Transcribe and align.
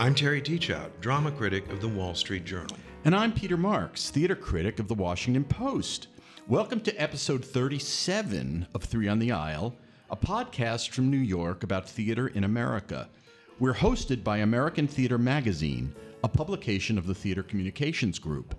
I'm 0.00 0.14
Terry 0.14 0.40
Teachout, 0.40 0.98
drama 1.02 1.30
critic 1.30 1.70
of 1.70 1.82
the 1.82 1.88
Wall 1.88 2.14
Street 2.14 2.46
Journal. 2.46 2.74
And 3.04 3.14
I'm 3.14 3.34
Peter 3.34 3.58
Marks, 3.58 4.08
theater 4.08 4.34
critic 4.34 4.78
of 4.78 4.88
the 4.88 4.94
Washington 4.94 5.44
Post. 5.44 6.06
Welcome 6.48 6.80
to 6.80 6.94
episode 6.94 7.44
37 7.44 8.66
of 8.72 8.82
Three 8.82 9.08
on 9.08 9.18
the 9.18 9.32
Aisle, 9.32 9.76
a 10.08 10.16
podcast 10.16 10.88
from 10.88 11.10
New 11.10 11.18
York 11.18 11.64
about 11.64 11.86
theater 11.86 12.28
in 12.28 12.44
America. 12.44 13.10
We're 13.58 13.74
hosted 13.74 14.24
by 14.24 14.38
American 14.38 14.88
Theater 14.88 15.18
Magazine, 15.18 15.94
a 16.24 16.28
publication 16.28 16.96
of 16.96 17.06
the 17.06 17.14
Theater 17.14 17.42
Communications 17.42 18.18
Group. 18.18 18.54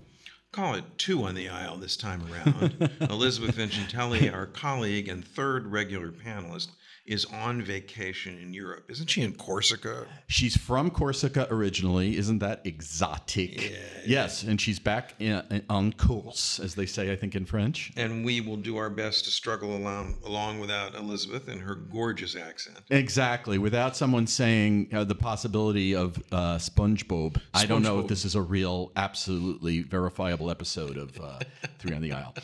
Call 0.51 0.75
it 0.75 0.83
two 0.99 1.23
on 1.23 1.33
the 1.33 1.49
aisle 1.49 1.77
this 1.77 1.97
time 1.97 2.21
around. 2.31 2.91
Elizabeth 3.09 3.55
Vincentelli, 3.55 4.31
our 4.31 4.45
colleague 4.45 5.09
and 5.09 5.25
third 5.25 5.65
regular 5.65 6.11
panelist, 6.11 6.67
is 7.05 7.25
on 7.25 7.61
vacation 7.61 8.37
in 8.37 8.53
Europe. 8.53 8.85
Isn't 8.89 9.09
she 9.09 9.21
in 9.21 9.33
Corsica? 9.33 10.05
She's 10.27 10.55
from 10.55 10.89
Corsica 10.91 11.47
originally. 11.49 12.17
Isn't 12.17 12.39
that 12.39 12.61
exotic? 12.65 13.71
Yeah, 13.71 13.77
yes, 14.05 14.43
and 14.43 14.61
she's 14.61 14.79
back 14.79 15.15
in, 15.19 15.63
on 15.69 15.93
course, 15.93 16.59
as 16.59 16.75
they 16.75 16.85
say, 16.85 17.11
I 17.11 17.15
think, 17.15 17.35
in 17.35 17.45
French. 17.45 17.91
And 17.97 18.23
we 18.23 18.41
will 18.41 18.57
do 18.57 18.77
our 18.77 18.89
best 18.89 19.25
to 19.25 19.31
struggle 19.31 19.75
along, 19.75 20.17
along 20.25 20.59
without 20.59 20.95
Elizabeth 20.95 21.47
and 21.47 21.59
her 21.61 21.75
gorgeous 21.75 22.35
accent. 22.35 22.79
Exactly, 22.89 23.57
without 23.57 23.95
someone 23.95 24.27
saying 24.27 24.89
uh, 24.93 25.03
the 25.03 25.15
possibility 25.15 25.95
of 25.95 26.17
uh, 26.31 26.57
SpongeBob. 26.57 27.41
I 27.53 27.65
don't 27.65 27.83
know 27.83 27.99
if 27.99 28.07
this 28.07 28.25
is 28.25 28.35
a 28.35 28.41
real, 28.41 28.91
absolutely 28.95 29.81
verifiable 29.81 30.51
episode 30.51 30.97
of 30.97 31.19
uh, 31.19 31.39
Three 31.79 31.95
on 31.95 32.01
the 32.01 32.13
Aisle. 32.13 32.35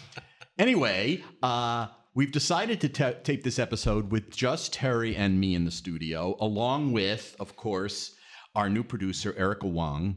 Anyway, 0.58 1.24
uh, 1.44 1.88
We've 2.18 2.32
decided 2.32 2.82
to 2.82 2.90
ta 2.90 3.12
tape 3.24 3.44
this 3.44 3.60
episode 3.60 4.12
with 4.12 4.36
just 4.36 4.74
Terry 4.74 5.16
and 5.16 5.40
me 5.40 5.54
in 5.54 5.66
the 5.66 5.70
studio, 5.70 6.36
along 6.40 6.92
with, 6.92 7.36
of 7.40 7.56
course, 7.56 8.16
our 8.56 8.72
new 8.72 8.84
producer, 8.84 9.36
Erica 9.38 9.68
Wong, 9.68 10.16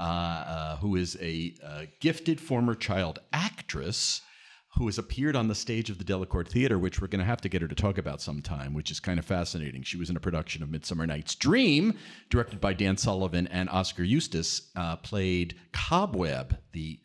uh, 0.00 0.02
uh, 0.02 0.76
who 0.78 0.96
is 0.96 1.18
a 1.20 1.54
uh, 1.62 1.82
gifted 2.00 2.40
former 2.40 2.74
child 2.74 3.18
actress 3.34 4.22
who 4.78 4.86
has 4.86 4.96
appeared 4.96 5.36
on 5.36 5.48
the 5.48 5.54
stage 5.54 5.90
of 5.90 5.98
the 5.98 6.04
Delacorte 6.04 6.48
Theater, 6.48 6.78
which 6.78 7.02
we're 7.02 7.06
going 7.06 7.20
to 7.20 7.26
have 7.26 7.42
to 7.42 7.50
get 7.50 7.60
her 7.60 7.68
to 7.68 7.74
talk 7.74 7.98
about 7.98 8.22
sometime, 8.22 8.72
which 8.72 8.90
is 8.90 8.98
kind 8.98 9.18
of 9.18 9.26
fascinating. 9.26 9.82
She 9.82 9.98
was 9.98 10.08
in 10.08 10.16
a 10.16 10.20
production 10.20 10.62
of 10.62 10.70
Midsummer 10.70 11.06
Night's 11.06 11.34
Dream, 11.34 11.98
directed 12.30 12.62
by 12.62 12.72
Dan 12.72 12.96
Sullivan, 12.96 13.46
and 13.48 13.68
Oskar 13.68 14.04
Eustis 14.04 14.70
uh, 14.74 14.96
played 14.96 15.56
Cobweb, 15.74 16.56
the 16.72 16.98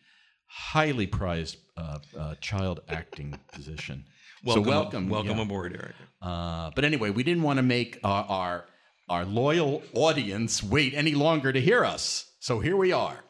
highly 0.46 1.06
prized 1.06 1.58
uh, 1.76 2.00
uh, 2.18 2.36
child 2.36 2.80
acting 2.88 3.38
position. 3.52 4.06
Welcome, 4.44 4.64
so 4.64 4.70
welcome, 4.70 5.10
welcome 5.10 5.38
yeah. 5.38 5.44
aboard, 5.44 5.74
Eric. 5.74 5.96
Uh, 6.22 6.72
but 6.76 6.86
anyway, 6.86 7.10
we 7.10 7.24
didn't 7.24 7.44
want 7.44 7.58
to 7.58 7.64
make 7.64 8.00
our, 8.04 8.26
our 8.26 8.66
our 9.10 9.26
loyal 9.26 9.82
audience 9.94 10.62
wait 10.62 10.94
any 10.94 11.16
longer 11.16 11.54
to 11.54 11.62
hear 11.62 11.86
us. 11.86 12.34
So 12.40 12.60
here 12.60 12.76
we 12.76 12.92
are. 12.92 13.24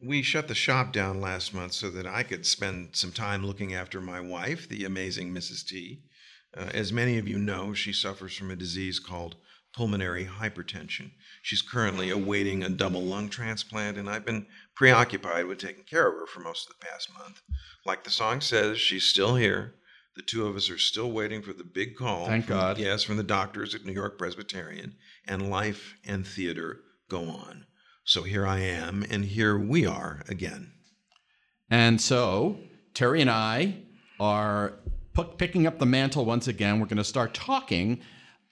We 0.00 0.22
shut 0.22 0.48
the 0.48 0.54
shop 0.54 0.92
down 0.92 1.20
last 1.20 1.54
month 1.54 1.72
so 1.72 1.88
that 1.90 2.06
I 2.06 2.24
could 2.24 2.44
spend 2.44 2.96
some 2.96 3.12
time 3.12 3.46
looking 3.46 3.74
after 3.74 4.00
my 4.00 4.20
wife, 4.20 4.68
the 4.68 4.84
amazing 4.84 5.32
Mrs. 5.32 5.66
T. 5.66 6.02
Uh, 6.56 6.68
as 6.74 6.92
many 6.92 7.16
of 7.16 7.28
you 7.28 7.38
know, 7.38 7.74
she 7.74 7.92
suffers 7.92 8.36
from 8.36 8.50
a 8.50 8.56
disease 8.56 8.98
called 8.98 9.36
pulmonary 9.72 10.24
hypertension. 10.24 11.12
She's 11.42 11.62
currently 11.62 12.10
awaiting 12.10 12.62
a 12.62 12.68
double 12.68 13.02
lung 13.02 13.28
transplant, 13.28 13.96
and 13.96 14.10
I've 14.10 14.26
been 14.26 14.46
preoccupied 14.74 15.46
with 15.46 15.58
taking 15.58 15.84
care 15.84 16.08
of 16.08 16.14
her 16.14 16.26
for 16.26 16.40
most 16.40 16.68
of 16.68 16.76
the 16.76 16.86
past 16.86 17.08
month. 17.16 17.40
Like 17.86 18.04
the 18.04 18.10
song 18.10 18.40
says, 18.40 18.78
she's 18.80 19.04
still 19.04 19.36
here. 19.36 19.74
The 20.16 20.22
two 20.22 20.46
of 20.46 20.56
us 20.56 20.70
are 20.70 20.78
still 20.78 21.10
waiting 21.10 21.42
for 21.42 21.52
the 21.52 21.64
big 21.64 21.96
call. 21.96 22.26
Thank 22.26 22.46
from, 22.46 22.56
God. 22.56 22.78
Yes, 22.78 23.02
from 23.02 23.16
the 23.16 23.22
doctors 23.22 23.74
at 23.74 23.84
New 23.84 23.92
York 23.92 24.16
Presbyterian, 24.16 24.94
and 25.26 25.50
life 25.50 25.96
and 26.04 26.26
theater 26.26 26.80
go 27.08 27.22
on. 27.22 27.66
So 28.04 28.22
here 28.22 28.46
I 28.46 28.60
am, 28.60 29.04
and 29.10 29.24
here 29.24 29.58
we 29.58 29.86
are 29.86 30.22
again. 30.28 30.72
And 31.70 32.00
so 32.00 32.58
Terry 32.92 33.20
and 33.20 33.30
I 33.30 33.82
are 34.20 34.74
picking 35.38 35.66
up 35.66 35.78
the 35.78 35.86
mantle 35.86 36.24
once 36.24 36.46
again. 36.48 36.78
We're 36.80 36.86
going 36.86 36.98
to 36.98 37.04
start 37.04 37.34
talking 37.34 38.00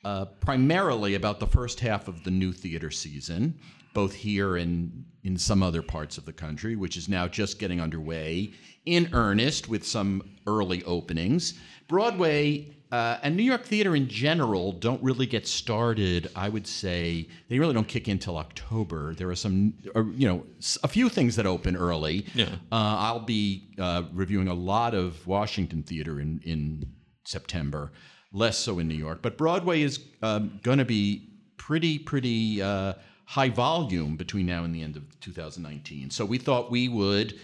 uh, 0.05 0.25
primarily 0.41 1.15
about 1.15 1.39
the 1.39 1.47
first 1.47 1.81
half 1.81 2.09
of 2.09 2.25
the 2.25 2.31
new 2.31 2.53
theater 2.53 2.91
season, 2.91 3.61
both 3.93 4.15
here 4.15 4.57
and 4.57 5.05
in 5.25 5.37
some 5.37 5.63
other 5.63 5.83
parts 5.83 6.19
of 6.19 6.25
the 6.25 6.33
country, 6.33 6.77
which 6.77 6.97
is 6.97 7.09
now 7.09 7.29
just 7.29 7.59
getting 7.59 7.81
underway 7.81 8.53
in 8.87 9.09
earnest 9.13 9.69
with 9.69 9.87
some 9.87 10.23
early 10.47 10.83
openings. 10.85 11.55
Broadway 11.89 12.75
uh, 12.91 13.19
and 13.23 13.37
New 13.37 13.43
York 13.43 13.65
theater 13.65 13.97
in 13.97 14.07
general 14.09 14.73
don't 14.73 15.03
really 15.03 15.27
get 15.27 15.47
started. 15.47 16.31
I 16.37 16.49
would 16.49 16.67
say 16.67 17.29
they 17.49 17.59
really 17.59 17.73
don't 17.73 17.89
kick 17.89 18.07
in 18.09 18.19
till 18.19 18.37
October. 18.37 19.15
There 19.15 19.31
are 19.31 19.37
some, 19.37 19.75
uh, 19.97 20.05
you 20.07 20.29
know, 20.29 20.45
a 20.83 20.89
few 20.89 21.09
things 21.09 21.37
that 21.37 21.47
open 21.47 21.75
early. 21.75 22.27
Yeah. 22.35 22.51
Uh, 22.71 22.97
I'll 22.99 23.21
be 23.21 23.71
uh, 23.79 24.03
reviewing 24.13 24.49
a 24.49 24.55
lot 24.55 24.95
of 24.95 25.27
Washington 25.27 25.83
theater 25.83 26.21
in 26.21 26.41
in 26.45 26.85
September, 27.25 27.93
less 28.33 28.59
so 28.59 28.79
in 28.79 28.89
New 28.89 28.95
York. 28.95 29.23
But 29.23 29.39
Broadway 29.39 29.83
is 29.83 30.01
um, 30.21 30.61
going 30.63 30.79
to 30.79 30.85
be 30.85 31.31
pretty 31.57 31.99
pretty 31.99 32.61
uh, 32.61 32.95
high 33.25 33.49
volume 33.49 34.17
between 34.17 34.47
now 34.47 34.65
and 34.65 34.75
the 34.75 34.83
end 34.83 34.97
of 34.97 35.21
2019. 35.21 36.11
So 36.11 36.25
we 36.25 36.39
thought 36.39 36.71
we 36.71 36.89
would 36.89 37.39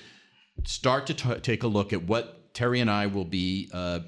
start 0.65 1.07
to 1.07 1.15
t- 1.15 1.41
take 1.41 1.63
a 1.63 1.69
look 1.69 1.93
at 1.93 2.05
what 2.05 2.55
Terry 2.55 2.81
and 2.81 2.91
I 2.91 3.07
will 3.07 3.25
be 3.25 3.71
uh, 3.73 4.01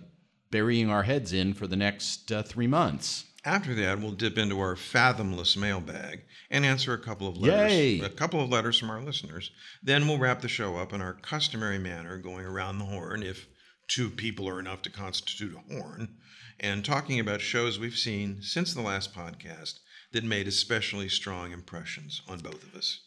burying 0.50 0.90
our 0.90 1.04
heads 1.04 1.32
in 1.32 1.54
for 1.54 1.66
the 1.66 1.76
next 1.76 2.32
uh, 2.32 2.42
three 2.42 2.66
months. 2.66 3.24
After 3.44 3.74
that, 3.76 4.00
we'll 4.00 4.12
dip 4.12 4.36
into 4.36 4.60
our 4.60 4.76
fathomless 4.76 5.56
mailbag 5.56 6.24
and 6.50 6.66
answer 6.66 6.92
a 6.92 6.98
couple 6.98 7.26
of 7.26 7.38
letters, 7.38 7.72
Yay. 7.72 8.00
a 8.00 8.10
couple 8.10 8.42
of 8.42 8.50
letters 8.50 8.78
from 8.78 8.90
our 8.90 9.00
listeners. 9.00 9.50
Then 9.82 10.06
we'll 10.06 10.18
wrap 10.18 10.42
the 10.42 10.48
show 10.48 10.76
up 10.76 10.92
in 10.92 11.00
our 11.00 11.14
customary 11.14 11.78
manner, 11.78 12.18
going 12.18 12.44
around 12.44 12.78
the 12.78 12.84
horn 12.84 13.22
if 13.22 13.46
two 13.88 14.10
people 14.10 14.46
are 14.48 14.60
enough 14.60 14.82
to 14.82 14.90
constitute 14.90 15.54
a 15.56 15.74
horn, 15.74 16.16
and 16.58 16.84
talking 16.84 17.18
about 17.18 17.40
shows 17.40 17.78
we've 17.78 17.96
seen 17.96 18.42
since 18.42 18.74
the 18.74 18.82
last 18.82 19.14
podcast 19.14 19.78
that 20.12 20.24
made 20.24 20.48
especially 20.48 21.08
strong 21.08 21.52
impressions 21.52 22.22
on 22.28 22.38
both 22.38 22.62
of 22.62 22.74
us. 22.74 23.00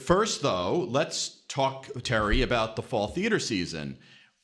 First, 0.00 0.42
though, 0.42 0.86
let's 0.88 1.42
talk, 1.48 1.86
Terry, 2.02 2.42
about 2.42 2.76
the 2.76 2.82
fall 2.82 3.08
theater 3.08 3.38
season. 3.38 3.98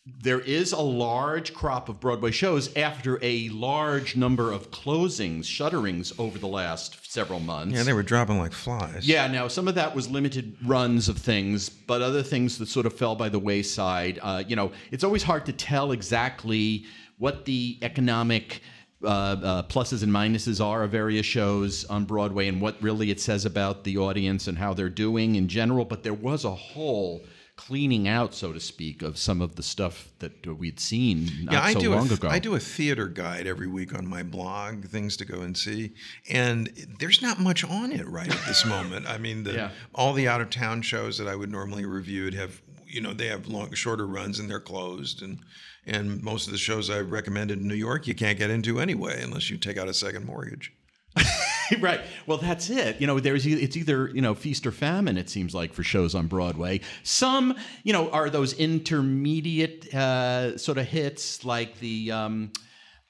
There 0.07 0.41
is 0.41 0.73
a 0.73 0.81
large 0.83 1.55
crop 1.55 1.89
of 1.89 1.99
Broadway 1.99 2.31
shows 2.31 2.75
after 2.77 3.19
a 3.23 3.49
large 3.49 4.17
number 4.17 4.53
of 4.53 4.71
closings, 4.71 5.45
shutterings 5.45 6.13
over 6.19 6.39
the 6.39 6.47
last 6.47 7.11
several 7.11 7.41
months. 7.41 7.75
Yeah, 7.75 7.85
they 7.85 7.95
were 7.95 8.03
dropping 8.03 8.37
like 8.39 8.53
flies. 8.53 9.09
Yeah, 9.09 9.27
now 9.29 9.49
some 9.49 9.67
of 9.67 9.75
that 9.77 9.95
was 9.95 10.11
limited 10.11 10.59
runs 10.63 11.09
of 11.09 11.17
things, 11.17 11.71
but 11.71 12.03
other 12.03 12.23
things 12.23 12.59
that 12.59 12.69
sort 12.69 12.85
of 12.85 12.93
fell 12.93 13.17
by 13.17 13.31
the 13.31 13.39
wayside. 13.39 14.19
Uh, 14.21 14.45
you 14.47 14.57
know, 14.57 14.73
it's 14.91 15.05
always 15.05 15.23
hard 15.23 15.47
to 15.47 15.55
tell 15.55 15.91
exactly 15.91 16.85
what 17.17 17.47
the 17.47 17.79
economic 17.81 18.61
uh, 19.05 19.09
uh, 19.09 19.63
pluses 19.65 20.03
and 20.03 20.13
minuses 20.13 20.65
are 20.65 20.83
of 20.83 20.91
various 20.91 21.27
shows 21.27 21.85
on 21.87 22.05
Broadway 22.05 22.49
and 22.49 22.61
what 22.61 22.81
really 22.83 23.11
it 23.11 23.21
says 23.21 23.45
about 23.45 23.85
the 23.85 23.99
audience 23.99 24.47
and 24.49 24.59
how 24.59 24.75
they're 24.75 24.89
doing 24.89 25.37
in 25.37 25.49
general. 25.49 25.85
But 25.85 26.03
there 26.03 26.15
was 26.15 26.45
a 26.45 26.55
whole 26.55 27.25
cleaning 27.57 28.09
out, 28.09 28.35
so 28.35 28.53
to 28.53 28.59
speak, 28.59 29.01
of 29.03 29.17
some 29.17 29.41
of 29.41 29.55
the 29.55 29.63
stuff 29.63 30.09
that 30.19 30.45
we'd 30.59 30.81
seen 30.81 31.31
not 31.45 31.53
yeah, 31.53 31.63
I 31.63 31.73
so 31.73 31.81
do 31.81 31.95
long 31.95 32.11
a, 32.11 32.15
ago. 32.15 32.29
I 32.29 32.41
do 32.41 32.57
a 32.57 32.59
theater 32.59 33.07
guide 33.07 33.47
every 33.47 33.69
week 33.69 33.95
on 33.95 34.07
my 34.07 34.25
blog, 34.25 34.87
things 34.87 35.17
to 35.19 35.25
go 35.25 35.43
and 35.43 35.57
see, 35.57 35.93
and 36.29 36.69
there's 36.99 37.23
not 37.23 37.39
much 37.39 37.63
on 37.63 37.93
it 37.93 38.09
right 38.09 38.29
at 38.29 38.47
this 38.47 38.65
moment. 38.67 39.07
I 39.07 39.19
mean, 39.19 39.45
the, 39.45 39.53
Yeah. 39.53 39.71
all 39.95 40.13
the 40.13 40.27
out 40.27 40.41
of 40.41 40.51
town 40.51 40.83
shows 40.83 41.17
that 41.19 41.29
I 41.29 41.37
would 41.37 41.51
normally 41.51 41.85
review 41.85 42.31
have 42.33 42.61
you 42.87 43.01
know 43.01 43.13
they 43.13 43.27
have 43.29 43.47
long, 43.47 43.73
shorter 43.75 44.07
runs 44.07 44.39
and 44.41 44.51
they're 44.51 44.61
closed, 44.61 45.23
and 45.23 45.39
and 45.87 46.23
most 46.23 46.47
of 46.47 46.53
the 46.53 46.59
shows 46.59 46.91
I 46.91 47.01
recommended 47.01 47.59
in 47.61 47.69
New 47.69 47.75
York 47.75 48.07
you 48.07 48.15
can't 48.15 48.39
get 48.39 48.51
into 48.51 48.81
anyway 48.81 49.23
unless 49.23 49.51
you 49.51 49.57
take 49.57 49.79
out 49.79 49.89
a 49.89 49.95
second 49.95 50.27
mortgage. 50.27 50.73
right. 51.81 52.01
Well, 52.27 52.39
that's 52.39 52.71
it. 52.71 53.01
You 53.01 53.07
know, 53.07 53.21
there's 53.21 53.47
it's 53.47 53.77
either 53.77 54.09
you 54.09 54.21
know 54.21 54.35
feast 54.35 54.67
or 54.67 54.73
famine. 54.73 55.17
It 55.17 55.31
seems 55.31 55.55
like 55.55 55.73
for 55.73 55.83
shows 55.83 56.15
on 56.15 56.27
Broadway. 56.27 56.81
Some 57.03 57.57
you 57.83 57.93
know 57.93 58.11
are 58.11 58.31
those 58.31 58.53
intermediate 58.55 59.95
uh, 59.95 60.59
sort 60.59 60.79
of 60.79 60.87
hits 60.87 61.45
like 61.45 61.79
the. 61.81 62.13
Um, 62.13 62.53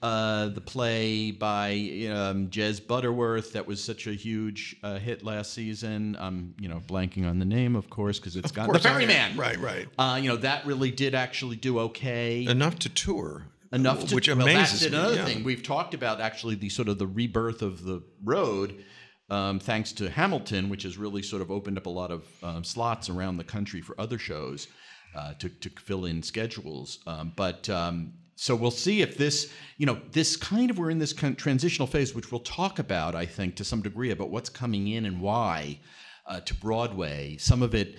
uh, 0.04 0.48
the 0.48 0.60
play 0.60 1.30
by 1.30 1.70
um, 2.12 2.48
Jez 2.50 2.86
Butterworth 2.86 3.54
that 3.54 3.66
was 3.66 3.82
such 3.82 4.06
a 4.06 4.12
huge 4.12 4.76
uh, 4.82 4.98
hit 4.98 5.24
last 5.24 5.54
season. 5.54 6.14
I'm, 6.20 6.54
you 6.60 6.68
know, 6.68 6.80
blanking 6.86 7.26
on 7.26 7.38
the 7.38 7.46
name, 7.46 7.74
of 7.74 7.88
course, 7.88 8.18
because 8.18 8.36
it's 8.36 8.52
got 8.52 8.70
the 8.70 8.78
Ferryman. 8.78 9.34
Right, 9.34 9.58
right. 9.58 9.88
Uh, 9.96 10.18
you 10.20 10.28
know, 10.28 10.36
that 10.36 10.66
really 10.66 10.90
did 10.90 11.14
actually 11.14 11.56
do 11.56 11.78
okay 11.78 12.44
Enough 12.44 12.80
to 12.80 12.90
tour. 12.90 13.46
enough 13.72 14.06
to 14.08 14.14
which 14.14 14.28
well, 14.28 14.42
amazes 14.42 14.80
that's 14.80 14.92
me. 14.92 14.98
another 14.98 15.14
yeah. 15.16 15.24
thing 15.24 15.42
we've 15.42 15.62
talked 15.62 15.94
about 15.94 16.20
actually 16.20 16.54
the 16.54 16.68
sort 16.68 16.88
of 16.88 16.98
the 16.98 17.06
rebirth 17.06 17.62
of 17.62 17.82
the 17.84 18.02
road 18.22 18.84
um, 19.30 19.58
thanks 19.58 19.90
to 19.92 20.10
hamilton 20.10 20.68
which 20.68 20.82
has 20.82 20.96
really 20.98 21.22
sort 21.22 21.40
of 21.42 21.50
opened 21.50 21.76
up 21.78 21.86
a 21.86 21.90
lot 21.90 22.10
of 22.10 22.24
um, 22.44 22.62
slots 22.62 23.08
around 23.08 23.36
the 23.38 23.42
country 23.44 23.80
for 23.80 23.98
other 23.98 24.18
shows 24.18 24.68
uh, 25.16 25.32
to, 25.40 25.48
to 25.48 25.70
fill 25.80 26.04
in 26.04 26.22
schedules 26.22 27.00
um, 27.06 27.32
but 27.34 27.68
um, 27.68 28.12
so 28.36 28.54
we'll 28.56 28.70
see 28.70 29.02
if 29.02 29.16
this 29.16 29.52
you 29.76 29.86
know 29.86 30.00
this 30.12 30.36
kind 30.36 30.70
of 30.70 30.78
we're 30.78 30.90
in 30.90 30.98
this 30.98 31.12
kind 31.12 31.32
of 31.32 31.38
transitional 31.38 31.86
phase 31.86 32.14
which 32.14 32.30
we'll 32.32 32.40
talk 32.40 32.78
about 32.78 33.14
i 33.14 33.24
think 33.26 33.54
to 33.54 33.64
some 33.64 33.82
degree 33.82 34.10
about 34.10 34.30
what's 34.30 34.48
coming 34.48 34.88
in 34.88 35.06
and 35.06 35.20
why 35.20 35.78
uh, 36.26 36.40
to 36.40 36.54
Broadway. 36.54 37.36
Some 37.38 37.62
of 37.62 37.74
it 37.74 37.96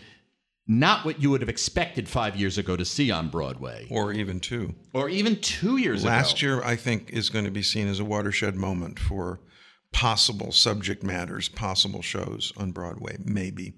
not 0.68 1.06
what 1.06 1.22
you 1.22 1.30
would 1.30 1.42
have 1.42 1.50
expected 1.50 2.10
five 2.10 2.36
years 2.36 2.58
ago 2.58 2.76
to 2.76 2.84
see 2.84 3.12
on 3.12 3.30
Broadway, 3.30 3.88
or 3.92 4.12
even 4.12 4.40
two, 4.40 4.74
or 4.94 5.10
even 5.10 5.40
two 5.40 5.78
years 5.78 6.02
ago. 6.04 6.10
Last 6.10 6.42
ago. 6.42 6.48
year, 6.48 6.64
I 6.64 6.76
think, 6.76 7.12
is 7.12 7.30
going 7.30 7.46
to 7.46 7.52
be 7.52 7.62
seen 7.62 7.88
as 7.88 8.00
a 8.00 8.06
watershed 8.06 8.56
moment 8.56 8.98
for 8.98 9.42
possible 9.92 10.52
subject 10.52 11.04
matters, 11.04 11.50
possible 11.50 12.02
shows 12.02 12.52
on 12.58 12.72
Broadway. 12.72 13.18
Maybe. 13.24 13.74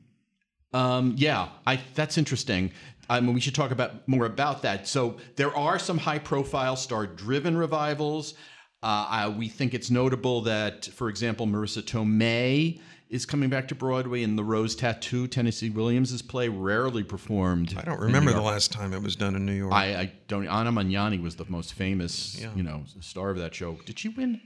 Um, 0.78 1.16
yeah, 1.18 1.50
I, 1.66 1.80
that's 1.96 2.18
interesting. 2.18 2.72
I 3.10 3.20
mean, 3.22 3.34
we 3.34 3.42
should 3.42 3.56
talk 3.56 3.72
about 3.72 4.08
more 4.08 4.26
about 4.26 4.62
that. 4.62 4.88
So 4.88 5.18
there 5.36 5.56
are 5.56 5.80
some 5.80 5.98
high-profile 5.98 6.76
star-driven 6.76 7.58
revivals. 7.58 8.36
Uh, 8.84 9.08
I, 9.10 9.30
we 9.30 9.48
think 9.48 9.74
it's 9.74 9.90
notable 9.90 10.42
that, 10.42 10.86
for 10.86 11.10
example, 11.10 11.48
Marisa 11.48 11.82
Tomei 11.82 12.80
is 13.10 13.26
coming 13.26 13.50
back 13.50 13.68
to 13.70 13.76
Broadway 13.76 14.22
in 14.22 14.36
The 14.36 14.44
Rose 14.44 14.76
Tattoo, 14.76 15.28
Tennessee 15.28 15.70
Williams' 15.70 16.22
play, 16.22 16.50
rarely 16.50 17.04
performed. 17.04 17.74
I 17.78 17.84
don't 17.84 18.00
remember 18.00 18.34
the 18.34 18.42
last 18.42 18.72
time 18.72 18.94
it 18.94 19.02
was 19.02 19.16
done 19.16 19.36
in 19.36 19.46
New 19.46 19.54
York. 19.54 19.74
I, 19.74 19.86
I 19.96 20.12
don't. 20.28 20.48
Anna 20.48 20.72
Magnani 20.72 21.22
was 21.22 21.38
the 21.38 21.46
most 21.48 21.74
famous, 21.74 22.46
you 22.56 22.64
know, 22.64 22.84
star 23.00 23.30
of 23.30 23.38
that 23.38 23.56
show. 23.56 23.80
Did 23.86 23.98
she 23.98 24.10
win 24.10 24.42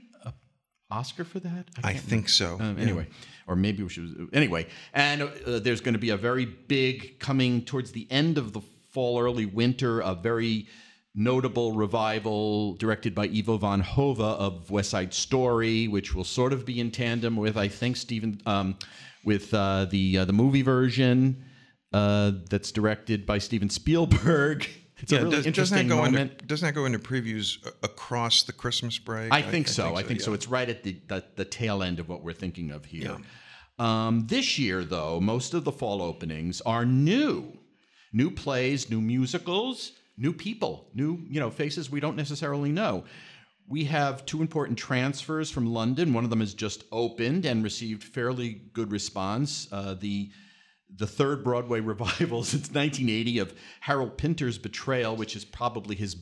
Oscar 0.92 1.24
for 1.24 1.40
that? 1.40 1.66
I 1.82 1.92
can't 1.92 2.04
think 2.04 2.28
so. 2.28 2.58
yeah. 2.60 2.74
anyway, 2.78 3.06
or 3.46 3.56
maybe 3.56 3.86
she 3.88 4.00
was 4.00 4.12
anyway. 4.32 4.66
And 4.92 5.22
uh, 5.22 5.58
there's 5.58 5.80
going 5.80 5.94
to 5.94 6.00
be 6.00 6.10
a 6.10 6.16
very 6.16 6.44
big 6.44 7.18
coming 7.18 7.64
towards 7.64 7.92
the 7.92 8.06
end 8.10 8.38
of 8.38 8.52
the 8.52 8.60
fall, 8.90 9.20
early 9.20 9.46
winter, 9.46 10.00
a 10.00 10.14
very 10.14 10.68
notable 11.14 11.72
revival 11.72 12.74
directed 12.74 13.14
by 13.14 13.24
Ivo 13.24 13.58
van 13.58 13.80
Hove 13.80 14.20
of 14.20 14.70
West 14.70 14.90
Side 14.90 15.12
Story, 15.12 15.88
which 15.88 16.14
will 16.14 16.24
sort 16.24 16.52
of 16.52 16.64
be 16.64 16.80
in 16.80 16.90
tandem 16.90 17.36
with, 17.36 17.56
I 17.56 17.68
think, 17.68 17.96
Stephen, 17.96 18.40
um, 18.46 18.76
with 19.24 19.52
uh, 19.54 19.86
the 19.86 20.18
uh, 20.18 20.24
the 20.24 20.32
movie 20.32 20.62
version 20.62 21.44
uh, 21.92 22.32
that's 22.50 22.72
directed 22.72 23.26
by 23.26 23.38
Steven 23.38 23.70
Spielberg. 23.70 24.68
It's 25.02 25.12
Yeah, 25.12 25.18
a 25.18 25.22
really 25.24 25.36
does, 25.36 25.46
interesting 25.46 25.76
doesn't 25.76 25.88
that 25.88 25.94
go 25.94 26.02
moment. 26.02 26.32
Into, 26.32 26.46
doesn't 26.46 26.66
that 26.66 26.74
go 26.74 26.84
into 26.86 26.98
previews 26.98 27.58
across 27.82 28.44
the 28.44 28.52
Christmas 28.52 28.98
break? 28.98 29.32
I 29.32 29.42
think 29.42 29.68
so. 29.68 29.94
I 29.96 30.02
think 30.02 30.20
so. 30.20 30.30
yeah. 30.30 30.34
It's 30.36 30.48
right 30.48 30.68
at 30.68 30.82
the, 30.82 30.96
the 31.08 31.24
the 31.36 31.44
tail 31.44 31.82
end 31.82 31.98
of 32.00 32.08
what 32.08 32.22
we're 32.22 32.32
thinking 32.32 32.70
of 32.70 32.84
here. 32.84 33.16
Um, 33.78 34.26
this 34.28 34.58
year, 34.58 34.84
though, 34.84 35.20
most 35.20 35.54
of 35.54 35.64
the 35.64 35.72
fall 35.72 36.02
openings 36.02 36.60
are 36.62 36.84
new, 36.84 37.58
new 38.12 38.30
plays, 38.30 38.88
new 38.90 39.00
musicals, 39.00 39.92
new 40.16 40.32
people, 40.32 40.88
new 40.94 41.24
you 41.28 41.40
know 41.40 41.50
faces 41.50 41.90
we 41.90 42.00
don't 42.00 42.16
necessarily 42.16 42.70
know. 42.70 43.04
We 43.68 43.84
have 43.84 44.26
two 44.26 44.40
important 44.40 44.76
transfers 44.78 45.50
from 45.50 45.66
London. 45.66 46.12
One 46.12 46.24
of 46.24 46.30
them 46.30 46.40
has 46.40 46.52
just 46.52 46.84
opened 46.92 47.46
and 47.46 47.64
received 47.64 48.02
fairly 48.04 48.60
good 48.72 48.90
response. 48.92 49.68
Uh, 49.72 49.94
the 49.94 50.30
the 50.96 51.06
third 51.06 51.42
Broadway 51.44 51.80
revival 51.92 52.42
since 52.44 52.68
1980 52.70 53.38
of 53.38 53.54
Harold 53.80 54.16
Pinter's 54.18 54.58
Betrayal, 54.58 55.16
which 55.16 55.34
is 55.36 55.44
probably 55.44 55.96
his 55.96 56.16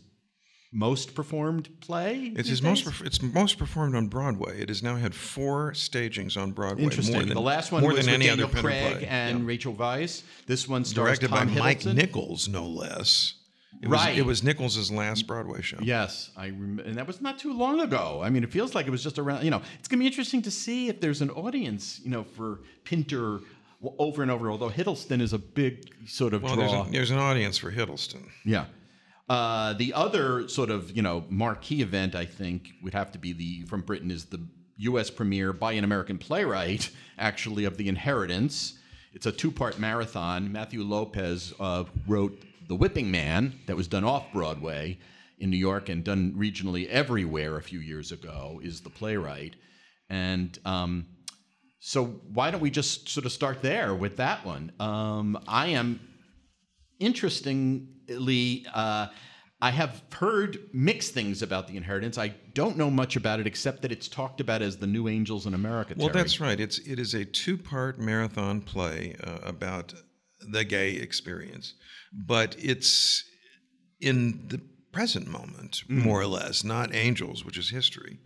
most 0.73 1.15
performed 1.17 1.69
play. 1.81 2.33
It's 2.37 2.49
his 2.49 2.63
most. 2.63 2.85
days? 2.85 2.93
perf- 2.95 3.05
It's 3.07 3.21
most 3.21 3.59
performed 3.59 3.97
on 3.97 4.07
Broadway. 4.07 4.61
It 4.63 4.69
has 4.69 4.83
now 4.85 4.95
had 4.97 5.15
four 5.17 5.75
stagings 5.75 6.37
on 6.37 6.53
Broadway. 6.53 6.85
Interesting. 6.85 7.15
More 7.17 7.25
than, 7.25 7.35
the 7.35 7.41
last 7.41 7.73
one 7.73 7.83
more 7.83 7.91
was 7.93 8.07
than 8.07 8.13
with 8.13 8.15
any 8.15 8.27
Daniel 8.29 8.49
other 8.49 8.61
Craig 8.61 8.99
play. 8.99 9.07
and 9.07 9.41
Yeah. 9.41 9.47
Rachel 9.47 9.75
Weisz. 9.75 10.23
This 10.47 10.69
one 10.69 10.85
stars 10.85 11.19
directed 11.19 11.31
Tom 11.37 11.49
by 11.49 11.55
Mike 11.61 11.85
Nichols, 11.85 12.49
no 12.49 12.67
less. 12.69 13.35
It 13.83 13.89
Right. 13.89 14.11
Was, 14.11 14.19
it 14.19 14.27
was 14.27 14.43
Nichols' 14.45 14.91
last 14.93 15.27
Broadway 15.27 15.63
show. 15.63 15.79
Yes, 15.83 16.31
I 16.37 16.47
rem- 16.51 16.83
and 16.85 16.97
that 16.97 17.07
was 17.07 17.21
not 17.21 17.39
too 17.39 17.53
long 17.53 17.81
ago. 17.81 18.21
I 18.23 18.29
mean, 18.31 18.45
it 18.45 18.51
feels 18.53 18.75
like 18.75 18.87
it 18.87 18.91
was 18.91 19.03
just 19.03 19.19
around. 19.19 19.43
You 19.45 19.51
know, 19.51 19.63
it's 19.79 19.89
going 19.89 19.99
to 19.99 20.03
be 20.03 20.07
interesting 20.07 20.43
to 20.43 20.51
see 20.53 20.89
if 20.89 21.01
there's 21.01 21.21
an 21.23 21.31
audience. 21.31 22.01
You 22.05 22.11
know, 22.11 22.23
for 22.25 22.61
Pinter 22.85 23.41
over 23.99 24.23
and 24.23 24.31
over. 24.31 24.51
Although 24.51 24.71
Hiddleston 24.71 25.21
is 25.21 25.33
a 25.33 25.39
big 25.39 25.91
sort 26.07 26.35
of 26.35 26.43
Well, 26.43 26.57
there's, 26.57 26.71
draw. 26.73 26.87
a, 26.87 26.91
there's 26.91 27.11
an 27.11 27.19
audience 27.19 27.59
for 27.59 27.71
Hiddleston. 27.73 28.29
Yeah. 28.45 28.67
Uh, 29.29 29.75
the 29.75 29.93
other 29.95 30.49
sort 30.49 30.71
of 30.71 30.95
you 30.97 31.03
know 31.03 31.25
marquee 31.29 31.83
event 31.83 32.15
I 32.17 32.25
think 32.25 32.71
would 32.83 32.95
have 32.95 33.13
to 33.13 33.19
be 33.19 33.33
the 33.33 33.63
from 33.67 33.83
Britain 33.83 34.11
is 34.11 34.25
the 34.27 34.45
U.S. 34.79 35.11
premiere 35.11 35.53
by 35.53 35.73
an 35.73 35.85
American 35.85 36.19
playwright 36.19 36.91
actually 37.19 37.65
of 37.65 37.77
The 37.77 37.89
Inheritance. 37.89 38.75
It's 39.13 39.27
a 39.27 39.33
two-part 39.33 39.79
marathon. 39.79 40.51
Matthew 40.53 40.83
Lopez 40.83 41.53
uh, 41.61 41.85
wrote 42.07 42.43
The 42.69 42.75
Whipping 42.77 43.11
Man 43.11 43.59
that 43.67 43.77
was 43.77 43.89
done 43.89 44.05
off 44.05 44.33
Broadway 44.33 44.99
in 45.39 45.51
New 45.51 45.57
York 45.57 45.89
and 45.89 46.03
done 46.05 46.35
regionally 46.37 46.87
everywhere 46.89 47.57
a 47.57 47.63
few 47.63 47.81
years 47.81 48.11
ago. 48.13 48.61
Is 48.63 48.81
the 48.81 48.91
playwright 48.91 49.55
and 50.09 50.59
um, 50.65 51.07
so 51.81 52.05
why 52.05 52.51
don't 52.51 52.61
we 52.61 52.71
just 52.71 53.09
sort 53.09 53.25
of 53.25 53.33
start 53.33 53.63
there 53.63 53.95
with 53.95 54.19
that 54.19 54.45
one? 54.45 54.71
Um, 54.79 55.43
I 55.49 55.69
am 55.69 55.99
interestingly, 56.99 58.67
uh, 58.73 59.07
I 59.63 59.71
have 59.71 60.03
heard 60.13 60.59
mixed 60.75 61.15
things 61.15 61.41
about 61.41 61.69
the 61.69 61.79
inheritance. 61.79 62.19
I 62.19 62.35
don't 62.53 62.77
know 62.77 62.91
much 62.91 63.17
about 63.17 63.41
it 63.41 63.47
except 63.47 63.81
that 63.83 63.93
it's 63.93 64.09
talked 64.09 64.41
about 64.41 64.61
as 64.61 64.77
the 64.77 64.87
new 64.87 65.09
angels 65.09 65.47
in 65.47 65.55
America. 65.55 65.95
Well, 65.97 66.09
Terry. 66.09 66.23
that's 66.23 66.39
right. 66.39 66.61
It's 66.61 66.79
it 66.79 66.99
is 66.99 67.15
a 67.15 67.25
two 67.25 67.57
part 67.57 67.99
marathon 67.99 68.61
play 68.61 69.17
uh, 69.25 69.39
about 69.43 69.95
the 70.53 70.65
gay 70.65 70.93
experience, 70.93 71.75
but 72.13 72.57
it's 72.59 73.25
in 74.01 74.49
the 74.49 74.61
present 74.93 75.27
moment, 75.29 75.83
more 75.89 76.21
or 76.21 76.27
less, 76.27 76.65
not 76.65 76.95
angels, 76.95 77.45
which 77.45 77.57
is 77.57 77.71
history. 77.71 78.19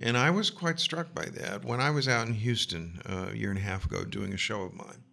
And 0.00 0.16
I 0.16 0.30
was 0.30 0.50
quite 0.50 0.80
struck 0.80 1.14
by 1.14 1.26
that 1.26 1.64
when 1.64 1.80
I 1.80 1.90
was 1.90 2.08
out 2.08 2.26
in 2.26 2.34
Houston 2.34 3.00
uh, 3.08 3.28
a 3.32 3.36
year 3.36 3.50
and 3.50 3.58
a 3.58 3.62
half 3.62 3.84
ago 3.86 4.04
doing 4.04 4.32
a 4.32 4.36
show 4.36 4.62
of 4.62 4.74
mine. 4.74 5.04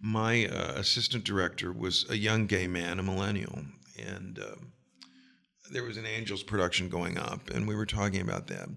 My 0.00 0.46
uh, 0.46 0.72
assistant 0.76 1.24
director 1.24 1.72
was 1.72 2.06
a 2.08 2.16
young 2.16 2.46
gay 2.46 2.66
man, 2.66 2.98
a 2.98 3.02
millennial, 3.02 3.64
and 3.98 4.38
um, 4.38 4.72
there 5.72 5.84
was 5.84 5.96
an 5.96 6.06
Angels 6.06 6.42
production 6.42 6.88
going 6.88 7.18
up, 7.18 7.50
and 7.50 7.68
we 7.68 7.74
were 7.74 7.86
talking 7.86 8.20
about 8.22 8.46
that. 8.48 8.68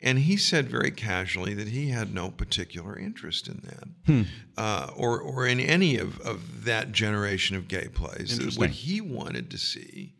And 0.00 0.18
he 0.18 0.36
said 0.36 0.68
very 0.68 0.90
casually 0.90 1.54
that 1.54 1.68
he 1.68 1.88
had 1.88 2.12
no 2.12 2.30
particular 2.30 2.98
interest 2.98 3.48
in 3.48 3.62
that, 3.64 4.26
uh, 4.58 4.90
or 4.96 5.20
or 5.20 5.46
in 5.46 5.60
any 5.60 5.96
of, 5.96 6.18
of 6.20 6.64
that 6.64 6.92
generation 6.92 7.56
of 7.56 7.68
gay 7.68 7.88
plays. 7.88 8.38
What 8.58 8.70
he 8.70 9.00
wanted 9.00 9.50
to 9.52 9.58
see 9.58 10.14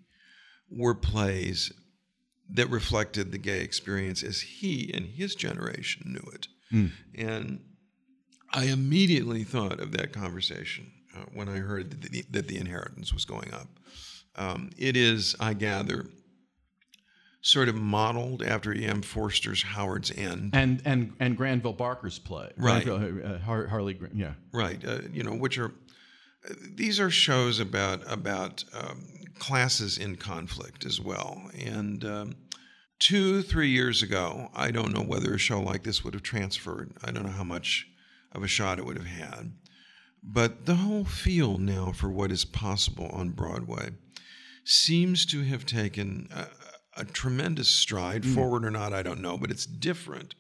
were 0.77 0.95
plays 0.95 1.73
that 2.51 2.69
reflected 2.71 3.33
the 3.33 3.39
gay 3.39 3.61
experience 3.63 4.23
as 4.23 4.41
he 4.41 4.91
and 4.93 5.07
his 5.07 5.35
generation 5.35 6.13
knew 6.13 6.31
it. 6.33 6.49
And 7.17 7.61
I 8.53 8.65
immediately 8.65 9.45
thought 9.45 9.79
of 9.81 9.93
that 9.93 10.13
conversation 10.13 10.91
uh, 11.17 11.25
when 11.33 11.49
I 11.49 11.59
heard 11.59 11.91
that 11.91 12.11
the, 12.11 12.25
that 12.31 12.49
the 12.49 12.59
inheritance 12.59 13.13
was 13.15 13.25
going 13.25 13.53
up. 13.55 13.69
Um, 14.37 14.71
it 14.77 14.97
is, 14.97 15.37
I 15.39 15.55
gather, 15.55 16.07
sort 17.43 17.69
of 17.69 17.77
modeled 17.77 18.43
after 18.43 18.73
E.M. 18.73 19.03
Forster's 19.03 19.63
Howard's 19.63 20.11
End. 20.11 20.51
and 20.55 20.83
and 20.85 21.13
and 21.21 21.37
Granville 21.37 21.73
Barker's 21.73 22.19
play, 22.19 22.51
Right. 22.57 22.85
Granville, 22.85 23.35
uh, 23.35 23.39
Har- 23.39 23.67
Harley, 23.69 23.99
yeah. 24.13 24.33
right 24.53 24.85
uh, 24.85 25.01
you 25.13 25.23
know 25.23 25.35
which 25.35 25.59
are 25.59 25.67
uh, 26.49 26.55
these 26.75 26.99
are 26.99 27.11
shows 27.11 27.61
about 27.61 28.03
about 28.11 28.65
um, 28.73 29.05
classes 29.39 29.99
in 29.99 30.17
conflict 30.17 30.85
as 30.85 31.01
well. 31.01 31.51
And 31.59 32.05
um, 32.05 32.37
two 33.01 33.43
three 33.43 33.69
years 33.69 34.03
ago 34.03 34.49
i 34.55 34.71
don't 34.71 34.95
know 34.95 35.03
whether 35.03 35.35
a 35.35 35.39
show 35.39 35.61
like 35.61 35.83
this 35.83 36.05
would 36.05 36.15
have 36.15 36.23
transferred. 36.23 36.93
I 37.03 37.11
don't 37.11 37.25
know 37.25 37.33
how 37.33 37.45
much 37.45 37.87
of 38.33 38.43
a 38.43 38.49
shot 38.49 38.79
it 38.79 38.87
would 38.87 38.97
have 38.97 39.07
had. 39.07 39.53
But 40.23 40.65
the 40.65 40.77
whole 40.77 41.05
feel 41.05 41.59
now 41.59 41.93
for 41.93 42.09
what 42.11 42.33
is 42.33 42.45
possible 42.45 43.09
on 43.13 43.31
broadway 43.31 43.91
seems 44.65 45.27
to 45.27 45.43
have 45.43 45.67
taken 45.67 46.29
a, 46.35 46.47
a 47.01 47.05
tremendous 47.05 47.69
stride. 47.69 48.25
Forward 48.25 48.65
or 48.65 48.71
not 48.71 48.93
i 48.93 49.03
don't 49.03 49.21
know 49.21 49.37
but 49.37 49.51
it's 49.51 49.67
different. 49.67 50.35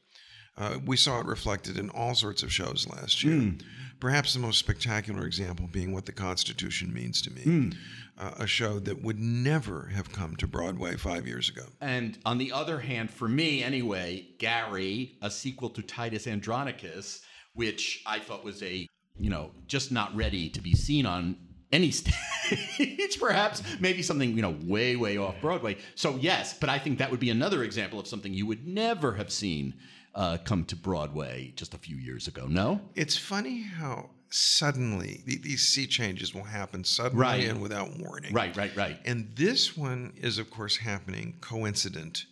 Uh, 0.56 0.78
we 0.86 0.96
saw 0.96 1.18
it 1.20 1.26
reflected 1.26 1.76
in 1.76 1.90
all 1.90 2.14
sorts 2.14 2.42
of 2.44 2.52
shows 2.52 2.86
last 2.88 3.24
year. 3.24 3.54
Perhaps 4.00 4.34
the 4.34 4.40
most 4.40 4.58
spectacular 4.58 5.26
example 5.26 5.66
being 5.70 5.92
What 5.92 6.06
the 6.06 6.12
Constitution 6.12 6.92
Means 6.94 7.20
to 7.22 7.30
Me, 7.32 7.72
uh, 8.18 8.33
a 8.38 8.47
show 8.47 8.78
that 8.80 9.02
would 9.02 9.18
never 9.18 9.90
have 9.94 10.12
come 10.12 10.37
to 10.37 10.47
Broadway 10.47 10.97
five 10.97 11.26
years 11.26 11.49
ago. 11.49 11.64
And 11.80 12.18
on 12.25 12.38
the 12.38 12.52
other 12.52 12.80
hand, 12.80 13.11
for 13.11 13.28
me 13.28 13.62
anyway, 13.62 14.28
Gary, 14.38 15.16
a 15.23 15.30
sequel 15.30 15.71
to 15.71 15.83
Titus 15.83 16.26
Andronicus, 16.26 17.23
which 17.54 18.02
I 18.06 18.18
thought 18.18 18.44
was 18.44 18.62
a, 18.62 18.88
you 19.18 19.30
know, 19.30 19.52
just 19.66 19.92
not 19.92 20.14
ready 20.14 20.49
to 20.50 20.61
be 20.61 20.75
seen 20.75 21.06
on 21.06 21.37
any 21.73 21.90
stage, 21.90 23.18
perhaps, 23.18 23.62
maybe 23.80 24.02
something, 24.02 24.37
you 24.37 24.42
know, 24.42 24.56
way, 24.64 24.94
way 24.97 25.16
off 25.16 25.35
Broadway. 25.40 25.76
So, 25.97 26.16
yes, 26.16 26.56
but 26.59 26.68
I 26.68 26.78
think 26.78 26.99
that 26.99 27.11
would 27.11 27.21
be 27.21 27.30
another 27.30 27.64
example 27.64 27.99
of 27.99 28.06
something 28.06 28.33
you 28.33 28.47
would 28.47 28.66
never 28.66 29.14
have 29.14 29.33
seen 29.33 29.75
uh, 30.14 30.38
come 30.44 30.64
to 30.66 30.76
Broadway 30.76 31.52
just 31.56 31.75
a 31.75 31.78
few 31.78 31.97
years 31.97 32.28
ago. 32.28 32.47
No? 32.47 32.80
It's 32.94 33.16
funny 33.16 33.62
how 33.62 34.11
suddenly 34.34 35.22
these 35.26 35.68
sea 35.68 35.86
changes 35.86 36.34
will 36.34 36.44
happen 36.44 36.82
suddenly 36.82 37.22
Right. 37.22 37.44
and 37.44 37.60
without 37.60 37.96
warning. 37.98 38.32
Right, 38.32 38.56
right, 38.56 38.74
right. 38.76 38.98
And 39.04 39.34
this 39.36 39.76
one 39.76 40.12
is, 40.16 40.38
of 40.38 40.50
course, 40.50 40.76
happening 40.78 41.38
coincident 41.40 42.24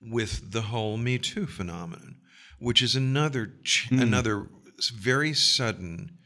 with 0.00 0.50
the 0.52 0.62
whole 0.62 0.96
Me 0.96 1.18
Too 1.18 1.46
phenomenon, 1.46 2.16
which 2.58 2.80
is 2.82 2.96
another 2.96 3.52
ch- 3.64 3.88
Hmm. 3.90 4.00
another 4.00 4.48
very 4.94 5.34
sudden 5.34 6.18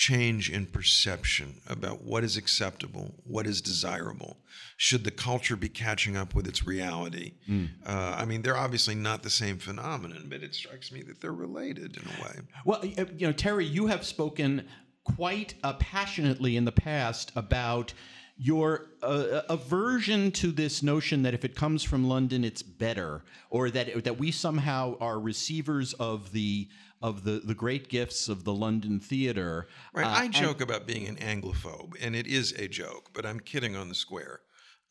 change 0.00 0.48
in 0.48 0.64
perception 0.64 1.60
about 1.68 2.02
what 2.02 2.24
is 2.24 2.38
acceptable, 2.38 3.14
what 3.24 3.46
is 3.46 3.60
desirable. 3.60 4.38
Should 4.78 5.04
the 5.04 5.10
culture 5.10 5.56
be 5.56 5.68
catching 5.68 6.16
up 6.16 6.34
with 6.34 6.46
its 6.46 6.66
reality? 6.66 7.34
Uh, 7.84 8.14
I 8.16 8.24
mean, 8.24 8.40
they're 8.40 8.56
obviously 8.56 8.94
not 8.94 9.22
the 9.22 9.28
same 9.28 9.58
phenomenon, 9.58 10.28
but 10.30 10.42
it 10.42 10.54
strikes 10.54 10.90
me 10.90 11.02
that 11.02 11.20
they're 11.20 11.34
related 11.34 11.98
in 11.98 12.04
a 12.04 12.24
way. 12.24 12.34
Well, 12.64 12.80
uh, 12.82 13.04
you 13.14 13.26
know, 13.26 13.34
Terry, 13.34 13.66
you 13.66 13.88
have 13.88 14.06
spoken 14.06 14.66
quite 15.04 15.52
uh, 15.62 15.74
passionately 15.74 16.56
in 16.56 16.64
the 16.64 16.72
past 16.72 17.30
about 17.36 17.92
your 18.38 18.86
uh, 19.02 19.42
aversion 19.50 20.32
to 20.32 20.50
this 20.50 20.82
notion 20.82 21.24
that 21.24 21.34
if 21.34 21.44
it 21.44 21.54
comes 21.54 21.82
from 21.82 22.08
London, 22.08 22.42
it's 22.42 22.62
better, 22.62 23.22
or 23.50 23.68
that 23.68 24.04
that 24.04 24.16
we 24.18 24.30
somehow 24.30 24.96
are 24.98 25.20
receivers 25.20 25.92
of 25.92 26.32
the 26.32 26.68
of 27.02 27.24
the, 27.24 27.40
the 27.44 27.54
great 27.54 27.88
gifts 27.88 28.28
of 28.28 28.44
the 28.44 28.52
London 28.52 29.00
theater. 29.00 29.68
Right. 29.94 30.06
Uh, 30.06 30.10
I 30.10 30.28
joke 30.28 30.60
about 30.60 30.86
being 30.86 31.08
an 31.08 31.16
Anglophobe, 31.16 31.94
and 32.00 32.14
it 32.14 32.26
is 32.26 32.52
a 32.52 32.68
joke, 32.68 33.10
but 33.14 33.24
I'm 33.24 33.40
kidding 33.40 33.74
on 33.76 33.88
the 33.88 33.94
square. 33.94 34.40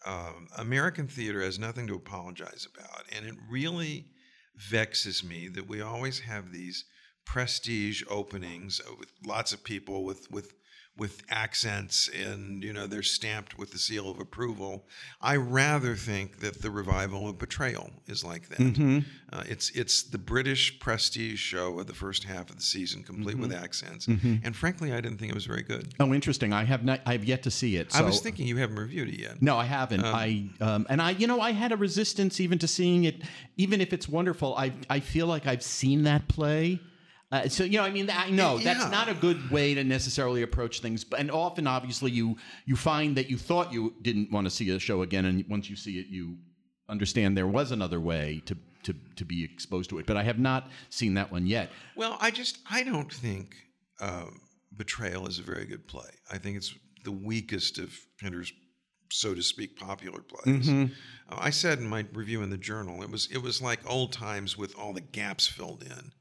Um, 0.05 0.47
American 0.57 1.07
theater 1.07 1.41
has 1.41 1.59
nothing 1.59 1.87
to 1.87 1.95
apologize 1.95 2.67
about, 2.73 3.03
and 3.15 3.25
it 3.25 3.35
really 3.49 4.07
vexes 4.55 5.23
me 5.23 5.47
that 5.49 5.67
we 5.67 5.81
always 5.81 6.19
have 6.19 6.51
these 6.51 6.85
prestige 7.25 8.03
openings 8.09 8.81
uh, 8.87 8.93
with 8.97 9.11
lots 9.25 9.53
of 9.53 9.63
people 9.63 10.03
with 10.03 10.31
with 10.31 10.53
with 10.99 11.23
accents 11.29 12.09
and 12.09 12.63
you 12.63 12.73
know 12.73 12.85
they're 12.85 13.01
stamped 13.01 13.57
with 13.57 13.71
the 13.71 13.77
seal 13.79 14.09
of 14.09 14.19
approval. 14.19 14.85
I 15.21 15.37
rather 15.37 15.95
think 15.95 16.39
that 16.41 16.61
the 16.61 16.69
revival 16.69 17.29
of 17.29 17.37
Betrayal 17.37 17.89
is 18.07 18.23
like 18.23 18.49
that. 18.49 19.03
Uh, 19.31 19.43
it's 19.47 19.69
it's 19.71 20.03
the 20.03 20.17
British 20.17 20.79
prestige 20.79 21.39
show 21.39 21.79
of 21.79 21.87
the 21.87 21.93
first 21.93 22.23
half 22.23 22.49
of 22.49 22.55
the 22.57 22.61
season, 22.61 23.03
complete 23.03 23.37
with 23.37 23.53
accents. 23.53 24.07
And 24.07 24.55
frankly, 24.55 24.91
I 24.91 25.01
didn't 25.01 25.17
think 25.19 25.31
it 25.31 25.35
was 25.35 25.45
very 25.45 25.63
good. 25.63 25.93
Oh, 25.99 26.13
interesting. 26.13 26.51
I 26.53 26.63
have 26.65 26.83
not. 26.83 27.01
I 27.05 27.13
have 27.13 27.23
yet 27.23 27.43
to 27.43 27.51
see 27.51 27.77
it. 27.77 27.95
I 27.95 28.01
was 28.01 28.19
thinking 28.19 28.47
you 28.47 28.57
haven't 28.57 28.77
reviewed 28.77 29.09
it 29.09 29.19
yet. 29.19 29.41
No, 29.41 29.57
I 29.57 29.65
haven't. 29.65 30.03
I 30.03 30.49
um, 30.61 30.85
and 30.89 31.01
I, 31.01 31.11
you 31.11 31.27
know, 31.27 31.39
I 31.39 31.51
had 31.51 31.71
a 31.71 31.77
resistance 31.77 32.39
even 32.39 32.59
to 32.59 32.67
seeing 32.67 33.05
it, 33.05 33.21
even 33.57 33.81
if 33.81 33.93
it's 33.93 34.09
wonderful. 34.09 34.55
I 34.55 34.73
I 34.89 34.99
feel 34.99 35.27
like 35.27 35.47
I've 35.47 35.63
seen 35.63 36.03
that 36.03 36.27
play. 36.27 36.79
Uh, 37.31 37.47
so 37.47 37.63
you 37.63 37.77
know, 37.77 37.83
I 37.83 37.91
mean, 37.91 38.09
I 38.09 38.29
know 38.31 38.57
Yeah. 38.57 38.73
that's 38.73 38.91
not 38.91 39.07
a 39.07 39.13
good 39.13 39.51
way 39.51 39.75
to 39.75 39.83
necessarily 39.83 40.41
approach 40.41 40.79
things. 40.81 41.03
But 41.03 41.19
and 41.19 41.29
often, 41.29 41.67
obviously, 41.67 42.11
you 42.11 42.37
you 42.65 42.75
find 42.75 43.15
that 43.17 43.29
you 43.29 43.37
thought 43.37 43.71
you 43.71 43.93
didn't 44.01 44.31
want 44.31 44.45
to 44.45 44.49
see 44.51 44.69
a 44.71 44.79
show 44.79 45.01
again, 45.03 45.25
and 45.25 45.45
once 45.47 45.69
you 45.69 45.75
see 45.75 45.99
it, 45.99 46.07
you 46.07 46.37
understand 46.87 47.37
there 47.37 47.47
was 47.47 47.71
another 47.71 47.99
way 47.99 48.41
to 48.47 48.57
to 48.83 48.95
to 49.17 49.25
be 49.25 49.43
exposed 49.43 49.89
to 49.91 49.99
it. 49.99 50.05
But 50.07 50.17
I 50.17 50.23
have 50.23 50.39
not 50.39 50.69
seen 50.89 51.13
that 51.15 51.31
one 51.31 51.45
yet. 51.45 51.69
Well, 51.95 52.17
I 52.19 52.31
just 52.31 52.57
I 52.69 52.83
don't 52.83 53.13
think 53.13 53.55
um, 54.01 54.39
Betrayal 54.75 55.27
is 55.27 55.37
a 55.37 55.43
very 55.43 55.65
good 55.65 55.87
play. 55.87 56.09
I 56.31 56.39
think 56.39 56.57
it's 56.57 56.73
the 57.03 57.11
weakest 57.11 57.77
of 57.77 57.93
Pinter's, 58.19 58.51
so 59.11 59.35
to 59.35 59.43
speak, 59.43 59.77
popular 59.77 60.21
plays. 60.21 60.67
Uh, 60.69 60.87
I 61.37 61.51
said 61.51 61.77
in 61.79 61.87
my 61.87 62.05
review 62.13 62.41
in 62.41 62.49
the 62.49 62.57
journal, 62.57 63.03
it 63.03 63.11
was 63.11 63.27
it 63.31 63.43
was 63.43 63.61
like 63.61 63.87
old 63.87 64.13
times 64.13 64.57
with 64.57 64.75
all 64.75 64.93
the 64.93 65.01
gaps 65.01 65.45
filled 65.47 65.83
in. 65.83 66.11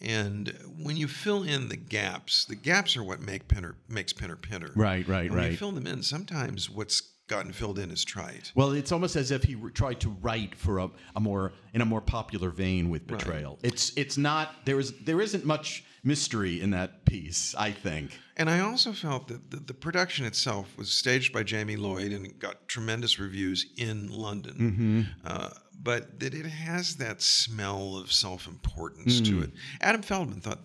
And 0.00 0.54
when 0.78 0.96
you 0.96 1.08
fill 1.08 1.42
in 1.42 1.68
the 1.68 1.76
gaps, 1.76 2.44
the 2.44 2.54
gaps 2.54 2.96
are 2.96 3.02
what 3.02 3.20
make 3.20 3.48
Pinter 3.48 3.76
makes 3.88 4.12
Pinter 4.12 4.36
Pinter. 4.36 4.72
Right, 4.74 5.06
right, 5.08 5.26
And 5.26 5.34
when 5.34 5.50
you 5.50 5.56
fill 5.56 5.72
them 5.72 5.86
in, 5.86 6.02
sometimes 6.02 6.68
what's 6.68 7.00
gotten 7.28 7.52
filled 7.52 7.78
in 7.78 7.90
is 7.90 8.04
trite. 8.04 8.52
Well, 8.54 8.72
it's 8.72 8.92
almost 8.92 9.16
as 9.16 9.30
if 9.30 9.42
he 9.44 9.54
re- 9.54 9.72
tried 9.72 10.00
to 10.00 10.10
write 10.20 10.54
for 10.54 10.78
a, 10.78 10.90
a 11.16 11.20
more 11.20 11.52
in 11.72 11.80
a 11.80 11.84
more 11.84 12.00
popular 12.00 12.50
vein 12.50 12.88
with 12.90 13.06
betrayal. 13.06 13.58
It's 13.62 13.92
it's 13.96 14.16
not 14.16 14.54
there 14.64 14.78
is 14.78 14.92
there 15.04 15.20
isn't 15.20 15.44
much 15.44 15.84
mystery 16.04 16.60
in 16.60 16.70
that 16.70 17.04
piece. 17.04 17.54
I 17.56 17.72
think. 17.72 18.18
And 18.36 18.50
I 18.50 18.60
also 18.60 18.92
felt 18.92 19.28
that 19.28 19.50
the, 19.50 19.56
the 19.56 19.74
production 19.74 20.26
itself 20.26 20.76
was 20.76 20.90
staged 20.90 21.32
by 21.32 21.42
Jamie 21.42 21.76
Lloyd 21.76 22.12
and 22.12 22.38
got 22.38 22.68
tremendous 22.68 23.18
reviews 23.18 23.66
in 23.78 24.08
London. 24.08 25.08
Uh, 25.24 25.48
but 25.82 26.20
that 26.20 26.34
it 26.34 26.46
has 26.46 26.96
that 26.96 27.22
smell 27.22 27.96
of 27.96 28.12
self 28.12 28.46
importance 28.46 29.20
to 29.20 29.36
hmm. 29.36 29.42
it. 29.44 29.50
Adam 29.80 30.02
Feldman 30.02 30.40
thought, 30.40 30.60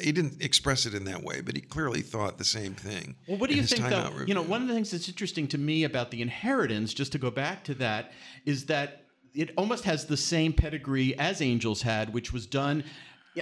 he 0.00 0.12
didn't 0.12 0.42
express 0.42 0.86
it 0.86 0.94
in 0.94 1.04
that 1.04 1.22
way, 1.22 1.40
but 1.40 1.54
he 1.54 1.60
clearly 1.60 2.00
thought 2.00 2.38
the 2.38 2.44
same 2.44 2.74
thing. 2.74 3.16
Well, 3.26 3.38
what 3.38 3.50
do 3.50 3.56
you 3.56 3.62
think, 3.62 3.88
though? 3.88 4.12
You 4.26 4.34
know, 4.34 4.42
one 4.42 4.62
of 4.62 4.68
the 4.68 4.74
things 4.74 4.90
that's 4.90 5.08
interesting 5.08 5.48
to 5.48 5.58
me 5.58 5.84
about 5.84 6.10
the 6.10 6.22
inheritance, 6.22 6.94
just 6.94 7.12
to 7.12 7.18
go 7.18 7.30
back 7.30 7.64
to 7.64 7.74
that, 7.74 8.12
is 8.44 8.66
that 8.66 9.04
it 9.34 9.50
almost 9.56 9.84
has 9.84 10.06
the 10.06 10.16
same 10.16 10.52
pedigree 10.52 11.18
as 11.18 11.40
Angels 11.40 11.82
had, 11.82 12.12
which 12.12 12.32
was 12.32 12.46
done. 12.46 12.84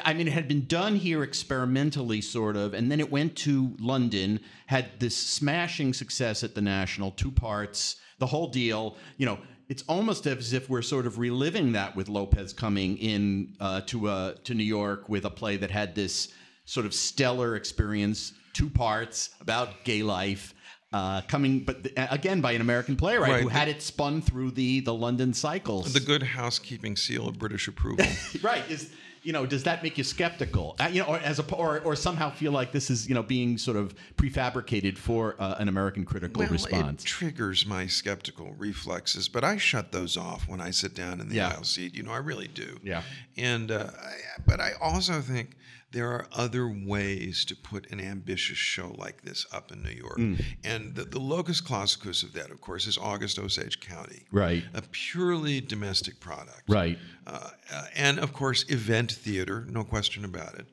I 0.05 0.13
mean, 0.13 0.29
it 0.29 0.33
had 0.33 0.49
been 0.49 0.67
done 0.67 0.97
here 0.97 1.23
experimentally, 1.23 2.21
sort 2.21 2.57
of, 2.57 2.75
and 2.75 2.91
then 2.91 3.01
it 3.01 3.11
went 3.11 3.37
to 3.39 3.75
London, 3.79 4.41
had 4.67 5.01
this 5.01 5.17
smashing 5.17 5.95
success 5.95 6.45
at 6.45 6.55
the 6.55 6.61
National, 6.61 7.13
two 7.13 7.31
parts, 7.31 7.97
the 8.19 8.27
whole 8.27 8.49
deal. 8.49 8.97
You 9.17 9.27
know, 9.27 9.39
it's 9.69 9.83
almost 9.89 10.27
as 10.27 10.53
if 10.53 10.69
we're 10.71 10.83
sort 10.83 11.07
of 11.07 11.19
reliving 11.19 11.73
that 11.73 11.97
with 11.97 12.09
Lopez 12.09 12.53
coming 12.53 12.97
in 12.99 13.55
uh, 13.61 13.81
to 13.87 14.09
uh, 14.09 14.35
to 14.45 14.55
New 14.55 14.65
York 14.65 15.09
with 15.09 15.25
a 15.25 15.31
play 15.31 15.57
that 15.57 15.71
had 15.71 15.95
this 15.95 16.29
sort 16.65 16.87
of 16.87 16.95
stellar 16.95 17.57
experience, 17.57 18.33
two 18.53 18.69
parts 18.71 19.31
about 19.41 19.85
gay 19.85 20.03
life. 20.03 20.53
Uh, 20.93 21.21
coming, 21.23 21.61
but 21.61 21.83
th- 21.83 21.95
again 22.13 22.41
by 22.41 22.53
an 22.53 22.61
American 22.61 22.95
playwright 22.97 23.31
Right. 23.31 23.43
who 23.43 23.49
had 23.49 23.69
it 23.69 23.83
spun 23.83 24.23
through 24.23 24.53
the 24.53 24.81
the 24.81 24.95
London 24.95 25.35
cycles. 25.35 25.93
the 25.93 26.01
good 26.01 26.23
housekeeping 26.23 26.97
seal 26.97 27.29
of 27.29 27.39
British 27.39 27.67
approval. 27.69 28.07
right 28.43 28.63
is 28.71 28.91
you 29.27 29.33
know 29.33 29.45
does 29.45 29.65
that 29.65 29.83
make 29.83 29.99
you 29.99 30.05
skeptical? 30.05 30.77
Uh, 30.79 30.89
you 30.93 31.01
know, 31.03 31.09
or 31.09 31.19
as 31.19 31.41
a 31.41 31.55
or, 31.55 31.81
or 31.81 31.97
somehow 31.97 32.31
feel 32.31 32.53
like 32.53 32.71
this 32.71 32.91
is 32.91 33.09
you 33.09 33.15
know 33.15 33.25
being 33.25 33.59
sort 33.59 33.77
of 33.77 33.93
prefabricated 34.17 34.97
for 34.97 35.35
uh, 35.41 35.57
an 35.59 35.69
American 35.69 36.05
critical 36.05 36.41
well, 36.41 36.49
response? 36.51 37.03
it 37.03 37.07
triggers 37.07 37.67
my 37.67 37.87
skeptical 37.89 38.55
reflexes, 38.57 39.29
but 39.29 39.43
I 39.43 39.57
shut 39.57 39.91
those 39.91 40.17
off 40.17 40.47
when 40.49 40.61
I 40.61 40.71
sit 40.71 40.95
down 40.95 41.21
in 41.21 41.29
the 41.29 41.37
Yeah. 41.37 41.49
aisle 41.49 41.65
seat. 41.65 41.95
You 41.95 42.05
know, 42.05 42.13
I 42.13 42.19
really 42.19 42.49
do. 42.49 42.79
Yeah. 42.85 43.03
And 43.37 43.71
uh, 43.73 43.89
I, 44.01 44.13
but 44.47 44.61
I 44.61 44.73
also 44.81 45.21
think 45.21 45.57
there 45.93 46.11
are 46.11 46.27
other 46.33 46.69
ways 46.69 47.45
to 47.47 47.57
put 47.57 47.91
an 47.91 48.01
ambitious 48.01 48.59
show 48.59 48.95
like 48.99 49.23
this 49.23 49.47
up 49.53 49.73
in 49.73 49.83
New 49.83 49.91
York. 49.91 50.19
Mm. 50.19 50.45
And 50.65 50.95
the, 50.95 51.05
the 51.05 51.21
locus 51.21 51.61
classicus 51.61 52.23
of 52.23 52.33
that, 52.35 52.51
of 52.51 52.61
course, 52.61 52.87
is 52.87 52.99
August 52.99 53.39
Osage 53.39 53.81
County. 53.81 54.27
Right. 54.33 54.65
A 54.75 54.83
purely 54.83 55.61
domestic 55.61 56.21
product. 56.21 56.65
Right. 56.69 56.99
Uh, 57.27 57.51
uh, 57.73 57.85
and 57.95 58.19
of 58.19 58.33
course, 58.33 58.65
event 58.69 59.13
theater, 59.13 59.65
no 59.71 59.85
question 59.85 60.25
about 60.25 60.55
it. 60.55 60.67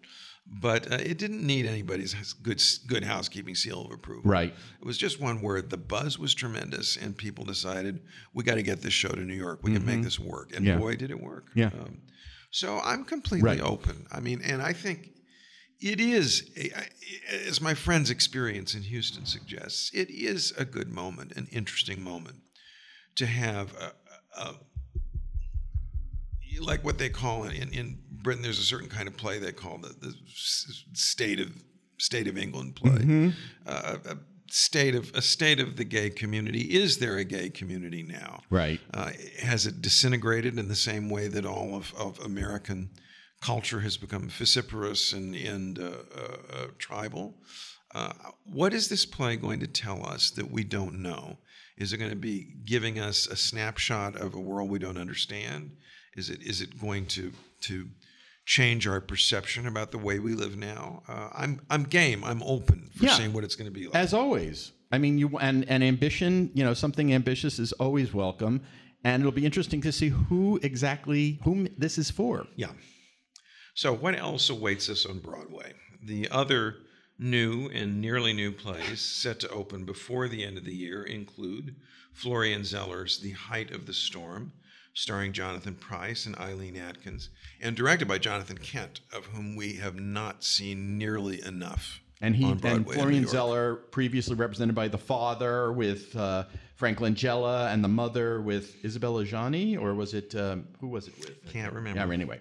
But 0.46 0.92
uh, 0.92 0.98
it 0.98 1.18
didn't 1.20 1.46
need 1.48 1.66
anybody's 1.66 2.34
good 2.34 2.62
good 2.88 3.04
housekeeping 3.06 3.56
seal 3.56 3.86
of 3.86 3.92
approval. 3.94 4.30
Right. 4.30 4.54
It 4.82 4.86
was 4.86 4.98
just 4.98 5.22
one 5.22 5.42
word. 5.42 5.70
The 5.70 5.78
buzz 5.78 6.20
was 6.20 6.34
tremendous, 6.34 6.98
and 6.98 7.16
people 7.16 7.46
decided 7.46 8.02
we 8.34 8.44
got 8.44 8.56
to 8.56 8.62
get 8.62 8.82
this 8.82 8.92
show 8.94 9.08
to 9.10 9.22
New 9.22 9.36
York. 9.36 9.60
We 9.64 9.72
can 9.74 9.86
make 9.86 10.04
this 10.04 10.20
work, 10.20 10.50
and 10.54 10.66
Mm-hmm. 10.66 10.68
Yeah. 10.68 10.78
boy, 10.80 10.96
did 10.98 11.12
it 11.12 11.22
work. 11.22 11.46
Yeah. 11.56 11.68
Um, 11.68 12.00
so 12.54 12.80
I'm 12.84 13.04
completely 13.04 13.50
Right. 13.50 13.60
open. 13.62 14.06
I 14.12 14.20
mean, 14.20 14.40
and 14.44 14.62
I 14.62 14.74
think 14.74 15.10
it 15.82 16.00
is, 16.00 16.50
as 17.48 17.60
my 17.60 17.74
friend's 17.74 18.10
experience 18.12 18.76
in 18.76 18.84
Houston 18.84 19.26
suggests, 19.26 19.90
it 19.94 20.10
is 20.12 20.54
a 20.58 20.64
good 20.64 20.88
moment, 20.90 21.34
an 21.36 21.48
interesting 21.52 22.02
moment 22.04 22.38
to 23.16 23.26
have 23.26 23.74
a, 23.76 23.92
a, 24.40 24.56
like 26.62 26.84
what 26.84 27.00
they 27.00 27.10
call 27.10 27.44
in, 27.46 27.74
in 27.74 27.98
Britain. 28.22 28.44
There's 28.44 28.60
a 28.60 28.64
certain 28.64 28.88
kind 28.88 29.08
of 29.08 29.18
play 29.18 29.40
they 29.40 29.52
call 29.52 29.80
the, 29.80 29.90
the 30.00 30.14
state 30.94 31.40
of 31.40 31.50
state 31.98 32.28
of 32.28 32.38
England 32.38 32.76
play. 32.76 33.34
Uh, 33.66 33.98
a 34.06 34.18
state 34.54 34.94
of 34.94 35.12
a 35.16 35.22
state 35.22 35.60
of 35.60 35.78
the 35.78 35.84
gay 35.84 36.12
community. 36.12 36.62
Is 36.62 37.00
there 37.00 37.18
a 37.18 37.24
gay 37.24 37.50
community 37.50 38.04
now? 38.04 38.44
Right. 38.52 38.80
Uh, 38.94 39.10
has 39.42 39.66
it 39.66 39.82
disintegrated 39.82 40.60
in 40.60 40.68
the 40.68 40.76
same 40.76 41.10
way 41.10 41.28
that 41.28 41.44
all 41.44 41.76
of, 41.76 41.92
of 41.98 42.20
American 42.20 42.92
culture 43.42 43.80
has 43.80 43.98
become 43.98 44.30
vociferous 44.30 45.12
and, 45.12 45.34
and 45.34 45.80
uh, 45.80 45.92
uh, 46.16 46.38
uh, 46.54 46.68
tribal? 46.78 47.36
Uh, 47.96 48.14
what 48.46 48.74
is 48.74 48.90
this 48.90 49.08
play 49.08 49.36
going 49.36 49.60
to 49.60 49.68
tell 49.68 50.06
us 50.06 50.30
that 50.30 50.52
we 50.52 50.64
don't 50.64 51.02
know? 51.02 51.38
Is 51.78 51.92
it 51.92 51.98
going 51.98 52.12
to 52.12 52.16
be 52.16 52.54
giving 52.64 53.00
us 53.00 53.26
a 53.26 53.36
snapshot 53.36 54.16
of 54.16 54.36
a 54.36 54.40
world 54.40 54.70
we 54.70 54.78
don't 54.78 55.00
understand? 55.00 55.72
Is 56.16 56.30
it 56.30 56.44
is 56.44 56.62
it 56.62 56.80
going 56.80 57.08
to 57.08 57.32
to 57.62 57.88
change 58.46 58.88
our 58.88 59.00
perception 59.02 59.68
about 59.68 59.92
the 59.92 59.98
way 59.98 60.20
we 60.20 60.34
live 60.34 60.58
now? 60.58 61.04
Uh, 61.08 61.30
I'm 61.34 61.62
I'm 61.70 61.84
game. 61.84 62.24
I'm 62.24 62.44
open 62.44 62.90
for 62.96 63.06
Yeah. 63.06 63.14
seeing 63.16 63.34
what 63.34 63.44
it's 63.44 63.56
going 63.56 63.72
to 63.72 63.80
be 63.80 63.86
like. 63.86 63.96
As 63.96 64.14
always. 64.14 64.72
I 64.92 64.98
mean, 64.98 65.18
you 65.18 65.38
and 65.40 65.68
and 65.70 65.84
ambition. 65.84 66.52
You 66.54 66.64
know, 66.64 66.74
something 66.74 67.14
ambitious 67.14 67.58
is 67.60 67.72
always 67.74 68.14
welcome, 68.14 68.62
and 69.04 69.22
it'll 69.22 69.32
be 69.32 69.46
interesting 69.46 69.82
to 69.82 69.92
see 69.92 70.10
who 70.10 70.60
exactly 70.62 71.40
whom 71.44 71.68
this 71.78 71.98
is 71.98 72.12
for. 72.12 72.46
Yeah. 72.56 72.72
So, 73.76 73.92
what 73.94 74.16
else 74.16 74.50
awaits 74.50 74.88
us 74.90 75.06
on 75.06 75.20
Broadway? 75.20 75.74
The 76.04 76.30
other 76.30 76.76
new 77.18 77.70
and 77.70 78.02
nearly 78.02 78.34
new 78.34 78.52
plays 78.52 79.00
set 79.02 79.40
to 79.40 79.50
open 79.50 79.86
before 79.86 80.28
the 80.28 80.44
end 80.44 80.58
of 80.58 80.66
the 80.66 80.76
year 80.76 81.04
include 81.04 81.76
Florian 82.12 82.64
Zeller's 82.64 83.20
The 83.20 83.32
Height 83.32 83.72
of 83.72 83.86
the 83.88 83.94
Storm, 83.94 84.52
starring 84.94 85.34
Jonathan 85.34 85.76
Pryce 85.76 86.26
and 86.26 86.36
Eileen 86.38 86.78
Atkins, 86.78 87.30
and 87.62 87.76
directed 87.76 88.08
by 88.08 88.18
Jonathan 88.18 88.58
Kent, 88.58 89.02
of 89.12 89.26
whom 89.28 89.56
we 89.56 89.74
have 89.74 90.00
not 90.00 90.44
seen 90.44 90.98
nearly 90.98 91.44
enough. 91.46 92.00
And 92.22 92.36
he 92.36 92.46
and 92.46 92.90
Florian 92.90 93.28
Zeller, 93.28 93.76
previously 93.76 94.36
represented 94.36 94.76
by 94.76 94.88
the 94.88 94.98
father 94.98 95.74
with 95.74 96.16
uh, 96.16 96.46
Frank 96.76 97.00
Langella, 97.00 97.74
and 97.74 97.84
the 97.84 97.90
mother 97.90 98.42
with 98.42 98.84
Isabella 98.86 99.26
Gianni, 99.26 99.76
or 99.76 99.94
was 99.94 100.14
it 100.14 100.34
um, 100.36 100.68
who 100.80 100.88
was 100.88 101.08
it 101.08 101.20
with? 101.20 101.52
Can't 101.52 101.74
remember. 101.74 102.00
Yeah, 102.00 102.14
anyway. 102.14 102.40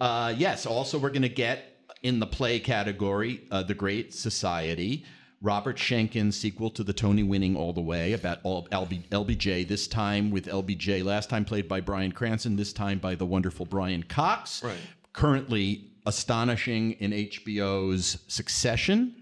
Uh, 0.00 0.32
yes, 0.36 0.64
also 0.64 0.98
we're 0.98 1.10
going 1.10 1.22
to 1.22 1.28
get 1.28 1.76
in 2.02 2.20
the 2.20 2.26
play 2.26 2.58
category 2.60 3.42
uh, 3.50 3.62
The 3.64 3.74
Great 3.74 4.14
Society, 4.14 5.04
Robert 5.40 5.76
Schenkkan's 5.76 6.36
sequel 6.36 6.70
to 6.70 6.82
the 6.82 6.92
Tony 6.92 7.22
winning 7.22 7.56
All 7.56 7.72
the 7.72 7.80
Way 7.80 8.12
about 8.12 8.38
all 8.42 8.66
LB, 8.68 9.08
LBJ, 9.08 9.68
this 9.68 9.86
time 9.86 10.30
with 10.30 10.46
LBJ, 10.46 11.04
last 11.04 11.30
time 11.30 11.44
played 11.44 11.68
by 11.68 11.80
Bryan 11.80 12.10
Cranston, 12.10 12.56
this 12.56 12.72
time 12.72 12.98
by 12.98 13.14
the 13.14 13.26
wonderful 13.26 13.64
Brian 13.64 14.02
Cox. 14.02 14.64
Right. 14.64 14.76
Currently 15.12 15.84
astonishing 16.06 16.92
in 16.92 17.12
HBO's 17.12 18.18
Succession. 18.26 19.17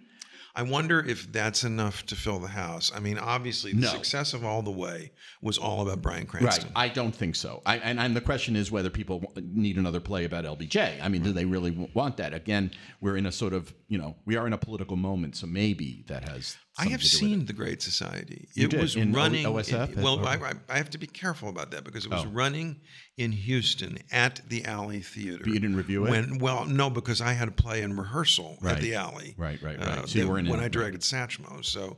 I 0.58 0.62
wonder 0.62 1.00
if 1.00 1.30
that's 1.30 1.64
enough 1.64 2.06
to 2.06 2.16
fill 2.16 2.38
the 2.38 2.48
house. 2.48 2.90
I 2.94 2.98
mean, 2.98 3.18
obviously, 3.18 3.72
the 3.74 3.82
No. 3.82 3.88
success 3.90 4.32
of 4.32 4.42
All 4.42 4.62
the 4.62 4.70
Way 4.70 5.12
was 5.42 5.58
all 5.58 5.82
about 5.82 6.00
Bryan 6.00 6.24
Cranston. 6.24 6.68
Right. 6.74 6.84
I 6.84 6.88
don't 6.88 7.14
think 7.14 7.36
so. 7.36 7.60
I, 7.66 7.76
and, 7.76 8.00
and 8.00 8.16
the 8.16 8.22
question 8.22 8.56
is 8.56 8.72
whether 8.72 8.88
people 8.88 9.34
need 9.36 9.76
another 9.76 10.00
play 10.00 10.24
about 10.24 10.46
LBJ. 10.46 10.98
I 11.02 11.08
mean, 11.08 11.22
do 11.22 11.32
they 11.32 11.44
really 11.44 11.72
want 11.92 12.16
that? 12.16 12.32
Again, 12.32 12.70
we're 13.02 13.18
in 13.18 13.26
a 13.26 13.32
sort 13.32 13.52
of, 13.52 13.74
you 13.88 13.98
know, 13.98 14.16
we 14.24 14.34
are 14.36 14.46
in 14.46 14.54
a 14.54 14.58
political 14.58 14.96
moment, 14.96 15.36
so 15.36 15.46
maybe 15.46 16.04
that 16.08 16.26
has. 16.26 16.56
I 16.78 16.86
have 16.88 17.00
to 17.02 17.08
do 17.10 17.16
with 17.16 17.32
it. 17.32 17.34
seen 17.36 17.44
The 17.46 17.52
Great 17.52 17.82
Society. 17.82 18.48
You 18.54 18.64
it 18.64 18.70
did? 18.70 18.80
was 18.80 18.96
In 18.96 19.14
O- 19.14 19.18
running. 19.18 19.44
OSF? 19.44 19.90
it- 19.90 19.98
well. 19.98 20.26
I, 20.26 20.36
I, 20.36 20.52
I 20.70 20.76
have 20.78 20.88
to 20.90 20.98
be 20.98 21.06
careful 21.06 21.50
about 21.50 21.70
that 21.72 21.84
because 21.84 22.06
it 22.06 22.10
was 22.10 22.24
Oh. 22.24 22.28
running 22.30 22.80
in 23.16 23.32
Houston 23.32 23.98
at 24.12 24.40
the 24.48 24.64
Alley 24.66 25.00
Theater. 25.00 25.38
But 25.42 25.52
you 25.52 25.58
didn't 25.60 25.76
review 25.76 26.06
it? 26.06 26.10
When, 26.10 26.38
well, 26.38 26.66
no, 26.66 26.90
because 26.90 27.20
I 27.20 27.32
had 27.32 27.48
a 27.48 27.52
play 27.52 27.82
in 27.82 27.96
rehearsal 27.96 28.58
Right. 28.60 28.74
at 28.76 28.82
the 28.82 28.94
Alley. 28.94 29.34
Right, 29.38 29.60
right, 29.62 29.80
uh, 29.80 29.96
right. 30.00 30.08
So 30.08 30.18
you 30.18 30.28
weren't 30.28 30.46
in 30.46 30.50
when 30.50 30.60
it, 30.60 30.64
I 30.64 30.68
directed 30.68 31.00
Satchmo. 31.00 31.64
So, 31.64 31.96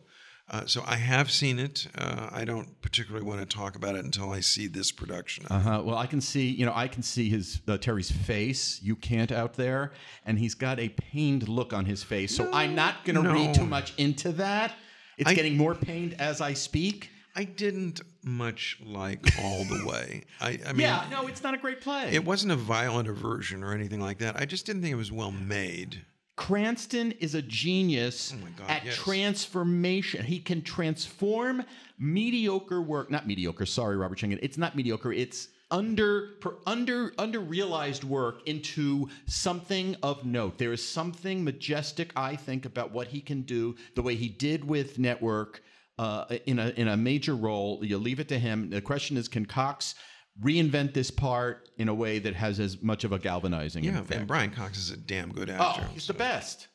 uh, 0.48 0.64
so 0.66 0.82
I 0.86 0.94
have 0.94 1.28
seen 1.30 1.58
it. 1.58 1.88
Uh, 1.96 2.28
I 2.30 2.44
don't 2.44 2.80
particularly 2.82 3.26
want 3.26 3.40
to 3.40 3.46
talk 3.46 3.74
about 3.74 3.96
it 3.96 4.04
until 4.04 4.30
I 4.30 4.40
see 4.40 4.68
this 4.68 4.92
production. 4.92 5.44
Uh-huh. 5.50 5.82
Well, 5.84 5.98
I 5.98 6.06
can 6.06 6.20
see, 6.20 6.48
you 6.50 6.64
know, 6.64 6.72
I 6.74 6.86
can 6.86 7.02
see 7.02 7.28
his 7.28 7.60
uh, 7.66 7.78
Terry's 7.78 8.10
face. 8.12 8.80
You 8.80 8.94
can't 8.94 9.32
out 9.32 9.54
there, 9.54 9.92
and 10.24 10.38
he's 10.38 10.54
got 10.54 10.78
a 10.78 10.88
pained 10.88 11.48
look 11.48 11.72
on 11.72 11.84
his 11.84 12.04
face. 12.04 12.34
So 12.34 12.48
I'm 12.52 12.76
not 12.76 13.04
going 13.04 13.16
to 13.16 13.22
no. 13.22 13.32
read 13.32 13.54
too 13.54 13.66
much 13.66 13.92
into 13.98 14.30
that. 14.32 14.72
It's 15.18 15.28
I- 15.30 15.34
getting 15.34 15.56
more 15.56 15.74
pained 15.74 16.14
as 16.20 16.40
I 16.40 16.52
speak. 16.54 17.10
I 17.34 17.44
didn't 17.44 18.00
much 18.24 18.78
like 18.84 19.20
All 19.42 19.64
the 19.64 19.84
Way. 19.86 20.24
I, 20.40 20.58
I 20.66 20.72
mean, 20.72 20.80
yeah, 20.80 21.06
no, 21.10 21.26
it's 21.26 21.42
not 21.42 21.54
a 21.54 21.58
great 21.58 21.80
play. 21.80 22.10
it 22.12 22.24
wasn't 22.24 22.52
a 22.52 22.56
violent 22.56 23.08
aversion 23.08 23.62
or 23.62 23.72
anything 23.72 24.00
like 24.00 24.18
that. 24.18 24.36
I 24.36 24.44
just 24.44 24.66
didn't 24.66 24.82
think 24.82 24.92
it 24.92 24.96
was 24.96 25.12
well 25.12 25.30
made. 25.32 26.02
Cranston 26.36 27.12
is 27.12 27.34
a 27.34 27.42
genius 27.42 28.32
Oh 28.32 28.46
God, 28.56 28.70
at 28.70 28.84
yes. 28.84 28.94
transformation. 28.94 30.24
He 30.24 30.38
can 30.38 30.62
transform 30.62 31.64
mediocre 31.98 32.80
work, 32.80 33.10
not 33.10 33.26
mediocre, 33.26 33.66
sorry, 33.66 33.96
Robert 33.96 34.18
Schenkkan. 34.18 34.38
It's 34.40 34.56
not 34.56 34.76
mediocre, 34.76 35.12
it's 35.12 35.48
under 35.70 36.30
per, 36.40 36.54
under 36.66 37.12
under 37.18 37.40
realized 37.40 38.04
work 38.04 38.46
into 38.46 39.08
something 39.26 39.96
of 40.02 40.24
note. 40.24 40.58
There 40.58 40.72
is 40.72 40.86
something 40.86 41.42
majestic, 41.44 42.12
I 42.16 42.36
think, 42.36 42.64
about 42.64 42.92
what 42.92 43.08
he 43.08 43.20
can 43.20 43.42
do, 43.42 43.74
the 43.94 44.02
way 44.02 44.14
he 44.14 44.28
did 44.28 44.64
with 44.64 44.98
Network 44.98 45.62
uh, 45.98 46.24
in 46.46 46.58
a 46.58 46.68
in 46.70 46.88
a 46.88 46.96
major 46.96 47.34
role. 47.36 47.80
You 47.82 47.98
leave 47.98 48.20
it 48.20 48.28
to 48.28 48.38
him. 48.38 48.70
The 48.70 48.80
question 48.80 49.16
is, 49.16 49.28
can 49.28 49.46
Cox 49.46 49.94
reinvent 50.42 50.94
this 50.94 51.10
part 51.10 51.68
in 51.78 51.88
a 51.88 51.94
way 51.94 52.18
that 52.20 52.34
has 52.34 52.60
as 52.60 52.80
much 52.82 53.02
of 53.04 53.12
a 53.12 53.18
galvanizing 53.18 53.82
Yeah, 53.84 53.98
effect? 54.00 54.12
and 54.20 54.26
Brian 54.28 54.50
Cox 54.50 54.78
is 54.78 54.90
a 54.90 54.96
damn 54.96 55.32
good 55.32 55.50
actor. 55.50 55.64
Oh, 55.64 55.70
actor. 55.82 55.88
he's 55.94 56.06
the 56.06 56.14
best. 56.14 56.68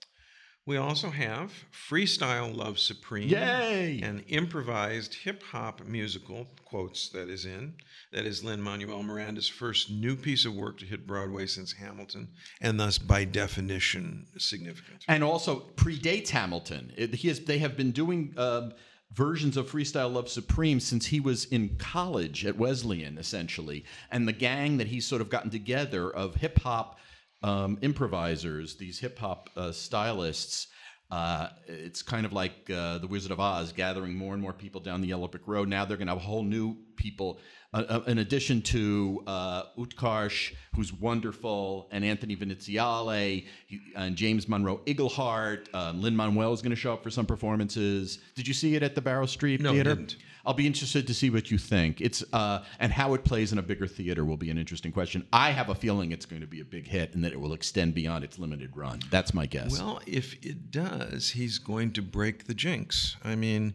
We 0.66 0.78
also 0.78 1.10
have 1.10 1.52
Freestyle 1.90 2.56
Love 2.56 2.80
Supreme. 2.80 3.28
Yay! 3.28 4.00
An 4.02 4.24
improvised 4.30 5.14
hip 5.14 5.44
hop 5.44 5.86
musical, 5.86 6.48
quotes 6.64 7.10
that 7.10 7.28
is 7.30 7.44
in, 7.46 7.74
that 8.14 8.26
is 8.26 8.46
Lin 8.46 8.62
Manuel 8.62 9.04
Miranda's 9.04 9.50
first 9.50 9.92
new 9.92 10.16
piece 10.16 10.46
of 10.46 10.54
work 10.56 10.78
to 10.80 10.86
hit 10.86 11.06
Broadway 11.06 11.48
since 11.48 11.74
Hamilton, 11.74 12.30
and 12.62 12.80
thus 12.80 12.98
by 12.98 13.26
definition 13.26 14.26
significant. 14.38 15.04
and 15.10 15.22
also 15.22 15.64
predates 15.76 16.30
Hamilton. 16.30 16.94
It, 16.98 17.14
he 17.16 17.28
has, 17.28 17.42
they 17.42 17.58
have 17.58 17.76
been 17.76 17.92
doing 17.92 18.34
uh, 18.38 18.70
versions 19.14 19.58
of 19.58 19.70
Freestyle 19.70 20.12
Love 20.12 20.28
Supreme 20.28 20.80
since 20.80 21.06
he 21.08 21.20
was 21.20 21.46
in 21.46 21.76
college 21.78 22.46
at 22.46 22.58
Wesleyan, 22.58 23.18
essentially. 23.18 23.86
And 24.12 24.28
the 24.28 24.34
gang 24.34 24.78
that 24.78 24.88
he's 24.88 25.06
sort 25.06 25.22
of 25.22 25.30
gotten 25.30 25.52
together 25.52 26.10
of 26.10 26.36
hip 26.36 26.60
hop 26.60 27.00
um, 27.44 27.78
improvisers, 27.82 28.76
these 28.76 29.00
hip 29.00 29.20
hop 29.20 29.50
uh, 29.56 29.72
stylists. 29.72 30.68
Uh, 31.12 31.50
it's 31.68 32.02
kind 32.02 32.26
of 32.26 32.34
like 32.34 32.70
uh, 32.72 32.98
the 32.98 33.06
Wizard 33.06 33.32
of 33.32 33.40
Oz 33.40 33.72
gathering 33.72 34.16
more 34.16 34.34
and 34.34 34.42
more 34.42 34.54
people 34.54 34.82
down 34.82 35.02
the 35.02 35.10
Yellow 35.10 35.28
Brick 35.28 35.48
Road. 35.48 35.68
Now 35.68 35.86
they're 35.86 35.98
going 35.98 36.08
to 36.08 36.14
have 36.14 36.22
a 36.22 36.26
whole 36.26 36.42
new 36.44 36.76
people, 36.96 37.40
uh, 37.74 37.84
uh, 37.90 38.02
in 38.08 38.20
addition 38.20 38.62
to 38.62 39.24
uh, 39.28 39.64
Utkarsh, 39.78 40.54
who's 40.76 40.94
wonderful, 40.94 41.88
and 41.92 42.04
Anthony 42.06 42.36
Veneziale, 42.36 43.46
he- 43.68 43.82
and 43.96 44.16
James 44.16 44.48
Monroe 44.48 44.82
Iglehart. 44.86 45.74
Um, 45.74 46.02
Lin 46.02 46.16
Manuel 46.16 46.54
is 46.54 46.62
going 46.62 46.70
to 46.72 46.76
show 46.76 46.94
up 46.94 47.04
for 47.04 47.10
some 47.10 47.26
performances. 47.26 48.20
Did 48.36 48.48
you 48.48 48.54
see 48.54 48.76
it 48.76 48.84
at 48.84 48.96
the 48.96 49.02
Barrow 49.02 49.26
Street 49.26 49.62
No, 49.62 49.72
Theater? 49.72 49.96
didn't. 49.96 50.18
I'll 50.46 50.54
be 50.54 50.68
interested 50.68 51.08
to 51.08 51.14
see 51.14 51.30
what 51.30 51.50
you 51.52 51.58
think. 51.58 52.02
It's 52.02 52.22
uh, 52.34 52.66
and 52.80 52.92
how 52.92 53.14
it 53.14 53.24
plays 53.24 53.54
in 53.54 53.60
a 53.60 53.62
bigger 53.62 53.88
theater 53.88 54.26
will 54.26 54.36
be 54.36 54.50
an 54.50 54.58
interesting 54.58 54.92
question. 54.92 55.26
I 55.32 55.52
have 55.52 55.70
a 55.70 55.76
feeling 55.76 56.12
it's 56.12 56.26
going 56.26 56.42
to 56.42 56.48
be 56.48 56.60
a 56.60 56.66
big 56.66 56.86
hit 56.86 57.14
and 57.16 57.24
that 57.24 57.32
it 57.32 57.40
will 57.40 57.54
extend 57.54 57.94
beyond 57.94 58.26
its 58.26 58.38
limited 58.38 58.76
run. 58.76 59.00
That's 59.10 59.34
my 59.34 59.46
guess. 59.46 59.72
Well, 59.80 60.02
if 60.06 60.34
it 60.46 60.70
does, 60.70 61.30
he's 61.30 61.60
going 61.60 61.94
to 61.94 62.02
break 62.02 62.46
the 62.46 62.54
jinx. 62.54 63.16
I 63.24 63.36
mean, 63.36 63.74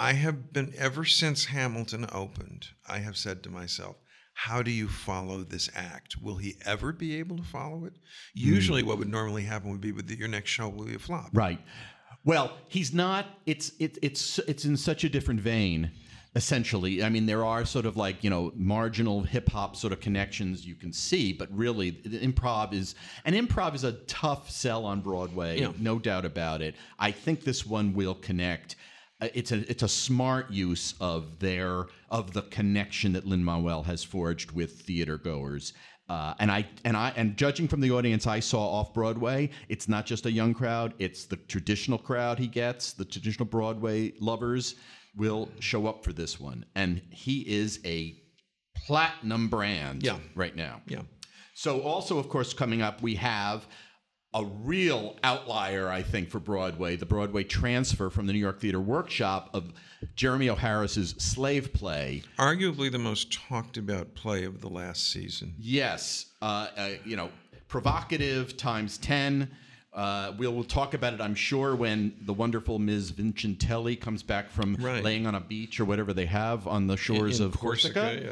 I 0.00 0.14
have 0.14 0.52
been, 0.54 0.72
ever 0.78 1.04
since 1.04 1.44
Hamilton 1.44 2.06
opened, 2.10 2.68
I 2.88 2.98
have 3.00 3.18
said 3.18 3.42
to 3.42 3.50
myself, 3.50 3.96
how 4.32 4.62
do 4.62 4.70
you 4.70 4.88
follow 4.88 5.42
this 5.44 5.68
act? 5.74 6.16
Will 6.22 6.36
he 6.38 6.56
ever 6.64 6.90
be 6.92 7.16
able 7.18 7.36
to 7.36 7.42
follow 7.42 7.84
it? 7.84 7.92
Hmm. 7.92 7.98
Usually, 8.54 8.82
what 8.82 8.96
would 8.98 9.10
normally 9.10 9.42
happen 9.42 9.70
would 9.70 9.82
be 9.82 9.90
that 9.90 10.18
your 10.18 10.28
next 10.28 10.48
show 10.48 10.70
will 10.70 10.86
be 10.86 10.94
a 10.94 10.98
flop. 10.98 11.28
Right. 11.34 11.60
Well, 12.24 12.56
he's 12.68 12.94
not. 12.94 13.26
It's 13.44 13.72
it, 13.78 13.98
it's 14.00 14.38
it's 14.40 14.64
in 14.64 14.78
such 14.78 15.04
a 15.04 15.10
different 15.10 15.40
vein. 15.40 15.90
Essentially, 16.34 17.02
I 17.02 17.08
mean, 17.10 17.26
there 17.26 17.44
are 17.44 17.66
sort 17.66 17.84
of 17.84 17.96
like 17.98 18.24
you 18.24 18.30
know 18.30 18.52
marginal 18.54 19.22
hip 19.22 19.50
hop 19.50 19.76
sort 19.76 19.92
of 19.92 20.00
connections 20.00 20.64
you 20.66 20.76
can 20.76 20.92
see, 20.94 21.32
but 21.34 21.48
really, 21.50 21.90
the 21.90 22.20
improv 22.20 22.72
is 22.72 22.94
and 23.26 23.34
improv 23.36 23.74
is 23.74 23.84
a 23.84 23.92
tough 24.06 24.50
sell 24.50 24.86
on 24.86 25.00
Broadway, 25.02 25.60
Yeah. 25.60 25.72
no 25.78 25.98
doubt 25.98 26.24
about 26.24 26.62
it. 26.62 26.74
I 26.98 27.10
think 27.10 27.44
this 27.44 27.66
one 27.66 27.92
will 27.92 28.14
connect. 28.14 28.76
Uh, 29.20 29.28
It's 29.34 29.52
a 29.52 29.58
it's 29.70 29.82
a 29.82 29.88
smart 29.88 30.50
use 30.50 30.94
of 31.00 31.38
their 31.38 31.86
of 32.10 32.32
the 32.32 32.42
connection 32.42 33.12
that 33.12 33.26
Lin 33.26 33.44
Manuel 33.44 33.82
has 33.84 34.02
forged 34.04 34.52
with 34.52 34.80
theater 34.82 35.18
goers. 35.18 35.72
Uh, 36.08 36.34
and 36.40 36.50
I 36.50 36.66
and 36.84 36.96
I 36.96 37.12
and 37.16 37.36
judging 37.36 37.68
from 37.68 37.80
the 37.80 37.92
audience 37.92 38.26
I 38.26 38.40
saw 38.40 38.66
off 38.68 38.92
Broadway, 38.92 39.50
it's 39.68 39.88
not 39.88 40.06
just 40.06 40.26
a 40.26 40.32
young 40.32 40.54
crowd; 40.54 40.94
it's 40.98 41.24
the 41.26 41.36
traditional 41.36 41.98
crowd 41.98 42.38
he 42.38 42.48
gets. 42.48 42.92
The 42.92 43.04
traditional 43.04 43.46
Broadway 43.46 44.12
lovers 44.20 44.74
will 45.16 45.48
show 45.60 45.86
up 45.86 46.04
for 46.04 46.12
this 46.12 46.40
one, 46.40 46.64
and 46.74 47.00
he 47.10 47.40
is 47.48 47.80
a 47.84 48.16
platinum 48.86 49.48
brand 49.48 50.02
Yeah. 50.02 50.18
right 50.34 50.56
now. 50.56 50.80
Yeah. 50.86 51.02
So 51.54 51.82
also, 51.82 52.18
of 52.18 52.28
course, 52.28 52.54
coming 52.54 52.80
up, 52.82 53.02
we 53.02 53.14
have 53.16 53.66
a 54.32 54.44
real 54.44 55.16
outlier, 55.24 55.88
I 55.88 56.02
think, 56.02 56.30
for 56.30 56.38
Broadway, 56.38 56.96
the 56.96 57.06
Broadway 57.06 57.42
transfer 57.44 58.10
from 58.10 58.26
the 58.26 58.32
New 58.32 58.38
York 58.38 58.60
Theater 58.60 58.80
Workshop 58.80 59.50
of 59.54 59.72
Jeremy 60.14 60.48
O. 60.50 60.54
Harris's 60.54 61.10
Slave 61.18 61.72
Play. 61.72 62.22
Arguably 62.38 62.92
the 62.92 62.98
most 62.98 63.32
talked 63.32 63.76
about 63.76 64.14
play 64.14 64.44
of 64.44 64.60
the 64.60 64.68
last 64.68 65.10
season. 65.10 65.54
Yes, 65.58 66.26
uh, 66.40 66.68
uh, 66.76 66.88
you 67.04 67.16
know, 67.16 67.30
provocative 67.68 68.56
times 68.56 68.98
10. 68.98 69.50
Uh, 69.92 70.32
we'll, 70.38 70.52
we'll 70.54 70.62
talk 70.62 70.94
about 70.94 71.12
it, 71.14 71.20
I'm 71.20 71.34
sure, 71.34 71.74
when 71.74 72.14
the 72.22 72.32
wonderful 72.32 72.78
Ms. 72.78 73.10
Vincentelli 73.10 74.00
comes 74.00 74.22
back 74.22 74.48
from 74.50 74.76
Right. 74.76 75.02
laying 75.02 75.26
on 75.26 75.34
a 75.34 75.40
beach 75.40 75.80
or 75.80 75.84
whatever 75.84 76.12
they 76.12 76.26
have 76.26 76.68
on 76.68 76.86
the 76.86 76.96
shores 76.96 77.40
In 77.40 77.46
of 77.46 77.58
Corsica. 77.58 78.20
yeah. 78.22 78.30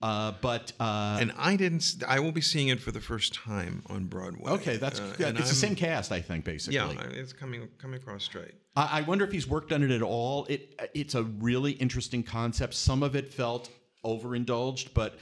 Uh, 0.00 0.32
but 0.40 0.72
uh, 0.78 1.18
And 1.20 1.32
I 1.36 1.56
didn't. 1.56 2.02
I 2.06 2.20
will 2.20 2.30
be 2.30 2.40
seeing 2.40 2.68
it 2.68 2.80
for 2.80 2.92
the 2.92 3.00
first 3.00 3.34
time 3.34 3.82
on 3.86 4.04
Broadway. 4.04 4.50
okay, 4.52 4.76
that's 4.76 5.00
Uh, 5.00 5.14
yeah, 5.18 5.28
it's 5.30 5.38
the 5.38 5.44
I'm- 5.44 5.54
same 5.54 5.74
cast, 5.74 6.12
I 6.12 6.20
think, 6.20 6.44
basically. 6.44 6.76
Yeah, 6.76 6.92
it's 7.10 7.32
coming 7.32 7.68
coming 7.78 7.96
across 8.00 8.22
straight. 8.22 8.54
I, 8.76 8.98
I 8.98 9.00
wonder 9.02 9.24
if 9.24 9.32
he's 9.32 9.48
worked 9.48 9.72
on 9.72 9.82
it 9.82 9.90
at 9.90 10.02
all. 10.02 10.44
It 10.48 10.80
it's 10.94 11.16
a 11.16 11.24
really 11.24 11.72
interesting 11.72 12.22
concept. 12.22 12.74
Some 12.74 13.02
of 13.02 13.16
it 13.16 13.32
felt 13.34 13.70
overindulged, 14.04 14.94
but 14.94 15.18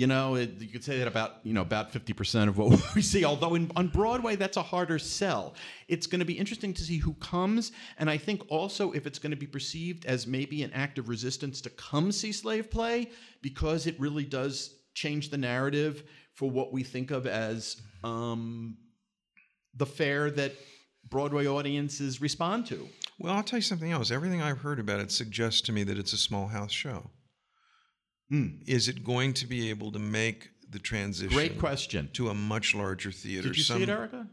you 0.00 0.06
know, 0.06 0.34
it, 0.36 0.52
you 0.58 0.68
could 0.68 0.82
say 0.82 0.96
that 0.96 1.06
about 1.06 1.40
you 1.42 1.52
know 1.52 1.60
about 1.60 1.92
fifty 1.92 2.14
percent 2.14 2.48
of 2.48 2.56
what 2.56 2.82
we 2.94 3.02
see. 3.02 3.22
Although 3.22 3.54
in, 3.54 3.70
on 3.76 3.88
Broadway, 3.88 4.34
that's 4.34 4.56
a 4.56 4.62
harder 4.62 4.98
sell. 4.98 5.54
It's 5.88 6.06
going 6.06 6.20
to 6.20 6.24
be 6.24 6.38
interesting 6.38 6.72
to 6.72 6.82
see 6.82 6.96
who 6.96 7.12
comes, 7.14 7.72
and 7.98 8.08
I 8.08 8.16
think 8.16 8.40
also 8.48 8.92
if 8.92 9.06
it's 9.06 9.18
going 9.18 9.32
to 9.32 9.36
be 9.36 9.46
perceived 9.46 10.06
as 10.06 10.26
maybe 10.26 10.62
an 10.62 10.72
act 10.72 10.98
of 10.98 11.10
resistance 11.10 11.60
to 11.60 11.70
come 11.70 12.12
see 12.12 12.32
slave 12.32 12.70
play 12.70 13.10
because 13.42 13.86
it 13.86 14.00
really 14.00 14.24
does 14.24 14.74
change 14.94 15.28
the 15.28 15.36
narrative 15.36 16.04
for 16.32 16.50
what 16.50 16.72
we 16.72 16.82
think 16.82 17.10
of 17.10 17.26
as 17.26 17.76
um, 18.02 18.78
the 19.74 19.84
fare 19.84 20.30
that 20.30 20.52
Broadway 21.10 21.46
audiences 21.46 22.22
respond 22.22 22.64
to. 22.68 22.88
Well, 23.18 23.34
I'll 23.34 23.42
tell 23.42 23.58
you 23.58 23.62
something 23.62 23.92
else. 23.92 24.10
Everything 24.10 24.40
I've 24.40 24.62
heard 24.62 24.80
about 24.80 25.00
it 25.00 25.12
suggests 25.12 25.60
to 25.62 25.72
me 25.72 25.82
that 25.84 25.98
it's 25.98 26.14
a 26.14 26.18
small 26.18 26.46
house 26.46 26.72
show. 26.72 27.10
Mm. 28.32 28.62
Is 28.68 28.88
it 28.88 29.04
going 29.04 29.32
to 29.34 29.46
be 29.46 29.70
able 29.70 29.90
to 29.92 29.98
make 29.98 30.50
the 30.68 30.78
transition 30.78 31.34
Great 31.36 31.58
question. 31.58 32.08
to 32.12 32.28
a 32.28 32.34
much 32.34 32.74
larger 32.74 33.10
theater? 33.10 33.48
Did 33.48 33.56
you 33.56 33.62
some, 33.64 33.78
see 33.78 33.82
it, 33.84 33.88
Erica? 33.88 34.26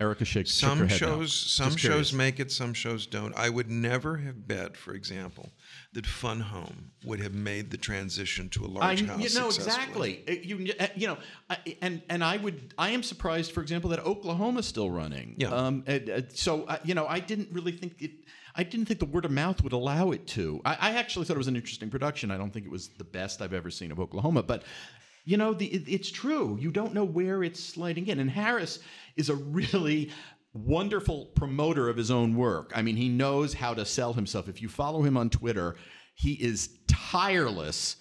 Erica 0.00 0.24
shakes 0.24 0.50
shook 0.50 0.68
Some 0.70 0.78
her 0.80 0.86
head 0.86 1.00
no. 1.00 1.06
shows, 1.06 1.32
some 1.32 1.66
Just 1.70 1.78
shows 1.78 1.88
curious. 1.90 2.12
make 2.12 2.40
it, 2.40 2.50
some 2.50 2.74
shows 2.74 3.06
don't. 3.06 3.32
I 3.36 3.48
would 3.48 3.70
never 3.70 4.16
have 4.16 4.46
bet, 4.48 4.76
for 4.76 4.92
example, 4.92 5.50
that 5.92 6.04
Fun 6.04 6.40
Home 6.40 6.90
would 7.04 7.20
have 7.20 7.32
made 7.32 7.70
the 7.70 7.76
transition 7.76 8.48
to 8.50 8.64
a 8.64 8.66
large 8.66 9.06
house. 9.06 9.22
you 9.22 9.38
know 9.38 9.46
exactly. 9.46 10.24
You, 10.42 10.74
uh, 10.80 10.88
you 10.96 11.06
know, 11.06 11.18
I- 11.48 11.76
and 11.80 12.02
and 12.10 12.24
I 12.24 12.38
would. 12.38 12.74
I 12.76 12.90
am 12.90 13.04
surprised, 13.04 13.52
for 13.52 13.62
example, 13.62 13.88
that 13.90 14.00
Oklahoma's 14.00 14.66
still 14.66 14.90
running. 14.90 15.36
Yeah. 15.38 15.50
Um. 15.50 15.84
uh, 15.86 15.92
uh, 15.92 16.20
so 16.34 16.66
you 16.84 16.94
know, 16.94 17.06
I 17.06 17.20
didn't 17.20 17.50
really 17.52 17.72
think 17.72 18.02
it. 18.02 18.10
I 18.54 18.62
didn't 18.62 18.86
think 18.86 19.00
the 19.00 19.06
word 19.06 19.24
of 19.24 19.30
mouth 19.30 19.62
would 19.62 19.72
allow 19.72 20.12
it 20.12 20.26
to. 20.28 20.60
I, 20.64 20.76
I 20.80 20.90
actually 20.92 21.24
thought 21.24 21.34
it 21.34 21.38
was 21.38 21.48
an 21.48 21.56
interesting 21.56 21.90
production. 21.90 22.30
I 22.30 22.36
don't 22.36 22.52
think 22.52 22.66
it 22.66 22.72
was 22.72 22.88
the 22.88 23.04
best 23.04 23.42
I've 23.42 23.52
ever 23.52 23.70
seen 23.70 23.92
of 23.92 24.00
Oklahoma, 24.00 24.42
but. 24.42 24.64
You 25.26 25.38
know, 25.38 25.54
the, 25.54 25.64
it, 25.64 25.84
it's 25.88 26.10
true. 26.10 26.58
You 26.60 26.70
don't 26.70 26.92
know 26.92 27.06
where 27.06 27.42
it's 27.42 27.58
sliding 27.58 28.08
in. 28.08 28.18
And 28.20 28.30
Harris 28.30 28.80
is 29.16 29.30
a 29.30 29.34
really 29.34 30.10
wonderful 30.52 31.26
promoter 31.34 31.88
of 31.88 31.96
his 31.96 32.10
own 32.10 32.36
work. 32.36 32.72
I 32.74 32.82
mean, 32.82 32.96
he 32.96 33.08
knows 33.08 33.54
how 33.54 33.74
to 33.74 33.84
sell 33.84 34.12
himself. 34.12 34.48
If 34.48 34.62
you 34.62 34.68
follow 34.68 35.02
him 35.02 35.16
on 35.16 35.30
Twitter, 35.30 35.76
he 36.14 36.34
is 36.34 36.78
tireless 36.86 37.96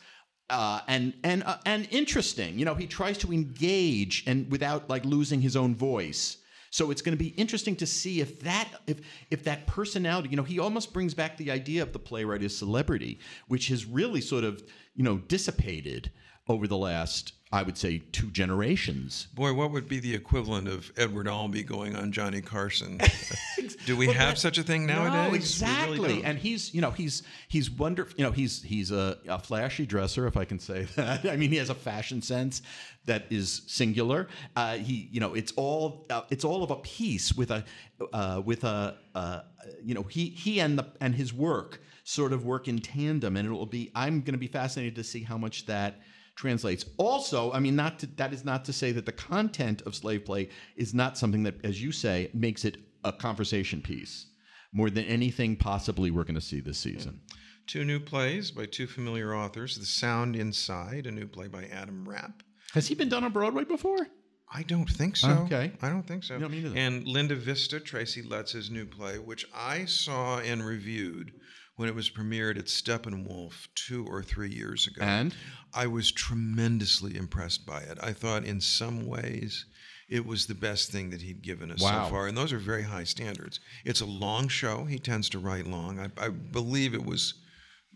uh, 0.49 0.81
and 0.87 1.13
and 1.23 1.43
uh, 1.43 1.57
and 1.65 1.87
interesting. 1.91 2.59
You 2.59 2.65
know, 2.65 2.75
he 2.75 2.85
tries 2.85 3.17
to 3.19 3.31
engage 3.33 4.23
and 4.27 4.49
without 4.51 4.89
like 4.89 5.03
losing 5.05 5.41
his 5.41 5.55
own 5.55 5.75
voice. 5.75 6.37
So 6.73 6.89
it's 6.89 7.03
going 7.03 7.15
to 7.15 7.23
be 7.23 7.29
interesting 7.37 7.75
to 7.75 7.85
see 7.85 8.19
if 8.19 8.39
that 8.39 8.67
if 8.87 8.99
if 9.29 9.43
that 9.43 9.67
personality, 9.67 10.29
you 10.29 10.35
know, 10.35 10.41
he 10.41 10.57
almost 10.57 10.91
brings 10.91 11.13
back 11.13 11.37
the 11.37 11.51
idea 11.51 11.83
of 11.83 11.93
the 11.93 11.99
playwright 11.99 12.41
as 12.41 12.57
celebrity, 12.57 13.19
which 13.47 13.67
has 13.67 13.85
really 13.85 14.21
sort 14.21 14.43
of 14.43 14.63
you 14.95 15.03
know 15.03 15.19
dissipated 15.19 16.09
over 16.47 16.67
the 16.67 16.77
last, 16.77 17.33
I 17.51 17.63
would 17.63 17.77
say, 17.77 18.03
two 18.11 18.29
generations. 18.29 19.27
Boy, 19.33 19.53
what 19.53 19.71
would 19.71 19.87
be 19.87 19.99
the 19.99 20.13
equivalent 20.13 20.67
of 20.67 20.91
Edward 20.97 21.27
Albee 21.27 21.63
going 21.63 21.95
on 21.95 22.11
Johnny 22.11 22.41
Carson? 22.41 22.99
Do 23.85 23.95
we 23.95 24.07
have 24.07 24.37
such 24.37 24.57
a 24.57 24.63
thing 24.63 24.85
nowadays? 24.85 25.29
No, 25.29 25.35
exactly. 25.35 25.99
really 25.99 26.23
and 26.23 26.37
he's, 26.37 26.73
you 26.73 26.81
know, 26.81 26.91
he's 26.91 27.23
he's 27.47 27.71
wonderful. 27.71 28.13
You 28.17 28.25
know, 28.25 28.31
he's 28.31 28.61
he's 28.61 28.91
a, 28.91 29.17
a 29.27 29.39
flashy 29.39 29.85
dresser, 29.85 30.27
if 30.27 30.35
I 30.35 30.45
can 30.45 30.59
say 30.59 30.83
that. 30.95 31.25
I 31.25 31.37
mean, 31.37 31.49
he 31.49 31.57
has 31.57 31.69
a 31.69 31.75
fashion 31.75 32.21
sense 32.21 32.61
that 33.05 33.25
is 33.29 33.61
singular. 33.67 34.27
Uh, 34.55 34.75
he, 34.75 35.09
you 35.11 35.19
know, 35.19 35.33
it's 35.33 35.53
all 35.55 36.05
uh, 36.09 36.21
it's 36.29 36.43
all 36.43 36.63
of 36.63 36.71
a 36.71 36.77
piece 36.77 37.33
with 37.33 37.51
a 37.51 37.63
uh, 38.11 38.41
with 38.43 38.63
a 38.65 38.97
uh, 39.15 39.41
you 39.81 39.93
know 39.93 40.03
he 40.03 40.29
he 40.29 40.59
and 40.59 40.77
the 40.77 40.87
and 40.99 41.15
his 41.15 41.33
work 41.33 41.81
sort 42.03 42.33
of 42.33 42.45
work 42.45 42.67
in 42.67 42.79
tandem, 42.79 43.37
and 43.37 43.47
it 43.47 43.51
will 43.51 43.65
be. 43.65 43.91
I'm 43.95 44.21
going 44.21 44.33
to 44.33 44.37
be 44.39 44.47
fascinated 44.47 44.95
to 44.95 45.03
see 45.03 45.23
how 45.23 45.37
much 45.37 45.65
that 45.67 46.01
translates. 46.35 46.85
Also, 46.97 47.51
I 47.51 47.59
mean, 47.59 47.75
not 47.75 47.99
to, 47.99 48.07
that 48.17 48.33
is 48.33 48.43
not 48.43 48.65
to 48.65 48.73
say 48.73 48.91
that 48.91 49.05
the 49.05 49.11
content 49.11 49.81
of 49.83 49.95
slave 49.95 50.25
play 50.25 50.49
is 50.75 50.93
not 50.93 51.17
something 51.17 51.43
that, 51.43 51.63
as 51.63 51.81
you 51.81 51.91
say, 51.91 52.29
makes 52.33 52.65
it 52.65 52.77
a 53.03 53.11
conversation 53.11 53.81
piece 53.81 54.27
more 54.73 54.89
than 54.89 55.05
anything 55.05 55.55
possibly 55.55 56.09
we're 56.11 56.23
going 56.23 56.35
to 56.35 56.41
see 56.41 56.59
this 56.59 56.79
season. 56.79 57.21
Two 57.67 57.85
new 57.85 57.99
plays 57.99 58.51
by 58.51 58.65
two 58.65 58.87
familiar 58.87 59.35
authors 59.35 59.77
The 59.77 59.85
Sound 59.85 60.35
Inside, 60.35 61.07
a 61.07 61.11
new 61.11 61.27
play 61.27 61.47
by 61.47 61.65
Adam 61.65 62.07
Rapp. 62.07 62.43
Has 62.73 62.87
he 62.87 62.95
been 62.95 63.09
done 63.09 63.23
on 63.23 63.31
Broadway 63.31 63.63
before? 63.63 64.07
I 64.51 64.63
don't 64.63 64.89
think 64.89 65.15
so. 65.15 65.29
Okay. 65.45 65.71
I 65.81 65.89
don't 65.89 66.03
think 66.03 66.23
so. 66.23 66.37
No, 66.37 66.47
me 66.47 66.61
neither. 66.61 66.77
And 66.77 67.07
Linda 67.07 67.35
Vista, 67.35 67.79
Tracy 67.79 68.21
Letts's 68.21 68.69
new 68.69 68.85
play, 68.85 69.17
which 69.17 69.45
I 69.55 69.85
saw 69.85 70.39
and 70.39 70.63
reviewed 70.63 71.31
when 71.75 71.89
it 71.89 71.95
was 71.95 72.09
premiered 72.09 72.57
at 72.57 72.65
Steppenwolf 72.65 73.67
two 73.75 74.05
or 74.05 74.21
three 74.21 74.49
years 74.49 74.87
ago. 74.87 75.03
And 75.03 75.35
I 75.73 75.87
was 75.87 76.11
tremendously 76.11 77.15
impressed 77.15 77.65
by 77.65 77.81
it. 77.81 77.97
I 78.01 78.13
thought 78.13 78.43
in 78.45 78.61
some 78.61 79.07
ways 79.07 79.65
it 80.09 80.25
was 80.25 80.45
the 80.45 80.53
best 80.55 80.91
thing 80.91 81.09
that 81.09 81.21
he'd 81.21 81.41
given 81.41 81.71
us 81.71 81.81
Wow. 81.81 82.05
so 82.05 82.11
far. 82.11 82.27
And 82.27 82.37
those 82.37 82.53
are 82.53 82.59
very 82.59 82.83
high 82.83 83.05
standards. 83.05 83.59
It's 83.85 84.01
a 84.01 84.05
long 84.05 84.47
show. 84.47 84.85
He 84.85 84.99
tends 84.99 85.29
to 85.29 85.39
write 85.39 85.65
long. 85.65 85.99
I, 85.99 86.09
I 86.23 86.29
believe 86.29 86.93
it 86.93 87.05
was 87.05 87.33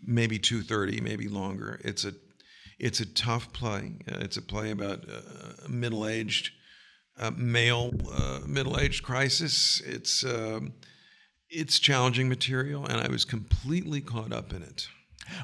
maybe 0.04 0.40
230, 0.40 1.02
maybe 1.02 1.28
longer. 1.28 1.80
It's 1.84 2.06
a 2.06 2.14
it's 2.80 3.00
a 3.00 3.08
tough 3.08 3.52
play. 3.54 3.94
Uh, 4.12 4.20
it's 4.22 4.38
a 4.38 4.42
play 4.42 4.70
about 4.70 5.04
uh, 5.10 5.68
middle-aged 5.68 6.52
uh, 7.20 7.32
male 7.36 7.92
uh, 8.12 8.42
middle-aged 8.46 9.04
crisis. 9.04 9.82
It's 9.86 10.24
um, 10.24 10.74
it's 11.50 11.80
challenging 11.80 12.30
material, 12.30 12.86
and 12.86 13.00
I 13.00 13.08
was 13.10 13.26
completely 13.26 14.02
caught 14.02 14.34
up 14.34 14.54
in 14.54 14.64
it. 14.64 14.88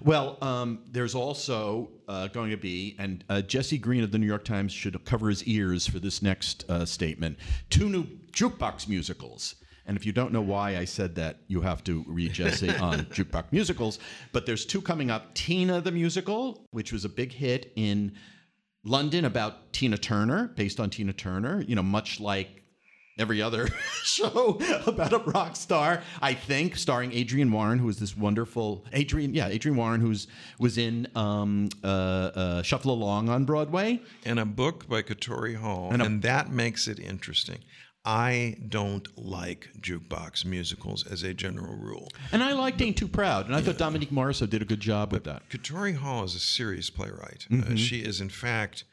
Well, 0.02 0.38
um, 0.42 0.80
there's 0.92 1.16
also 1.16 1.92
uh, 2.08 2.28
going 2.28 2.52
to 2.52 2.58
be, 2.58 2.96
and 3.00 3.24
uh, 3.30 3.42
Jesse 3.42 3.78
Green 3.78 4.04
of 4.04 4.12
the 4.12 4.18
New 4.18 4.28
York 4.28 4.46
Times 4.46 4.72
should 4.72 5.04
cover 5.06 5.30
his 5.30 5.44
ears 5.44 5.86
for 5.86 6.00
this 6.00 6.22
next 6.22 6.70
uh, 6.70 6.86
statement 6.86 7.38
two 7.70 7.90
new 7.90 8.06
jukebox 8.32 8.88
musicals. 8.88 9.56
And 9.86 9.98
if 9.98 10.06
you 10.06 10.14
don't 10.14 10.32
know 10.32 10.42
why 10.42 10.78
I 10.78 10.86
said 10.86 11.14
that, 11.16 11.40
you 11.48 11.60
have 11.60 11.84
to 11.86 12.06
read 12.08 12.32
Jesse 12.32 12.70
on 12.78 13.00
jukebox 13.06 13.52
musicals. 13.52 14.00
But 14.32 14.46
there's 14.46 14.66
two 14.66 14.82
coming 14.82 15.12
up 15.12 15.34
Tina 15.36 15.82
the 15.82 15.92
Musical, 15.92 16.66
which 16.72 16.94
was 16.94 17.04
a 17.04 17.10
big 17.10 17.34
hit 17.34 17.74
in 17.76 18.14
London 18.86 19.26
about 19.26 19.74
Tina 19.74 19.98
Turner, 19.98 20.50
based 20.56 20.80
on 20.80 20.90
Tina 20.90 21.14
Turner, 21.14 21.62
you 21.68 21.76
know, 21.76 21.84
much 21.84 22.20
like 22.20 22.63
every 23.18 23.42
other 23.42 23.68
show 24.04 24.60
about 24.88 25.14
a 25.14 25.20
rock 25.20 25.56
star, 25.56 26.02
I 26.22 26.34
think, 26.34 26.76
starring 26.76 27.14
Adrienne 27.14 27.52
Warren, 27.52 27.80
who 27.80 27.90
is 27.90 28.00
this 28.00 28.18
wonderful 28.18 28.86
Adrienne, 28.94 29.34
yeah, 29.34 29.48
Adrienne 29.48 29.78
Warren, 29.78 30.02
who's 30.02 30.28
was 30.60 30.78
in 30.78 31.08
um, 31.16 31.70
uh, 31.84 31.88
uh, 31.88 32.62
Shuffle 32.64 32.92
Along 32.92 33.30
on 33.30 33.46
Broadway. 33.46 34.02
and 34.26 34.40
a 34.40 34.46
book 34.46 34.88
by 34.88 35.02
Katori 35.02 35.56
Hall, 35.56 35.90
And 35.92 36.02
and, 36.02 36.22
that 36.24 36.50
makes 36.52 36.88
it 36.88 37.00
interesting. 37.00 37.60
I 38.06 38.58
don't 38.68 39.08
like 39.18 39.70
jukebox 39.80 40.44
musicals 40.44 41.08
as 41.08 41.24
a 41.24 41.34
general 41.34 41.76
rule. 41.76 42.10
And 42.34 42.44
I 42.44 42.52
liked 42.52 42.82
Ain't 42.82 42.98
Too 42.98 43.08
Proud, 43.08 43.46
and 43.46 43.56
I 43.56 43.62
thought 43.62 43.78
Dominique 43.78 44.12
Morisseau 44.12 44.50
did 44.50 44.62
a 44.62 44.66
good 44.66 44.82
job 44.82 45.14
with 45.14 45.24
that. 45.24 45.48
Katori 45.50 45.96
Hall 45.96 46.26
is 46.26 46.36
a 46.36 46.40
serious 46.40 46.90
playwright. 46.90 47.48
Mm-hmm. 47.50 47.74
Uh, 47.74 47.76
she 47.78 48.00
is, 48.00 48.20
in 48.20 48.28
fact, 48.28 48.84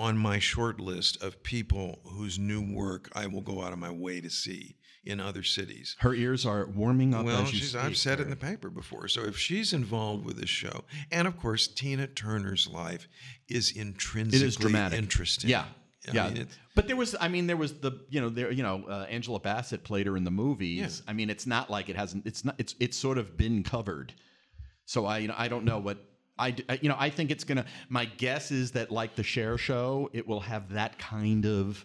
on 0.00 0.16
my 0.16 0.38
short 0.38 0.80
list 0.80 1.22
of 1.22 1.42
people 1.42 2.00
whose 2.04 2.38
new 2.38 2.62
work 2.74 3.10
I 3.14 3.26
will 3.26 3.42
go 3.42 3.62
out 3.62 3.72
of 3.74 3.78
my 3.78 3.90
way 3.90 4.20
to 4.22 4.30
see 4.30 4.76
in 5.04 5.20
other 5.20 5.42
cities. 5.42 5.96
Her 5.98 6.14
ears 6.14 6.46
are 6.46 6.66
warming 6.66 7.14
up 7.14 7.26
Well, 7.26 7.42
as 7.42 7.52
you 7.52 7.58
she's, 7.58 7.70
speak. 7.70 7.82
I've 7.82 7.96
said 7.96 8.18
it 8.20 8.24
in 8.24 8.30
the 8.30 8.36
paper 8.36 8.70
before. 8.70 9.08
So 9.08 9.22
if 9.24 9.36
she's 9.36 9.72
involved 9.74 10.24
with 10.24 10.38
this 10.40 10.48
show, 10.48 10.84
and 11.10 11.28
of 11.28 11.38
course 11.38 11.68
Tina 11.68 12.06
Turner's 12.06 12.66
life 12.66 13.08
is 13.48 13.72
intrinsically 13.72 14.44
It 14.44 14.48
is 14.48 14.56
dramatic. 14.56 14.98
interesting. 14.98 15.50
Yeah. 15.50 15.64
I 16.08 16.12
yeah, 16.14 16.30
mean, 16.30 16.48
but 16.74 16.86
there 16.86 16.96
was, 16.96 17.14
I 17.20 17.28
mean, 17.28 17.46
there 17.46 17.58
was 17.58 17.74
the, 17.74 17.92
you 18.08 18.22
know, 18.22 18.30
there, 18.30 18.50
you 18.50 18.62
know, 18.62 18.84
uh, 18.88 19.06
Angela 19.10 19.38
Bassett 19.38 19.84
played 19.84 20.06
her 20.06 20.16
in 20.16 20.24
the 20.24 20.30
movies. 20.30 21.02
I 21.06 21.12
mean, 21.12 21.28
it's 21.28 21.46
not 21.46 21.68
like 21.68 21.90
it 21.90 21.96
hasn't, 21.96 22.26
it's 22.26 22.42
not, 22.42 22.54
it's, 22.56 22.74
it's 22.80 22.96
sort 22.96 23.18
of 23.18 23.36
been 23.36 23.62
covered. 23.62 24.14
So 24.86 25.04
I, 25.04 25.18
you 25.18 25.28
know, 25.28 25.34
I 25.36 25.48
don't 25.48 25.66
know 25.66 25.78
what 25.78 25.98
I, 26.40 26.56
I- 26.68 26.78
you 26.82 26.88
know, 26.88 26.96
I 26.98 27.10
think 27.10 27.30
it's 27.30 27.44
gonna. 27.44 27.66
My 27.88 28.06
guess 28.06 28.50
is 28.50 28.72
that, 28.72 28.90
like 28.90 29.14
the 29.14 29.22
Cher 29.22 29.58
Show, 29.58 30.10
it 30.12 30.26
will 30.26 30.40
have 30.40 30.72
that 30.72 30.98
kind 30.98 31.44
of. 31.46 31.84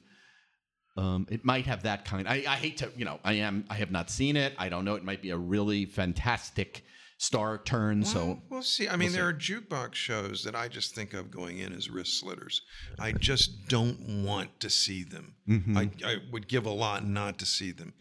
Um, 0.98 1.28
it 1.30 1.44
might 1.44 1.66
have 1.66 1.84
that 1.84 2.06
kind. 2.06 2.26
I, 2.28 2.36
I 2.48 2.56
hate 2.56 2.78
to, 2.78 2.90
you 2.96 3.04
know, 3.04 3.20
I 3.24 3.34
am. 3.34 3.66
I 3.70 3.76
have 3.76 3.92
not 3.92 4.10
seen 4.10 4.38
it. 4.38 4.54
I 4.58 4.70
don't 4.70 4.86
know. 4.86 4.96
It 4.96 5.04
might 5.04 5.22
be 5.22 5.32
a 5.32 5.38
really 5.38 5.86
fantastic 5.86 6.86
star 7.18 7.58
turn. 7.58 8.04
so 8.04 8.26
Well, 8.26 8.44
we'll 8.50 8.62
see. 8.62 8.88
I 8.88 8.96
mean, 8.96 9.12
there 9.12 9.28
are 9.28 9.34
jukebox 9.34 9.94
shows 9.94 10.44
that 10.44 10.56
I 10.56 10.68
just 10.68 10.96
think 10.96 11.14
of 11.14 11.32
going 11.32 11.60
in 11.60 11.74
as 11.74 11.90
wrist 11.90 12.20
slitters. 12.20 12.62
I 13.00 13.12
just 13.14 13.68
don't 13.68 14.24
want 14.26 14.58
to 14.62 14.70
see 14.70 15.04
them. 15.04 15.36
Mm-hmm. 15.50 15.78
I, 15.78 15.90
I 16.06 16.16
would 16.32 16.48
give 16.48 16.66
a 16.66 16.72
lot 16.72 17.06
not 17.06 17.40
to 17.40 17.46
see 17.46 17.72
them. 17.72 17.94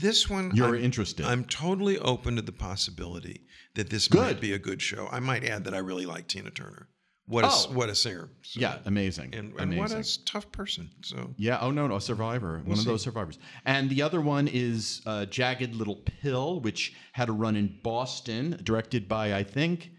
This 0.00 0.28
one, 0.28 0.50
You're 0.54 0.76
I'm, 0.76 0.84
interested. 0.84 1.26
I'm 1.26 1.44
totally 1.44 1.98
open 1.98 2.36
to 2.36 2.42
the 2.42 2.52
possibility 2.52 3.45
that 3.76 3.88
this 3.90 4.08
Good. 4.08 4.20
might 4.20 4.40
be 4.40 4.52
a 4.52 4.58
good 4.58 4.82
show. 4.82 5.08
I 5.10 5.20
might 5.20 5.44
add 5.44 5.64
that 5.64 5.74
I 5.74 5.78
really 5.78 6.04
like 6.06 6.26
Tina 6.28 6.50
Turner. 6.50 6.88
What 7.28 7.44
a 7.44 7.48
Oh. 7.50 7.72
what 7.72 7.88
a 7.88 7.94
singer! 7.94 8.28
So- 8.42 8.60
yeah, 8.60 8.78
amazing, 8.84 9.34
and, 9.34 9.50
and 9.58 9.72
amazing. 9.74 9.78
what 9.98 10.06
a 10.06 10.24
tough 10.26 10.50
person. 10.52 10.90
So 11.02 11.34
Yeah. 11.36 11.58
Oh 11.60 11.70
no, 11.72 11.86
no, 11.88 11.96
a 11.96 12.00
survivor. 12.00 12.60
one 12.64 12.78
of 12.78 12.84
those 12.84 13.02
survivors. 13.02 13.38
And 13.64 13.88
the 13.90 14.02
other 14.02 14.20
one 14.20 14.46
is 14.48 15.02
uh, 15.06 15.26
Jagged 15.26 15.74
Little 15.74 15.96
Pill, 15.96 16.60
which 16.60 16.94
had 17.12 17.28
a 17.28 17.32
run 17.32 17.56
in 17.56 17.78
Boston, 17.82 18.60
directed 18.62 19.08
by 19.08 19.34
I 19.34 19.42
think 19.42 19.90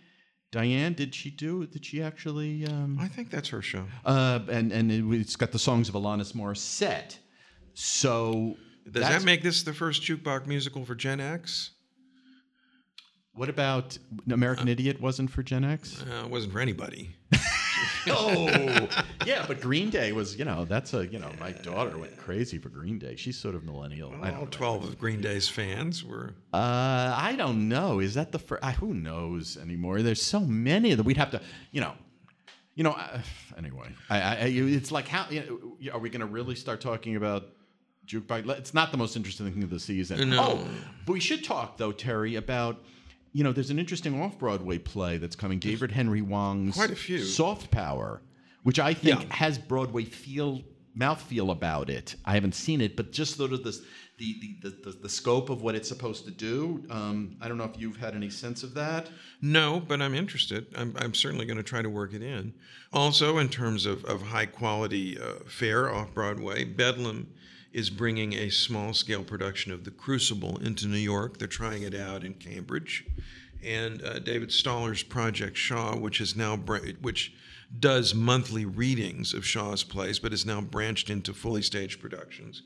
Diane. 0.52 0.94
Did 0.94 1.14
she 1.14 1.30
do? 1.30 1.64
It? 1.64 1.72
Did 1.74 1.86
she 1.86 2.02
actually? 2.02 2.66
Um, 2.66 2.98
I 2.98 3.10
think 3.10 3.30
that's 3.30 3.50
her 3.50 3.62
show. 3.62 3.84
uh, 4.06 4.40
and 4.50 4.72
and 4.72 4.90
it, 4.90 5.04
it's 5.20 5.36
got 5.36 5.52
the 5.52 5.60
songs 5.60 5.90
of 5.90 5.96
Alanis 5.96 6.32
Morissette. 6.34 7.18
So 7.74 8.56
Does 8.90 9.04
that 9.04 9.24
make 9.26 9.44
this 9.44 9.64
the 9.64 9.74
first 9.74 10.02
jukebox 10.02 10.48
musical 10.48 10.86
for 10.86 10.96
Gen 10.96 11.20
X? 11.20 11.72
What 13.38 13.50
about 13.50 13.96
American 14.32 14.68
Idiot? 14.68 15.00
Wasn't 15.00 15.30
for 15.30 15.44
Gen 15.44 15.64
X. 15.64 16.02
Uh, 16.02 16.24
it 16.26 16.30
wasn't 16.32 16.54
for 16.54 16.60
anybody. 16.60 17.16
oh, 18.10 18.88
yeah, 19.28 19.46
but 19.48 19.62
Green 19.62 19.92
Day 19.92 20.12
was, 20.12 20.40
you 20.40 20.44
know, 20.44 20.66
that's 20.66 20.96
a, 20.96 21.06
you 21.06 21.20
know, 21.20 21.30
my 21.40 21.52
daughter 21.52 22.00
went 22.00 22.18
crazy 22.18 22.58
for 22.58 22.70
Green 22.70 22.98
Day. 22.98 23.16
She's 23.16 23.38
sort 23.38 23.54
of 23.54 23.64
millennial. 23.64 24.12
I 24.24 24.32
All 24.32 24.40
don't 24.40 24.52
12 24.52 24.84
of 24.86 25.00
Green 25.00 25.22
Day's 25.22 25.48
fans 25.48 26.04
were. 26.04 26.34
Uh, 26.52 27.14
I 27.16 27.36
don't 27.38 27.70
know. 27.70 28.00
Is 28.00 28.16
that 28.16 28.32
the 28.32 28.40
first? 28.40 28.64
Uh, 28.64 28.72
who 28.72 28.96
knows 28.96 29.56
anymore? 29.56 30.02
There's 30.02 30.22
so 30.22 30.40
many 30.40 30.96
that. 30.96 31.04
We'd 31.04 31.18
have 31.18 31.30
to, 31.32 31.42
you 31.72 31.82
know, 31.82 31.94
you 32.74 32.84
know. 32.84 32.94
Uh, 32.94 33.20
anyway, 33.56 33.90
I, 34.10 34.20
I, 34.20 34.34
it's 34.46 34.92
like 34.92 35.08
how 35.08 35.28
you 35.30 35.72
know, 35.80 35.92
are 35.94 36.00
we 36.00 36.10
going 36.10 36.22
to 36.22 36.26
really 36.26 36.56
start 36.56 36.82
talking 36.82 37.16
about 37.16 37.50
jukebox? 38.08 38.50
It's 38.58 38.74
not 38.74 38.92
the 38.92 38.98
most 38.98 39.16
interesting 39.16 39.52
thing 39.54 39.62
of 39.62 39.70
the 39.70 39.80
season. 39.80 40.32
No. 40.32 40.44
Oh, 40.44 40.68
but 41.06 41.14
we 41.14 41.20
should 41.20 41.44
talk 41.44 41.78
though, 41.78 41.92
Terry, 41.92 42.34
about. 42.36 42.84
You 43.38 43.44
know, 43.44 43.52
there's 43.52 43.70
an 43.70 43.78
interesting 43.78 44.20
off-Broadway 44.20 44.80
play 44.80 45.18
that's 45.18 45.36
coming. 45.36 45.60
David 45.60 45.92
Henry 45.92 46.22
Hwang's 46.22 46.74
Quite 46.76 46.90
a 46.90 46.96
few. 46.96 47.20
Soft 47.20 47.70
Power, 47.70 48.24
which 48.64 48.80
I 48.80 48.96
think 48.96 49.22
Yeah. 49.22 49.36
has 49.36 49.60
Broadway 49.60 50.06
feel 50.06 50.64
mouthfeel 50.98 51.52
about 51.52 51.92
it. 51.92 52.16
I 52.26 52.34
haven't 52.34 52.56
seen 52.56 52.82
it, 52.82 52.96
but 52.96 53.12
just 53.12 53.38
sort 53.38 53.54
of 53.54 53.64
this, 53.64 53.82
the, 54.18 54.36
the, 54.42 54.56
the, 54.64 54.70
the, 54.90 54.98
the 55.04 55.10
scope 55.10 55.52
of 55.52 55.62
what 55.62 55.76
it's 55.76 55.88
supposed 55.88 56.26
to 56.26 56.32
do. 56.32 56.84
Um, 56.90 57.38
I 57.40 57.48
don't 57.48 57.60
know 57.60 57.66
if 57.66 57.80
you've 57.80 57.98
had 57.98 58.16
any 58.16 58.32
sense 58.32 58.64
of 58.64 58.74
that. 58.74 59.08
No, 59.40 59.80
but 59.88 60.02
I'm 60.02 60.16
interested. 60.16 60.66
I'm, 60.76 60.96
I'm 60.98 61.14
certainly 61.14 61.46
going 61.46 61.58
to 61.58 61.64
try 61.64 61.84
to 61.84 61.90
work 61.92 62.16
it 62.16 62.24
in. 62.24 62.56
Also, 62.92 63.38
in 63.38 63.50
terms 63.50 63.86
of, 63.86 64.04
of 64.06 64.24
high 64.24 64.48
quality 64.48 65.20
uh, 65.20 65.44
fare 65.46 65.94
off 65.94 66.12
Broadway, 66.16 66.64
Bedlam 66.64 67.28
is 67.74 67.90
bringing 67.90 68.34
a 68.34 68.50
small 68.50 68.94
scale 68.94 69.24
production 69.24 69.72
of 69.72 69.84
The 69.84 69.92
Crucible 69.92 70.58
into 70.58 70.88
New 70.88 70.98
York. 70.98 71.38
They're 71.38 71.48
trying 71.48 71.84
it 71.84 71.94
out 71.94 72.24
in 72.24 72.34
Cambridge. 72.36 73.06
And 73.64 74.04
uh, 74.04 74.20
David 74.20 74.52
Staller's 74.52 75.04
Project 75.04 75.58
Shaw, 75.58 75.96
which 75.96 76.22
is 76.22 76.36
now 76.36 76.56
br- 76.56 76.92
which 77.02 77.34
does 77.80 78.14
monthly 78.16 78.66
readings 78.66 79.34
of 79.34 79.46
Shaw's 79.46 79.84
plays, 79.84 80.20
but 80.20 80.32
is 80.32 80.46
now 80.46 80.62
branched 80.62 81.10
into 81.10 81.34
fully 81.34 81.62
staged 81.62 82.00
productions, 82.00 82.62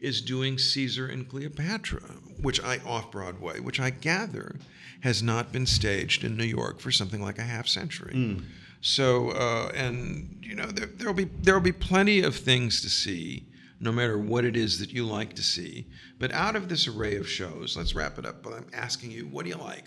is 0.00 0.20
doing 0.20 0.58
Caesar 0.58 1.06
and 1.06 1.28
Cleopatra, 1.28 2.02
which 2.40 2.62
I 2.62 2.78
off 2.84 3.10
Broadway, 3.10 3.60
which 3.60 3.80
I 3.80 3.90
gather 3.90 4.56
has 5.00 5.22
not 5.22 5.52
been 5.52 5.66
staged 5.66 6.22
in 6.22 6.36
New 6.36 6.44
York 6.44 6.80
for 6.80 6.90
something 6.90 7.22
like 7.22 7.38
a 7.38 7.42
half 7.42 7.66
century. 7.66 8.12
So, 8.80 9.30
uh, 9.30 9.70
and 9.74 10.38
you 10.42 10.54
know, 10.56 10.66
there, 10.66 10.86
there'll 10.86 11.14
be 11.14 11.28
there'll 11.42 11.60
be 11.60 11.72
plenty 11.72 12.20
of 12.20 12.34
things 12.36 12.80
to 12.82 12.90
see, 12.90 13.46
no 13.82 13.90
matter 13.90 14.16
what 14.16 14.44
it 14.44 14.56
is 14.56 14.78
that 14.78 14.92
you 14.92 15.04
like 15.04 15.34
to 15.34 15.42
see. 15.42 15.88
But 16.20 16.32
out 16.32 16.54
of 16.54 16.68
this 16.68 16.86
array 16.86 17.16
of 17.16 17.28
shows, 17.28 17.76
let's 17.76 17.94
wrap 17.94 18.16
it 18.16 18.24
up. 18.24 18.42
But 18.42 18.54
I'm 18.54 18.66
asking 18.72 19.10
you, 19.10 19.26
what 19.26 19.44
do 19.44 19.50
you 19.50 19.56
like? 19.56 19.84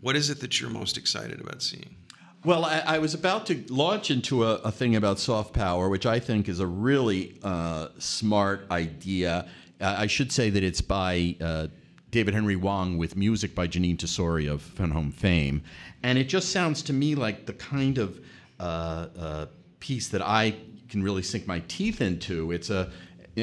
What 0.00 0.16
is 0.16 0.30
it 0.30 0.40
that 0.40 0.58
you're 0.58 0.70
most 0.70 0.96
excited 0.96 1.40
about 1.40 1.62
seeing? 1.62 1.96
Well, 2.44 2.64
I, 2.64 2.82
I 2.86 2.98
was 2.98 3.12
about 3.12 3.44
to 3.46 3.62
launch 3.68 4.10
into 4.10 4.44
a, 4.44 4.54
a 4.56 4.72
thing 4.72 4.96
about 4.96 5.18
soft 5.18 5.52
power, 5.52 5.88
which 5.90 6.06
I 6.06 6.18
think 6.18 6.48
is 6.48 6.60
a 6.60 6.66
really 6.66 7.38
uh, 7.42 7.88
smart 7.98 8.66
idea. 8.70 9.46
Uh, 9.80 9.96
I 9.98 10.06
should 10.06 10.32
say 10.32 10.48
that 10.48 10.62
it's 10.62 10.80
by 10.80 11.36
uh, 11.40 11.66
David 12.10 12.32
Henry 12.32 12.54
Hwang 12.54 12.96
with 12.96 13.16
music 13.16 13.54
by 13.54 13.68
Jeanine 13.68 13.98
Tesori 13.98 14.50
of 14.50 14.62
Fun 14.62 14.92
Home 14.92 15.12
fame. 15.12 15.62
And 16.02 16.18
it 16.18 16.28
just 16.30 16.50
sounds 16.52 16.82
to 16.84 16.94
me 16.94 17.14
like 17.14 17.44
the 17.44 17.52
kind 17.52 17.98
of 17.98 18.18
uh, 18.58 19.08
uh, 19.18 19.46
piece 19.80 20.08
that 20.08 20.22
I 20.22 20.56
can 20.88 21.02
really 21.02 21.22
sink 21.22 21.46
my 21.46 21.62
teeth 21.68 22.00
into. 22.00 22.52
It's 22.52 22.70
a, 22.70 22.90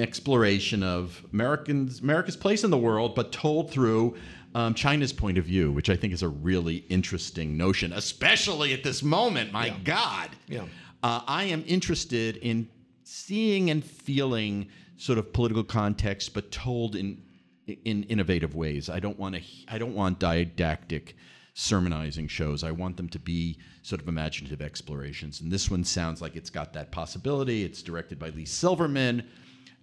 exploration 0.01 0.83
of 0.83 1.23
Americans, 1.33 1.99
America's 1.99 2.35
place 2.35 2.63
in 2.63 2.71
the 2.71 2.77
world, 2.77 3.15
but 3.15 3.31
told 3.31 3.71
through 3.71 4.15
um, 4.55 4.73
China's 4.73 5.13
point 5.13 5.37
of 5.37 5.45
view, 5.45 5.71
which 5.71 5.89
I 5.89 5.95
think 5.95 6.13
is 6.13 6.23
a 6.23 6.29
really 6.29 6.77
interesting 6.89 7.57
notion, 7.57 7.93
especially 7.93 8.73
at 8.73 8.83
this 8.83 9.03
moment. 9.03 9.51
My 9.51 9.69
God. 9.83 10.29
Yeah. 10.47 10.65
Uh, 11.01 11.21
I 11.27 11.45
am 11.45 11.63
interested 11.67 12.37
in 12.37 12.69
seeing 13.03 13.69
and 13.69 13.83
feeling 13.83 14.69
sort 14.97 15.17
of 15.17 15.33
political 15.33 15.63
context, 15.63 16.33
but 16.33 16.51
told 16.51 16.95
in 16.95 17.21
in 17.67 18.03
innovative 18.03 18.55
ways. 18.55 18.89
I 18.89 18.99
don't 18.99 19.17
want 19.17 19.35
to. 19.35 19.41
I 19.67 19.77
don't 19.77 19.95
want 19.95 20.19
didactic 20.19 21.15
sermonizing 21.53 22.27
shows. 22.27 22.63
I 22.63 22.71
want 22.71 22.97
them 22.97 23.09
to 23.09 23.19
be 23.19 23.57
sort 23.83 24.01
of 24.01 24.07
imaginative 24.07 24.61
explorations. 24.61 25.41
And 25.41 25.51
this 25.51 25.69
one 25.69 25.83
sounds 25.83 26.21
like 26.21 26.35
it's 26.35 26.49
got 26.49 26.73
that 26.73 26.91
possibility. 26.91 27.63
It's 27.63 27.83
directed 27.83 28.17
by 28.17 28.29
Leigh 28.29 28.45
Silverman, 28.45 29.27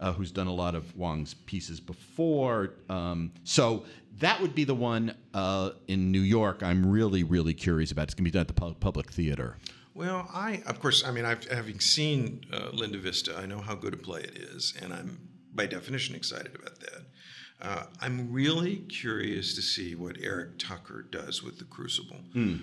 uh, 0.00 0.12
who's 0.12 0.32
done 0.32 0.46
a 0.46 0.52
lot 0.52 0.74
of 0.74 0.90
Hwang's 0.92 1.34
pieces 1.34 1.78
before. 1.78 2.74
Um, 2.88 3.32
so 3.44 3.84
that 4.18 4.40
would 4.40 4.54
be 4.54 4.64
the 4.64 4.74
one 4.74 5.14
uh, 5.34 5.70
in 5.86 6.10
New 6.10 6.20
York. 6.20 6.62
I'm 6.62 6.84
really, 6.84 7.22
really 7.22 7.54
curious 7.54 7.92
about. 7.92 8.04
It's 8.04 8.14
going 8.14 8.24
to 8.24 8.30
be 8.30 8.32
done 8.32 8.42
at 8.42 8.48
the 8.48 8.54
Pu- 8.54 8.74
Public 8.74 9.12
Theater. 9.12 9.56
Well, 9.94 10.28
I, 10.32 10.62
of 10.66 10.80
course, 10.80 11.04
I 11.04 11.10
mean, 11.10 11.24
I've, 11.24 11.44
having 11.50 11.80
seen 11.80 12.44
uh, 12.52 12.70
Linda 12.72 12.98
Vista, 12.98 13.36
I 13.36 13.46
know 13.46 13.60
how 13.60 13.74
good 13.74 13.92
a 13.92 13.96
play 13.96 14.20
it 14.20 14.36
is, 14.36 14.74
and 14.80 14.92
I'm 14.92 15.28
by 15.52 15.66
definition 15.66 16.14
excited 16.14 16.54
about 16.54 16.78
that. 16.80 17.06
Uh, 17.62 17.84
I'm 18.00 18.32
really 18.32 18.76
curious 18.88 19.54
to 19.54 19.62
see 19.62 19.94
what 19.94 20.16
Eric 20.22 20.58
Tucker 20.58 21.04
does 21.10 21.42
with 21.42 21.58
The 21.58 21.64
Crucible, 21.64 22.20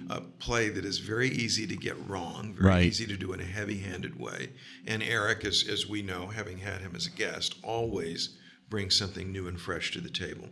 a 0.09 0.21
play 0.21 0.69
that 0.69 0.85
is 0.85 0.97
very 0.97 1.29
easy 1.29 1.67
to 1.67 1.75
get 1.75 1.95
wrong, 2.07 2.53
very 2.57 2.67
Right. 2.67 2.85
easy 2.85 3.05
to 3.05 3.15
do 3.17 3.31
in 3.33 3.39
a 3.39 3.45
heavy 3.45 3.77
handed 3.79 4.19
way. 4.19 4.49
And 4.87 5.03
Eric, 5.03 5.45
as, 5.45 5.67
as 5.67 5.87
we 5.87 6.01
know, 6.01 6.27
having 6.27 6.57
had 6.57 6.81
him 6.81 6.93
as 6.95 7.05
a 7.05 7.11
guest, 7.11 7.55
always 7.63 8.29
brings 8.69 8.97
something 8.97 9.31
new 9.31 9.47
and 9.47 9.57
fresh 9.61 9.91
to 9.91 10.01
the 10.01 10.09
table. 10.09 10.49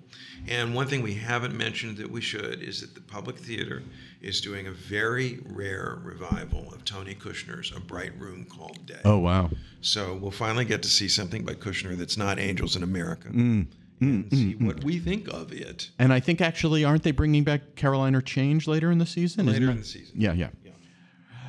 And 0.47 0.73
one 0.73 0.87
thing 0.87 1.01
we 1.01 1.15
haven't 1.15 1.57
mentioned 1.57 1.97
that 1.97 2.09
we 2.09 2.21
should 2.21 2.61
is 2.61 2.79
that 2.81 2.93
the 2.95 3.01
Public 3.01 3.37
Theater 3.39 3.83
is 4.21 4.39
doing 4.41 4.67
a 4.67 4.71
very 4.71 5.39
rare 5.47 5.99
revival 6.01 6.71
of 6.73 6.85
Tony 6.85 7.13
Kushner's 7.15 7.73
A 7.75 7.79
Bright 7.81 8.17
Room 8.17 8.45
Called 8.45 8.85
Day. 8.85 9.01
Oh 9.03 9.17
wow! 9.17 9.49
So 9.81 10.15
we'll 10.15 10.31
finally 10.31 10.63
get 10.63 10.81
to 10.83 10.89
see 10.89 11.09
something 11.09 11.43
by 11.43 11.55
Kushner 11.55 11.97
that's 11.97 12.15
not 12.15 12.39
Angels 12.39 12.77
in 12.77 12.83
America. 12.83 13.27
Mm, 13.27 13.67
and 14.01 14.29
see 14.31 14.53
what 14.55 14.83
we 14.83 14.99
think 14.99 15.27
of 15.29 15.51
it 15.51 15.89
And 15.99 16.11
I 16.11 16.19
think 16.19 16.41
actually, 16.41 16.83
aren't 16.83 17.03
they 17.03 17.11
bringing 17.11 17.43
back 17.43 17.75
Carolina 17.75 18.17
or 18.17 18.21
Change 18.21 18.67
later 18.67 18.91
in 18.91 18.97
the 18.97 19.05
season? 19.05 19.45
Later 19.45 19.71
in 19.71 19.77
the 19.77 19.83
season. 19.83 20.19
Yeah, 20.19 20.33
yeah. 20.33 20.49
Yeah. 20.63 20.71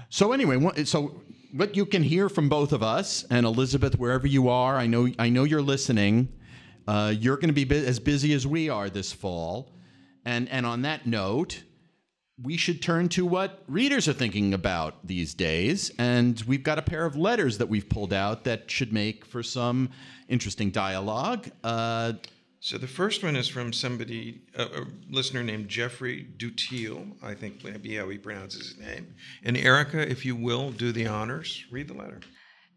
So 0.08 0.32
anyway, 0.32 0.84
so 0.84 1.20
what 1.52 1.76
you 1.76 1.86
can 1.86 2.02
hear 2.02 2.28
from 2.28 2.48
both 2.48 2.72
of 2.72 2.82
us 2.82 3.24
and 3.30 3.44
Elizabeth, 3.46 3.98
wherever 3.98 4.26
you 4.26 4.48
are, 4.48 4.76
I 4.76 4.86
know 4.86 5.08
I 5.18 5.28
know 5.28 5.44
you're 5.44 5.62
listening. 5.62 6.28
Uh, 6.86 7.12
you're 7.18 7.36
going 7.36 7.48
to 7.48 7.54
be 7.54 7.64
bu- 7.64 7.84
as 7.84 7.98
busy 7.98 8.32
as 8.32 8.46
we 8.46 8.68
are 8.68 8.88
this 8.88 9.12
fall, 9.12 9.72
and 10.24 10.48
and 10.48 10.64
on 10.64 10.82
that 10.82 11.04
note, 11.06 11.64
we 12.40 12.56
should 12.56 12.80
turn 12.82 13.08
to 13.08 13.26
what 13.26 13.64
readers 13.66 14.06
are 14.06 14.12
thinking 14.12 14.54
about 14.54 15.04
these 15.06 15.34
days, 15.34 15.90
and 15.98 16.40
we've 16.46 16.62
got 16.62 16.78
a 16.78 16.82
pair 16.82 17.04
of 17.04 17.16
letters 17.16 17.58
that 17.58 17.68
we've 17.68 17.88
pulled 17.88 18.12
out 18.12 18.44
that 18.44 18.70
should 18.70 18.92
make 18.92 19.24
for 19.24 19.42
some 19.42 19.90
interesting 20.28 20.70
dialogue. 20.70 21.48
Uh, 21.64 22.12
So 22.60 22.78
the 22.78 22.86
first 22.86 23.22
one 23.22 23.36
is 23.36 23.48
from 23.48 23.72
somebody, 23.72 24.40
a, 24.56 24.64
a 24.64 24.86
listener 25.10 25.42
named 25.42 25.68
Jeffrey 25.68 26.26
Dutiel, 26.36 27.12
I 27.22 27.34
think 27.34 27.62
maybe 27.62 27.96
how 27.96 28.08
he 28.08 28.18
pronounces 28.18 28.70
his 28.70 28.78
name. 28.78 29.14
And 29.44 29.56
Erica, 29.56 30.10
if 30.10 30.24
you 30.24 30.34
will, 30.34 30.70
do 30.70 30.90
the 30.90 31.06
honors. 31.06 31.64
Read 31.70 31.88
the 31.88 31.94
letter. 31.94 32.20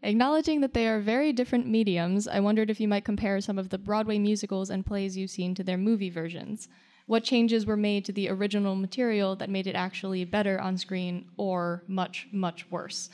Acknowledging 0.02 0.60
that 0.62 0.72
they 0.72 0.86
are 0.88 1.00
very 1.00 1.32
different 1.32 1.66
mediums, 1.66 2.26
I 2.26 2.40
wondered 2.40 2.70
if 2.70 2.80
you 2.80 2.88
might 2.88 3.04
compare 3.04 3.40
some 3.40 3.58
of 3.58 3.68
the 3.68 3.78
Broadway 3.78 4.18
musicals 4.18 4.70
and 4.70 4.86
plays 4.86 5.16
you've 5.16 5.30
seen 5.30 5.54
to 5.56 5.64
their 5.64 5.76
movie 5.76 6.08
versions. 6.08 6.68
What 7.06 7.24
changes 7.24 7.66
were 7.66 7.76
made 7.76 8.04
to 8.04 8.12
the 8.12 8.28
original 8.28 8.76
material 8.76 9.34
that 9.36 9.50
made 9.50 9.66
it 9.66 9.74
actually 9.74 10.24
better 10.24 10.60
on 10.60 10.78
screen 10.78 11.26
or 11.36 11.82
much, 11.88 12.28
much 12.32 12.70
worse? 12.70 13.10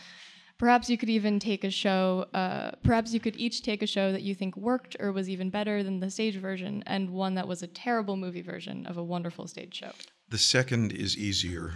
Perhaps 0.59 0.89
you 0.89 0.97
could 0.97 1.11
even 1.11 1.39
take 1.39 1.65
a 1.65 1.71
show, 1.71 2.27
uh, 2.33 2.71
perhaps 2.83 3.13
you 3.13 3.21
could 3.21 3.37
each 3.37 3.63
take 3.63 3.83
a 3.83 3.87
show 3.87 4.11
that 4.13 4.23
you 4.23 4.35
think 4.35 4.57
worked 4.57 4.97
or 4.99 5.13
was 5.13 5.29
even 5.29 5.51
better 5.51 5.83
than 5.83 6.01
the 6.01 6.11
stage 6.11 6.37
version, 6.37 6.83
and 6.87 7.11
one 7.11 7.35
that 7.35 7.47
was 7.47 7.63
a 7.63 7.67
terrible 7.67 8.17
movie 8.17 8.43
version 8.43 8.87
of 8.87 8.97
a 8.97 9.05
wonderful 9.05 9.47
stage 9.47 9.75
show. 9.75 9.93
The 10.31 10.39
second 10.39 10.93
is 10.93 11.17
easier. 11.17 11.75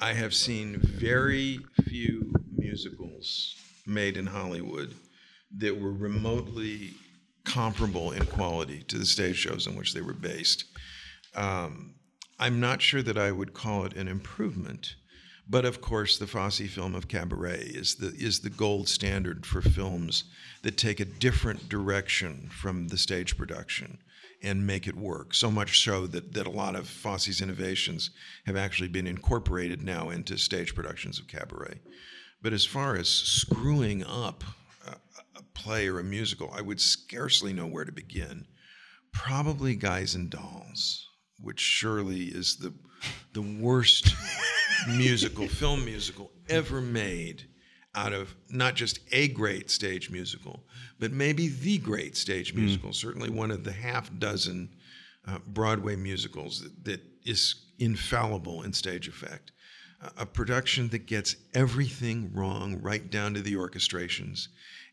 I 0.00 0.12
have 0.12 0.34
seen 0.34 0.80
very 0.80 1.60
few 1.84 2.34
musicals 2.56 3.56
made 3.86 4.16
in 4.16 4.26
Hollywood 4.26 4.94
that 5.56 5.80
were 5.80 5.92
remotely 5.92 6.94
comparable 7.44 8.12
in 8.12 8.26
quality 8.26 8.82
to 8.82 8.98
the 8.98 9.06
stage 9.06 9.36
shows 9.36 9.66
in 9.66 9.76
which 9.76 9.94
they 9.94 10.00
were 10.00 10.12
based. 10.12 10.64
Um, 11.34 11.94
I'm 12.38 12.60
not 12.60 12.82
sure 12.82 13.02
that 13.02 13.18
I 13.18 13.30
would 13.30 13.54
call 13.54 13.84
it 13.84 13.94
an 13.94 14.08
improvement, 14.08 14.96
but 15.48 15.64
of 15.64 15.80
course, 15.80 16.16
the 16.16 16.26
Fosse 16.26 16.70
film 16.70 16.94
of 16.94 17.08
Cabaret 17.08 17.60
is 17.74 17.96
the 17.96 18.14
is 18.16 18.40
the 18.40 18.50
gold 18.50 18.88
standard 18.88 19.44
for 19.44 19.60
films 19.60 20.24
that 20.62 20.78
take 20.78 21.00
a 21.00 21.04
different 21.04 21.68
direction 21.68 22.48
from 22.50 22.88
the 22.88 22.96
stage 22.96 23.36
production 23.36 23.98
and 24.42 24.66
make 24.66 24.86
it 24.86 24.96
work. 24.96 25.34
So 25.34 25.50
much 25.50 25.82
so 25.82 26.06
that, 26.08 26.32
that 26.34 26.46
a 26.46 26.50
lot 26.50 26.76
of 26.76 26.88
Fosse's 26.88 27.40
innovations 27.40 28.10
have 28.46 28.56
actually 28.56 28.88
been 28.88 29.06
incorporated 29.06 29.82
now 29.82 30.10
into 30.10 30.36
stage 30.38 30.74
productions 30.74 31.18
of 31.18 31.28
Cabaret. 31.28 31.80
But 32.42 32.52
as 32.52 32.66
far 32.66 32.96
as 32.96 33.08
screwing 33.08 34.04
up 34.04 34.44
a, 34.86 34.96
a 35.36 35.42
play 35.54 35.88
or 35.88 35.98
a 35.98 36.04
musical, 36.04 36.52
I 36.54 36.60
would 36.60 36.80
scarcely 36.80 37.52
know 37.52 37.66
where 37.66 37.86
to 37.86 37.92
begin. 37.92 38.46
Probably 39.12 39.76
Guys 39.76 40.14
and 40.14 40.28
Dolls, 40.30 41.06
which 41.38 41.60
surely 41.60 42.24
is 42.24 42.56
the 42.56 42.72
the 43.34 43.42
worst 43.42 44.14
musical, 44.88 45.48
film 45.48 45.84
musical 45.84 46.30
ever 46.48 46.80
made. 46.80 47.44
out 47.94 48.12
of 48.12 48.34
not 48.50 48.74
just 48.74 48.98
a 49.12 49.28
great 49.28 49.70
stage 49.70 50.10
musical, 50.10 50.64
but 50.98 51.12
maybe 51.12 51.48
the 51.48 51.78
great 51.78 52.16
stage 52.16 52.54
musical, 52.54 52.92
certainly 52.92 53.30
one 53.30 53.50
of 53.50 53.64
the 53.64 53.72
half 53.72 54.10
dozen 54.18 54.68
uh, 55.26 55.38
Broadway 55.46 55.96
musicals 55.96 56.62
that, 56.62 56.84
that 56.84 57.00
is 57.24 57.54
infallible 57.78 58.62
in 58.62 58.72
stage 58.72 59.08
effect. 59.08 59.52
Uh, 60.02 60.10
a 60.18 60.26
production 60.26 60.88
that 60.88 61.06
gets 61.06 61.36
everything 61.54 62.30
wrong, 62.34 62.80
right 62.82 63.10
down 63.10 63.34
to 63.34 63.40
the 63.40 63.54
orchestrations. 63.54 64.48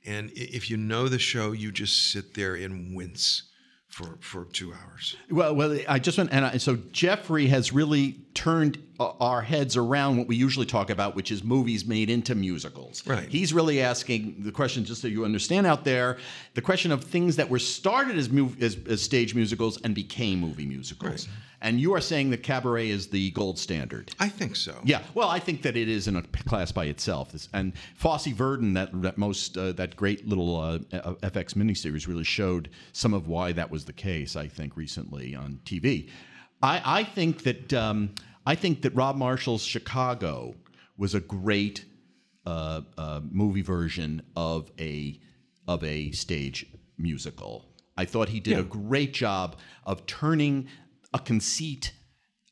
And 0.06 0.32
if 0.36 0.70
you 0.70 0.78
know 0.78 1.08
the 1.08 1.20
show, 1.20 1.52
you 1.52 1.72
just 1.72 2.12
sit 2.12 2.34
there 2.34 2.56
and 2.56 2.96
wince 2.96 3.44
for, 3.88 4.18
for 4.22 4.46
two 4.46 4.74
hours. 4.74 5.18
Well, 5.30 5.54
well, 5.54 5.78
I 5.88 6.00
just 6.00 6.18
went, 6.18 6.32
and 6.32 6.46
I, 6.46 6.58
so 6.58 6.78
Jeffrey 6.92 7.48
has 7.48 7.74
really 7.74 8.20
turned 8.34 8.82
our 9.20 9.42
heads 9.42 9.78
around 9.78 10.18
what 10.18 10.28
we 10.28 10.36
usually 10.36 10.66
talk 10.66 10.90
about, 10.90 11.16
which 11.16 11.32
is 11.32 11.44
movies 11.44 11.86
made 11.86 12.10
into 12.10 12.36
musicals. 12.36 13.06
Right. 13.06 13.28
He's 13.28 13.54
really 13.54 13.82
asking 13.82 14.36
the 14.40 14.52
question, 14.52 14.86
just 14.86 15.02
so 15.02 15.08
you 15.08 15.26
understand 15.26 15.68
out 15.68 15.84
there, 15.84 16.18
the 16.54 16.62
question 16.62 16.92
of 16.92 17.04
things 17.04 17.36
that 17.36 17.50
were 17.50 17.60
started 17.60 18.18
as, 18.18 18.30
mov- 18.30 18.62
as, 18.62 18.78
as 18.88 19.02
stage 19.02 19.36
musicals 19.36 19.82
and 19.82 19.96
became 19.96 20.40
movie 20.40 20.66
musicals. 20.66 21.28
Right. 21.28 21.38
And 21.64 21.80
you 21.80 21.94
are 21.94 22.02
saying 22.02 22.32
that 22.32 22.42
Cabaret 22.42 22.90
is 22.90 23.08
the 23.08 23.30
gold 23.32 23.60
standard. 23.60 24.12
I 24.20 24.30
think 24.30 24.56
so. 24.56 24.80
Yeah, 24.84 25.04
well, 25.14 25.30
I 25.30 25.38
think 25.38 25.62
that 25.62 25.78
it 25.78 25.88
is 25.88 26.08
in 26.08 26.16
a 26.16 26.24
class 26.24 26.72
by 26.72 26.86
itself. 26.86 27.34
And 27.54 27.74
Fosse 27.96 28.28
Verdon, 28.28 28.74
that 28.74 28.90
that 29.04 29.20
most 29.20 29.58
uh, 29.58 29.72
that 29.74 29.96
great 29.96 30.28
little 30.28 30.60
uh, 30.60 30.80
uh, 30.92 31.14
FX 31.22 31.54
miniseries, 31.54 32.08
really 32.08 32.24
showed 32.24 32.70
some 32.94 33.14
of 33.14 33.28
why 33.28 33.52
that 33.52 33.70
was 33.70 33.86
the 33.86 33.94
case. 33.94 34.36
I 34.36 34.48
think 34.48 34.76
recently 34.76 35.36
on 35.36 35.60
TV. 35.64 36.10
I, 36.64 36.82
I 37.00 37.04
think 37.04 37.44
that 37.44 37.74
um, 37.74 38.14
I 38.46 38.56
think 38.56 38.82
that 38.82 38.96
Rob 38.96 39.16
Marshall's 39.18 39.64
Chicago 39.64 40.56
was 40.98 41.14
a 41.14 41.20
great 41.20 41.86
uh, 42.46 42.82
uh, 42.98 43.22
movie 43.30 43.62
version 43.62 44.22
of 44.36 44.72
a 44.80 45.20
of 45.68 45.84
a 45.84 46.12
stage 46.12 46.66
musical. 46.98 47.66
I 47.98 48.06
thought 48.06 48.30
he 48.30 48.40
did 48.40 48.58
a 48.58 48.64
great 48.64 49.14
job 49.14 49.58
of 49.86 50.06
turning 50.08 50.68
a 51.14 51.20
conceit 51.20 51.94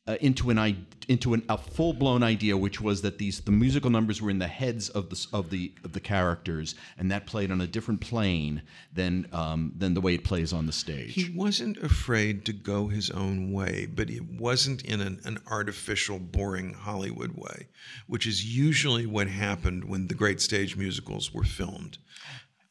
uh, 0.06 0.16
into 0.20 0.50
an 0.50 0.58
i- 0.58 0.76
into 1.10 1.34
an, 1.34 1.42
a 1.48 1.58
full 1.58 1.92
blown 1.92 2.22
idea, 2.22 2.56
which 2.56 2.80
was 2.80 3.02
that 3.02 3.18
these 3.18 3.40
the 3.40 3.50
musical 3.50 3.90
numbers 3.90 4.22
were 4.22 4.30
in 4.30 4.38
the 4.38 4.46
heads 4.46 4.88
of 4.90 5.10
the 5.10 5.26
of 5.32 5.50
the 5.50 5.72
of 5.82 5.92
the 5.92 5.98
characters, 5.98 6.76
and 6.96 7.10
that 7.10 7.26
played 7.26 7.50
on 7.50 7.60
a 7.60 7.66
different 7.66 8.00
plane 8.00 8.62
than 8.94 9.26
um, 9.32 9.72
than 9.76 9.92
the 9.94 10.00
way 10.00 10.14
it 10.14 10.22
plays 10.22 10.52
on 10.52 10.66
the 10.66 10.72
stage. 10.72 11.14
He 11.14 11.32
wasn't 11.34 11.78
afraid 11.78 12.44
to 12.44 12.52
go 12.52 12.86
his 12.86 13.10
own 13.10 13.50
way, 13.50 13.88
but 13.92 14.08
it 14.08 14.22
wasn't 14.24 14.82
in 14.84 15.00
an, 15.00 15.20
an 15.24 15.38
artificial, 15.50 16.20
boring 16.20 16.74
Hollywood 16.74 17.32
way, 17.34 17.66
which 18.06 18.24
is 18.24 18.44
usually 18.56 19.04
what 19.04 19.26
happened 19.26 19.84
when 19.86 20.06
the 20.06 20.14
great 20.14 20.40
stage 20.40 20.76
musicals 20.76 21.34
were 21.34 21.42
filmed. 21.44 21.98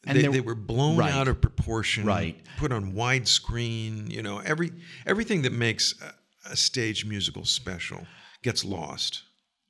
And 0.07 0.17
they, 0.17 0.27
they 0.27 0.39
were 0.39 0.55
blown 0.55 0.95
right. 0.95 1.13
out 1.13 1.27
of 1.27 1.41
proportion, 1.41 2.05
Right. 2.05 2.41
put 2.57 2.71
on 2.71 2.93
widescreen. 2.93 4.09
You 4.09 4.23
know, 4.23 4.39
every 4.39 4.71
everything 5.05 5.41
that 5.41 5.51
makes 5.51 5.93
a, 6.01 6.13
a 6.53 6.55
stage 6.55 7.03
musical 7.05 7.43
special 7.43 8.07
gets 8.43 8.63
lost. 8.65 9.23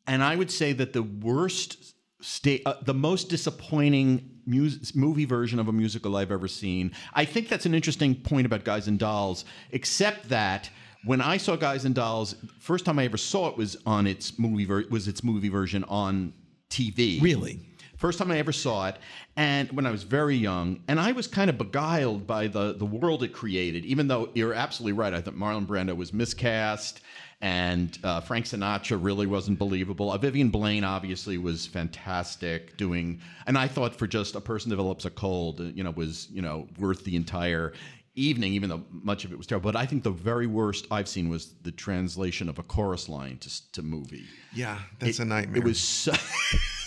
and 0.07 0.23
I 0.23 0.35
would 0.35 0.51
say 0.51 0.73
that 0.73 0.93
the 0.93 1.03
worst 1.03 1.93
State, 2.21 2.63
uh, 2.65 2.73
the 2.83 2.93
most 2.93 3.29
disappointing 3.29 4.41
mus- 4.45 4.93
movie 4.93 5.23
version 5.23 5.57
of 5.57 5.69
a 5.69 5.71
musical 5.71 6.17
I've 6.17 6.31
ever 6.33 6.49
seen. 6.49 6.91
I 7.13 7.23
think 7.23 7.47
that's 7.47 7.65
an 7.65 7.73
interesting 7.73 8.13
point 8.13 8.45
about 8.45 8.65
Guys 8.65 8.89
and 8.89 8.99
Dolls, 8.99 9.45
except 9.71 10.27
that 10.27 10.69
when 11.05 11.21
I 11.21 11.37
saw 11.37 11.55
Guys 11.55 11.85
and 11.85 11.95
Dolls, 11.95 12.35
first 12.59 12.83
time 12.83 12.99
I 12.99 13.05
ever 13.05 13.15
saw 13.15 13.47
it 13.47 13.55
was 13.55 13.77
on 13.85 14.05
its 14.05 14.37
movie 14.37 14.65
ver- 14.65 14.83
was 14.89 15.07
its 15.07 15.23
movie 15.23 15.47
version 15.47 15.85
on 15.85 16.33
TV. 16.69 17.21
Really? 17.21 17.61
First 17.99 18.17
time 18.17 18.31
I 18.31 18.37
ever 18.37 18.53
saw 18.53 18.87
it, 18.87 18.95
and 19.35 19.69
when 19.73 19.85
I 19.85 19.91
was 19.91 20.03
very 20.03 20.37
young, 20.37 20.79
and 20.87 21.01
I 21.01 21.11
was 21.11 21.27
kind 21.27 21.49
of 21.49 21.57
beguiled 21.57 22.25
by 22.25 22.47
the 22.47 22.71
the 22.71 22.85
world 22.85 23.23
it 23.23 23.33
created. 23.33 23.83
Even 23.83 24.07
though 24.07 24.29
you're 24.33 24.53
absolutely 24.53 24.93
right, 24.93 25.13
I 25.13 25.19
thought 25.19 25.35
Marlon 25.35 25.67
Brando 25.67 25.97
was 25.97 26.13
miscast, 26.13 27.01
and 27.41 27.97
uh, 28.05 28.21
Frank 28.21 28.45
Sinatra 28.45 28.97
really 29.03 29.27
wasn't 29.27 29.59
believable. 29.59 30.13
Uh, 30.13 30.17
Vivian 30.17 30.49
Blaine 30.49 30.85
obviously 30.85 31.37
was 31.37 31.67
fantastic 31.67 32.77
doing, 32.77 33.19
and 33.47 33.57
I 33.57 33.67
thought 33.67 33.93
for 33.93 34.07
just 34.07 34.33
a 34.35 34.39
person 34.39 34.69
develops 34.69 35.03
a 35.03 35.09
cold, 35.09 35.59
uh, 35.59 35.65
you 35.65 35.83
know, 35.83 35.91
was 35.91 36.29
you 36.31 36.41
know 36.41 36.69
worth 36.77 37.03
the 37.03 37.17
entire 37.17 37.73
evening, 38.15 38.53
even 38.53 38.69
though 38.69 38.85
much 38.91 39.25
of 39.25 39.33
it 39.33 39.37
was 39.37 39.45
terrible. 39.45 39.73
But 39.73 39.77
I 39.77 39.85
think 39.85 40.03
the 40.03 40.09
very 40.09 40.47
worst 40.47 40.87
I've 40.89 41.09
seen 41.09 41.27
was 41.27 41.53
the 41.63 41.71
translation 41.73 42.47
of 42.47 42.59
a 42.59 42.63
chorus 42.63 43.09
line 43.09 43.39
to 43.39 43.71
to 43.73 43.81
movie. 43.81 44.23
Yeah, 44.55 44.79
that's 44.99 45.19
a 45.19 45.25
nightmare. 45.25 45.57
It 45.57 45.65
was 45.65 45.81
so. 45.81 46.13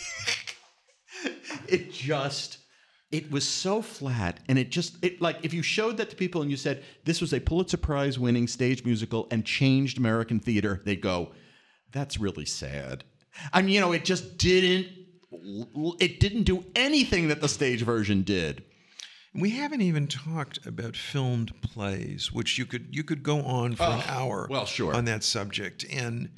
it 1.73 1.93
just. 1.93 2.59
It 3.11 3.31
was 3.31 3.47
so 3.47 3.83
flat, 3.83 4.41
and 4.49 4.59
it 4.59 4.71
just 4.71 4.97
it 5.05 5.21
like 5.21 5.37
if 5.43 5.53
you 5.53 5.63
showed 5.63 5.99
that 5.99 6.09
to 6.09 6.17
people 6.17 6.41
and 6.41 6.51
you 6.51 6.57
said 6.57 6.83
this 7.05 7.21
was 7.21 7.35
a 7.35 7.41
Pulitzer 7.41 7.77
Prize 7.77 8.19
winning 8.19 8.49
stage 8.49 8.87
musical 8.87 9.29
and 9.31 9.45
changed 9.45 9.99
American 9.99 10.41
theater, 10.41 10.81
they'd 10.87 11.03
go, 11.03 11.33
"That's 11.93 12.19
really 12.19 12.47
sad." 12.47 13.05
I 13.53 13.61
mean, 13.61 13.75
you 13.75 13.81
know, 13.81 13.93
it 13.93 14.07
just 14.07 14.39
didn't. 14.39 14.89
It 16.01 16.21
didn't 16.21 16.45
do 16.45 16.65
anything 16.75 17.29
that 17.29 17.43
the 17.43 17.49
stage 17.49 17.83
version 17.83 18.23
did. 18.23 18.65
We 19.35 19.51
haven't 19.51 19.81
even 19.81 20.09
talked 20.09 20.65
about 20.67 20.97
filmed 20.97 21.53
plays, 21.63 22.33
which 22.33 22.59
you 22.59 22.67
could 22.67 22.89
you 22.91 23.03
could 23.03 23.23
go 23.23 23.43
on 23.43 23.77
for 23.77 23.85
an 23.85 24.03
oh, 24.07 24.11
hour 24.11 24.47
well, 24.51 24.67
sure. 24.67 24.95
on 24.95 25.07
that 25.07 25.25
subject. 25.25 25.85
And 25.91 26.31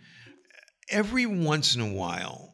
every 0.88 1.26
once 1.26 1.74
in 1.74 1.80
a 1.80 1.92
while 1.92 2.53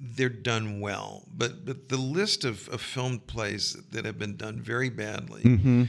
they're 0.00 0.28
done 0.28 0.80
well. 0.80 1.26
But 1.32 1.64
but 1.64 1.88
the 1.88 1.98
list 1.98 2.44
of, 2.44 2.68
of 2.70 2.80
filmed 2.80 3.26
plays 3.26 3.76
that 3.92 4.04
have 4.04 4.18
been 4.18 4.36
done 4.36 4.60
very 4.60 4.88
badly. 4.88 5.42
Mm-hmm. 5.42 5.84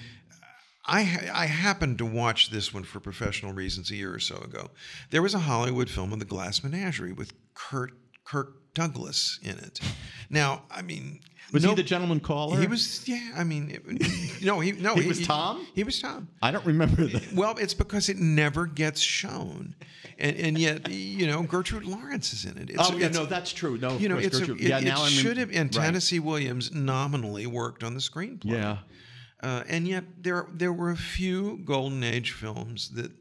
I 0.86 1.30
I 1.34 1.46
happened 1.46 1.98
to 2.00 2.06
watch 2.06 2.50
this 2.50 2.74
one 2.74 2.84
for 2.84 3.00
professional 3.00 3.54
reasons 3.54 3.90
a 3.90 3.96
year 3.96 4.14
or 4.14 4.20
so 4.20 4.38
ago. 4.38 4.72
There 5.10 5.22
was 5.22 5.34
a 5.34 5.40
Hollywood 5.40 5.90
film 5.90 6.12
of 6.12 6.20
the 6.20 6.26
Glass 6.26 6.64
Menagerie 6.64 7.14
with 7.14 7.34
Kurt 7.54 7.94
Kirk 8.26 8.61
Douglas 8.74 9.40
in 9.44 9.58
it. 9.58 9.80
Now, 10.30 10.64
I 10.72 10.82
mean, 10.82 11.20
Was 11.52 11.64
no- 11.64 11.70
he 11.70 11.76
the 11.76 11.84
gentleman 11.84 12.20
caller? 12.20 12.60
he 12.60 12.68
was, 12.68 13.08
yeah. 13.08 13.32
I 13.36 13.44
mean, 13.44 13.70
it, 13.72 14.44
no, 14.44 14.60
he 14.60 14.72
no, 14.74 14.96
He 14.96 15.08
was 15.08 15.26
Tom? 15.26 15.66
He 15.76 15.84
was 15.84 16.02
Tom. 16.02 16.30
I 16.42 16.52
don't 16.52 16.66
remember 16.66 17.06
that. 17.06 17.34
Well, 17.34 17.58
it's 17.58 17.74
because 17.74 18.10
it 18.10 18.18
never 18.18 18.66
gets 18.66 19.02
shown, 19.02 19.76
and 20.18 20.38
and 20.38 20.58
yet 20.58 20.90
you 20.90 21.28
know 21.28 21.44
Gertrude 21.44 21.86
Lawrence 21.86 22.34
is 22.34 22.46
in 22.46 22.58
it. 22.58 22.70
It's, 22.70 22.80
Oh 22.80 22.96
yeah, 22.98 23.10
no, 23.10 23.26
that's 23.26 23.52
true. 23.52 23.78
No, 23.78 23.98
you 23.98 24.08
know, 24.10 24.16
course, 24.16 24.28
it's 24.28 24.40
a, 24.48 24.54
it, 24.54 24.60
yeah. 24.62 24.78
it 24.80 24.86
now 24.86 25.04
I'm 25.04 25.10
should 25.12 25.38
have. 25.38 25.50
And 25.52 25.76
right. 25.76 25.86
Tennessee 25.86 26.20
Williams 26.20 26.72
nominally 26.74 27.46
worked 27.48 27.84
on 27.84 27.94
the 27.94 28.00
screenplay. 28.00 28.52
Yeah. 28.52 28.78
Uh, 29.44 29.64
and 29.68 29.88
yet 29.88 30.04
there 30.22 30.48
there 30.54 30.72
were 30.72 30.92
a 30.92 30.96
few 30.98 31.58
golden 31.66 32.04
age 32.04 32.32
films 32.32 32.90
that 32.94 33.12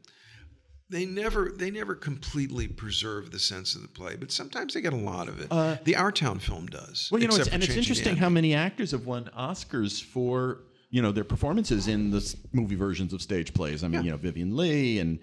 they 0.91 1.05
never 1.05 1.51
they 1.55 1.71
never 1.71 1.95
completely 1.95 2.67
preserve 2.67 3.31
the 3.31 3.39
sense 3.39 3.75
of 3.75 3.81
the 3.81 3.87
play, 3.87 4.15
but 4.15 4.31
sometimes 4.31 4.73
they 4.73 4.81
get 4.81 4.93
a 4.93 4.97
lot 5.13 5.27
of 5.29 5.39
it. 5.39 5.49
the 5.85 5.95
Our 5.95 6.11
Town 6.11 6.37
film 6.39 6.67
does. 6.67 7.07
Uh, 7.07 7.15
Well, 7.15 7.21
you 7.21 7.27
know, 7.29 7.35
it's, 7.37 7.47
and 7.47 7.63
it's 7.63 7.75
interesting 7.75 8.17
how 8.17 8.29
many 8.29 8.53
actors 8.53 8.91
have 8.91 9.05
won 9.05 9.29
Oscars 9.37 10.03
for 10.03 10.59
you 10.89 11.01
know 11.01 11.11
their 11.11 11.23
performances 11.23 11.87
in 11.87 12.11
the 12.11 12.35
movie 12.51 12.75
versions 12.75 13.13
of 13.13 13.21
stage 13.21 13.53
plays. 13.53 13.83
I 13.83 13.87
mean, 13.87 14.01
Yeah. 14.01 14.05
you 14.05 14.11
know, 14.11 14.17
Vivien 14.17 14.55
Leigh 14.55 14.99
and. 14.99 15.19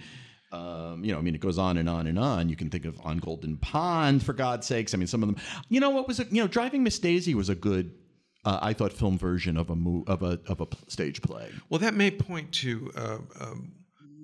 Um, 0.50 1.04
you 1.04 1.12
know, 1.12 1.18
I 1.18 1.20
mean, 1.20 1.35
it 1.35 1.42
goes 1.42 1.59
on 1.59 1.76
and 1.76 1.90
on 1.90 2.07
and 2.07 2.18
on. 2.18 2.48
You 2.48 2.57
can 2.57 2.70
think 2.70 2.87
of 2.87 2.98
On 3.04 3.18
Golden 3.18 3.59
Pond, 3.59 4.22
for 4.22 4.33
God's 4.33 4.66
sakes. 4.66 4.94
I 4.94 4.96
mean, 4.96 5.07
some 5.07 5.22
of 5.22 5.28
them. 5.28 5.37
You 5.68 5.78
know, 5.78 5.90
what 5.90 6.09
was 6.09 6.20
it? 6.20 6.33
You 6.33 6.40
know, 6.40 6.48
Driving 6.48 6.83
Miss 6.83 6.98
Daisy 6.98 7.35
was 7.35 7.50
a 7.50 7.54
good, 7.54 7.92
uh, 8.46 8.59
I 8.62 8.72
thought, 8.72 8.94
film 8.94 9.18
version 9.18 9.59
of 9.59 9.68
a 9.68 9.76
mo- 9.76 10.04
of 10.07 10.22
a 10.22 10.40
of 10.46 10.62
a 10.62 10.66
stage 10.90 11.20
play. 11.20 11.50
Well, 11.68 11.81
that 11.81 11.92
may 11.92 12.11
point 12.11 12.50
to 12.64 12.90
uh, 12.96 13.18
um, 13.42 13.72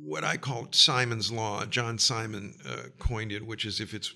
what 0.04 0.24
I 0.24 0.36
call 0.36 0.68
Simon's 0.72 1.30
law. 1.32 1.64
John 1.66 1.98
Simon 1.98 2.54
uh, 2.68 2.88
coined 2.98 3.32
it, 3.32 3.46
which 3.46 3.64
is 3.64 3.80
if 3.80 3.94
it's 3.94 4.12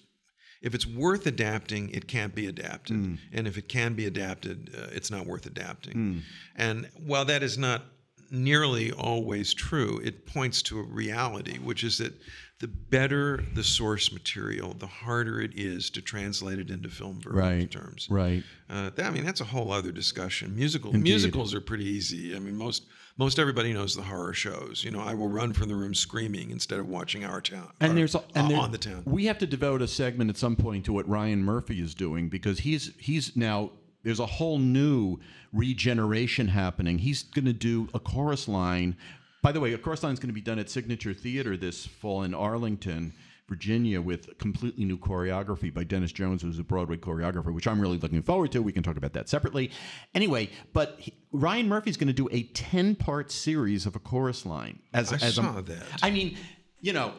if 0.60 0.74
it's 0.74 0.86
worth 0.86 1.24
adapting, 1.26 1.88
it 1.90 2.08
can't 2.08 2.34
be 2.34 2.46
adapted, 2.46 2.96
Hmm. 2.96 3.14
and 3.32 3.46
if 3.46 3.56
it 3.56 3.68
can 3.68 3.94
be 3.94 4.06
adapted, 4.06 4.70
uh, 4.76 4.88
it's 4.92 5.08
not 5.10 5.24
worth 5.24 5.46
adapting. 5.46 5.92
Hmm. 5.92 6.18
And 6.56 6.88
while 7.06 7.24
that 7.26 7.42
is 7.44 7.56
not 7.56 7.84
nearly 8.30 8.90
always 8.92 9.54
true, 9.54 10.00
it 10.04 10.26
points 10.26 10.60
to 10.62 10.80
a 10.80 10.82
reality, 10.82 11.58
which 11.58 11.84
is 11.84 11.98
that 11.98 12.12
the 12.58 12.66
better 12.66 13.44
the 13.54 13.62
source 13.62 14.12
material, 14.12 14.74
the 14.74 14.86
harder 14.86 15.40
it 15.40 15.52
is 15.56 15.90
to 15.90 16.02
translate 16.02 16.58
it 16.58 16.70
into 16.70 16.88
film 16.88 17.20
version 17.20 17.38
Right, 17.38 17.70
terms. 17.70 18.08
right. 18.10 18.42
Uh, 18.68 18.90
that, 18.96 19.06
I 19.06 19.10
mean, 19.10 19.24
that's 19.24 19.40
a 19.40 19.44
whole 19.44 19.70
other 19.72 19.92
discussion. 19.92 20.56
Musical 20.56 20.90
Indeed. 20.92 21.04
musicals 21.10 21.54
are 21.54 21.60
pretty 21.60 21.84
easy. 21.86 22.34
I 22.34 22.40
mean, 22.40 22.56
most 22.56 22.82
most 23.18 23.38
everybody 23.38 23.72
knows 23.72 23.94
the 23.96 24.02
horror 24.02 24.32
shows. 24.32 24.82
You 24.84 24.90
know, 24.92 25.00
I 25.00 25.12
will 25.14 25.28
run 25.28 25.52
from 25.52 25.68
the 25.68 25.74
room 25.74 25.92
screaming 25.94 26.50
instead 26.50 26.78
of 26.78 26.88
watching 26.88 27.24
Our 27.24 27.40
Town. 27.40 27.68
And 27.80 27.92
or, 27.92 27.94
there's 27.96 28.14
a- 28.14 28.22
and 28.34 28.46
uh, 28.46 28.48
there- 28.48 28.58
on 28.58 28.70
the 28.72 28.78
town. 28.78 29.02
We 29.04 29.26
have 29.26 29.38
to 29.38 29.46
devote 29.46 29.82
a 29.82 29.88
segment 29.88 30.30
at 30.30 30.36
some 30.36 30.56
point 30.56 30.84
to 30.86 30.92
what 30.92 31.08
Ryan 31.08 31.42
Murphy 31.42 31.80
is 31.80 31.94
doing 31.94 32.28
because 32.28 32.60
he's 32.60 32.92
he's 32.98 33.36
now 33.36 33.72
there's 34.04 34.20
a 34.20 34.26
whole 34.26 34.58
new 34.58 35.18
regeneration 35.52 36.48
happening. 36.48 36.98
He's 36.98 37.24
going 37.24 37.44
to 37.46 37.52
do 37.52 37.88
a 37.92 37.98
chorus 37.98 38.48
line. 38.48 38.96
By 39.42 39.52
the 39.52 39.60
way, 39.60 39.72
a 39.72 39.78
chorus 39.78 40.02
line 40.02 40.12
is 40.12 40.18
going 40.18 40.28
to 40.28 40.32
be 40.34 40.40
done 40.40 40.58
at 40.58 40.70
Signature 40.70 41.12
Theater 41.14 41.56
this 41.56 41.86
fall 41.86 42.22
in 42.22 42.32
Arlington 42.34 43.12
Virginia 43.48 44.00
with 44.00 44.36
completely 44.38 44.84
new 44.84 44.98
choreography 44.98 45.72
by 45.72 45.82
Dennis 45.82 46.12
Jones, 46.12 46.42
who's 46.42 46.58
a 46.58 46.64
Broadway 46.64 46.96
choreographer, 46.96 47.52
which 47.52 47.66
I'm 47.66 47.80
really 47.80 47.98
looking 47.98 48.22
forward 48.22 48.52
to. 48.52 48.62
We 48.62 48.72
can 48.72 48.82
talk 48.82 48.96
about 48.96 49.14
that 49.14 49.28
separately. 49.28 49.70
Anyway, 50.14 50.50
but 50.72 50.96
he, 50.98 51.14
Ryan 51.32 51.68
Murphy's 51.68 51.96
going 51.96 52.08
to 52.08 52.12
do 52.12 52.28
a 52.30 52.42
10 52.42 52.96
part 52.96 53.30
series 53.32 53.86
of 53.86 53.96
a 53.96 53.98
chorus 53.98 54.44
line. 54.44 54.80
As, 54.92 55.12
I 55.12 55.16
as 55.16 55.34
saw 55.36 55.58
a, 55.58 55.62
that. 55.62 55.82
I 56.02 56.10
mean, 56.10 56.36
you 56.80 56.92
know, 56.92 57.14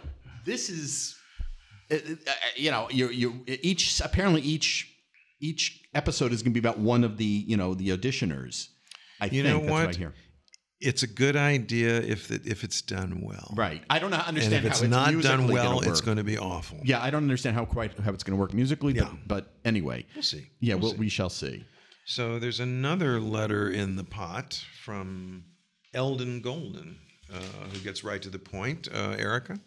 this 0.45 0.69
is, 0.69 1.17
uh, 1.91 1.95
uh, 1.95 2.31
you 2.55 2.71
know, 2.71 2.87
you 2.91 3.09
you 3.09 3.43
each 3.47 3.99
apparently 4.01 4.41
each 4.41 4.95
each 5.41 5.83
episode 5.93 6.31
is 6.31 6.43
going 6.43 6.53
to 6.53 6.61
be 6.61 6.65
about 6.65 6.79
one 6.79 7.03
of 7.03 7.17
the 7.17 7.25
you 7.25 7.57
know 7.57 7.73
the 7.73 7.89
auditioners. 7.89 8.67
I 9.19 9.25
You 9.25 9.43
think 9.43 9.45
know 9.45 9.59
that's 9.61 9.71
what? 9.71 9.95
I 9.95 9.97
hear. 9.97 10.13
It's 10.81 11.03
a 11.03 11.07
good 11.07 11.35
idea 11.35 11.97
if 12.01 12.31
it, 12.31 12.47
if 12.47 12.63
it's 12.63 12.81
done 12.81 13.19
well. 13.21 13.53
Right. 13.55 13.83
I 13.89 13.99
don't 13.99 14.11
know- 14.11 14.17
And 14.17 14.27
understand 14.29 14.65
if 14.65 14.71
it's 14.71 14.79
how 14.79 14.85
it's 14.85 14.91
not 14.91 15.21
done 15.23 15.47
well, 15.49 15.79
gonna 15.79 15.89
it's 15.91 15.99
going 16.01 16.17
to 16.17 16.23
be 16.23 16.37
awful. 16.37 16.79
Yeah, 16.83 17.01
I 17.03 17.09
don't 17.09 17.23
understand 17.23 17.55
how 17.55 17.65
quite 17.65 17.97
how 17.99 18.11
it's 18.13 18.23
going 18.23 18.37
to 18.37 18.39
work 18.39 18.53
musically, 18.53 18.93
Yeah. 18.93 19.03
but, 19.03 19.27
but 19.27 19.53
anyway. 19.65 20.05
We'll 20.15 20.23
see. 20.23 20.47
Yeah, 20.61 20.75
We'll 20.75 20.83
well, 20.83 20.91
see. 20.93 20.97
we 20.99 21.09
shall 21.09 21.29
see. 21.29 21.65
So 22.05 22.39
there's 22.39 22.61
another 22.61 23.19
letter 23.19 23.69
in 23.69 23.97
the 23.97 24.05
pot 24.05 24.63
from 24.83 25.43
Eldon 25.93 26.41
Golden, 26.41 26.97
uh, 27.31 27.37
who 27.73 27.79
gets 27.79 28.03
right 28.05 28.21
to 28.21 28.29
the 28.29 28.39
point. 28.39 28.87
Uh, 28.93 29.15
Erica? 29.17 29.59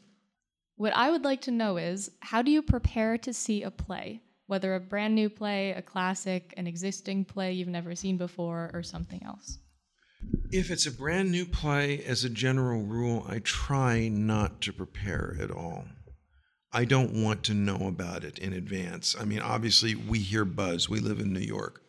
What 0.76 0.96
I 0.96 1.10
would 1.10 1.24
like 1.24 1.42
to 1.42 1.50
know 1.50 1.76
is 1.76 2.10
how 2.20 2.40
do 2.40 2.50
you 2.50 2.62
prepare 2.62 3.18
to 3.18 3.34
see 3.34 3.62
a 3.62 3.70
play? 3.70 4.22
Whether 4.46 4.74
a 4.74 4.80
brand 4.80 5.14
new 5.14 5.28
play, 5.28 5.70
a 5.72 5.82
classic, 5.82 6.52
an 6.56 6.66
existing 6.66 7.26
play 7.26 7.52
you've 7.52 7.68
never 7.68 7.94
seen 7.94 8.16
before, 8.16 8.70
or 8.72 8.82
something 8.82 9.22
else. 9.24 9.58
If 10.50 10.70
it's 10.70 10.86
a 10.86 10.92
brand 10.92 11.30
new 11.30 11.46
play, 11.46 12.04
as 12.04 12.24
a 12.24 12.28
general 12.30 12.82
rule, 12.82 13.24
I 13.28 13.38
try 13.38 14.08
not 14.08 14.60
to 14.62 14.72
prepare 14.72 15.36
at 15.40 15.50
all. 15.50 15.86
I 16.72 16.84
don't 16.84 17.22
want 17.22 17.42
to 17.44 17.54
know 17.54 17.86
about 17.86 18.24
it 18.24 18.38
in 18.38 18.52
advance. 18.52 19.14
I 19.18 19.24
mean, 19.24 19.40
obviously, 19.40 19.94
we 19.94 20.18
hear 20.18 20.44
buzz, 20.44 20.88
we 20.88 21.00
live 21.00 21.20
in 21.20 21.32
New 21.32 21.40
York. 21.40 21.82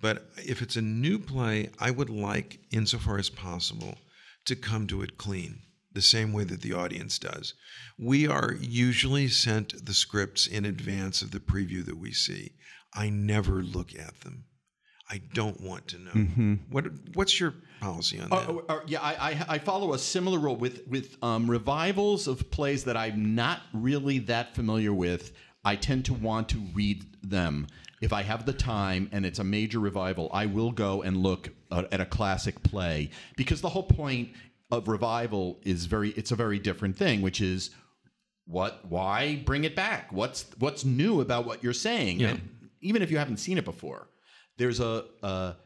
But 0.00 0.30
if 0.36 0.62
it's 0.62 0.76
a 0.76 0.82
new 0.82 1.18
play, 1.18 1.70
I 1.78 1.90
would 1.90 2.10
like, 2.10 2.60
insofar 2.70 3.18
as 3.18 3.30
possible, 3.30 3.98
to 4.44 4.54
come 4.56 4.86
to 4.86 5.02
it 5.02 5.18
clean, 5.18 5.60
the 5.92 6.02
same 6.02 6.32
way 6.32 6.44
that 6.44 6.62
the 6.62 6.72
audience 6.72 7.18
does. 7.18 7.54
We 7.98 8.26
are 8.26 8.54
usually 8.60 9.28
sent 9.28 9.84
the 9.84 9.94
scripts 9.94 10.46
in 10.46 10.64
advance 10.64 11.20
of 11.20 11.30
the 11.30 11.40
preview 11.40 11.84
that 11.84 11.98
we 11.98 12.12
see. 12.12 12.52
I 12.94 13.10
never 13.10 13.62
look 13.62 13.94
at 13.94 14.20
them. 14.20 14.44
I 15.10 15.20
don't 15.32 15.60
want 15.60 15.88
to 15.88 15.98
know. 15.98 16.58
What 16.70 16.86
What's 17.14 17.40
your 17.40 17.54
policy 17.80 18.20
on 18.20 18.28
that? 18.28 18.48
Uh, 18.48 18.60
uh, 18.68 18.80
yeah, 18.86 19.00
I, 19.00 19.14
I 19.30 19.44
I 19.48 19.58
follow 19.58 19.94
a 19.94 19.98
similar 19.98 20.38
rule 20.38 20.56
with 20.56 20.86
with 20.86 21.16
um, 21.22 21.50
revivals 21.50 22.28
of 22.28 22.50
plays 22.50 22.84
that 22.84 22.96
I'm 22.96 23.34
not 23.34 23.60
really 23.72 24.18
that 24.20 24.54
familiar 24.54 24.92
with. 24.92 25.32
I 25.64 25.76
tend 25.76 26.04
to 26.06 26.14
want 26.14 26.48
to 26.50 26.58
read 26.74 27.04
them. 27.22 27.66
If 28.00 28.12
I 28.12 28.22
have 28.22 28.46
the 28.46 28.52
time 28.52 29.08
and 29.10 29.26
it's 29.26 29.40
a 29.40 29.44
major 29.44 29.80
revival, 29.80 30.30
I 30.32 30.46
will 30.46 30.70
go 30.70 31.02
and 31.02 31.16
look 31.16 31.50
at, 31.72 31.92
at 31.92 32.00
a 32.00 32.06
classic 32.06 32.62
play 32.62 33.10
because 33.36 33.60
the 33.60 33.68
whole 33.68 33.82
point 33.82 34.30
of 34.70 34.86
revival 34.86 35.58
is 35.64 35.86
very 35.86 36.10
it's 36.10 36.30
a 36.30 36.36
very 36.36 36.58
different 36.58 36.96
thing, 36.96 37.22
which 37.22 37.40
is 37.40 37.70
what 38.46 38.84
why 38.88 39.42
bring 39.44 39.64
it 39.64 39.74
back? 39.74 40.12
What's 40.12 40.46
what's 40.58 40.84
new 40.84 41.20
about 41.20 41.46
what 41.46 41.64
you're 41.64 41.72
saying? 41.72 42.20
Yeah. 42.20 42.28
And 42.28 42.48
even 42.80 43.02
if 43.02 43.10
you 43.10 43.18
haven't 43.18 43.38
seen 43.38 43.58
it 43.58 43.64
before, 43.64 44.08
there's 44.58 44.80
a, 44.80 45.04
a 45.22 45.56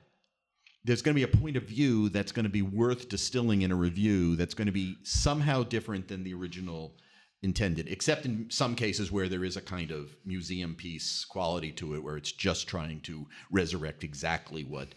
there's 0.85 1.03
going 1.03 1.15
to 1.15 1.27
be 1.27 1.31
a 1.31 1.37
point 1.37 1.57
of 1.57 1.65
view 1.65 2.09
that's 2.09 2.33
going 2.33 2.45
to 2.45 2.51
be 2.51 2.63
worth 2.63 3.09
distilling 3.09 3.63
in 3.63 3.71
a 3.71 3.77
review 3.77 4.37
that's 4.37 4.55
going 4.55 4.67
to 4.67 4.73
be 4.73 4.97
somehow 5.03 5.63
different 5.63 6.09
than 6.09 6.23
the 6.23 6.35
original 6.35 6.95
intended 7.43 7.89
except 7.89 8.25
in 8.25 8.47
some 8.51 8.77
cases 8.77 9.11
where 9.11 9.29
there 9.29 9.45
is 9.45 9.57
a 9.57 9.61
kind 9.61 9.91
of 9.91 10.15
museum 10.25 10.77
piece 10.77 11.25
quality 11.25 11.73
to 11.73 11.95
it 11.97 12.05
where 12.05 12.17
it's 12.17 12.31
just 12.31 12.69
trying 12.69 13.01
to 13.01 13.27
resurrect 13.51 14.05
exactly 14.05 14.63
what 14.63 14.89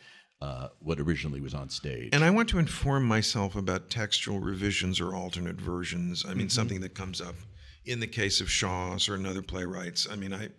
uh, 0.42 0.68
what 0.80 1.00
originally 1.00 1.42
was 1.42 1.56
on 1.56 1.70
stage 1.70 2.10
And 2.12 2.24
I 2.24 2.30
want 2.30 2.50
to 2.50 2.60
inform 2.60 3.06
myself 3.06 3.56
about 3.56 3.90
textual 3.90 4.40
revisions 4.40 5.00
or 5.00 5.16
alternate 5.16 5.56
versions. 5.56 6.26
I 6.28 6.34
mean, 6.34 6.50
something 6.50 6.82
that 6.82 6.94
comes 6.94 7.22
up 7.22 7.36
in 7.86 8.00
the 8.00 8.08
case 8.08 8.42
of 8.42 8.52
Shaw's 8.52 9.08
or 9.08 9.16
another 9.16 9.42
playwrights. 9.42 10.08
I 10.10 10.16
mean, 10.16 10.34
I, 10.34 10.50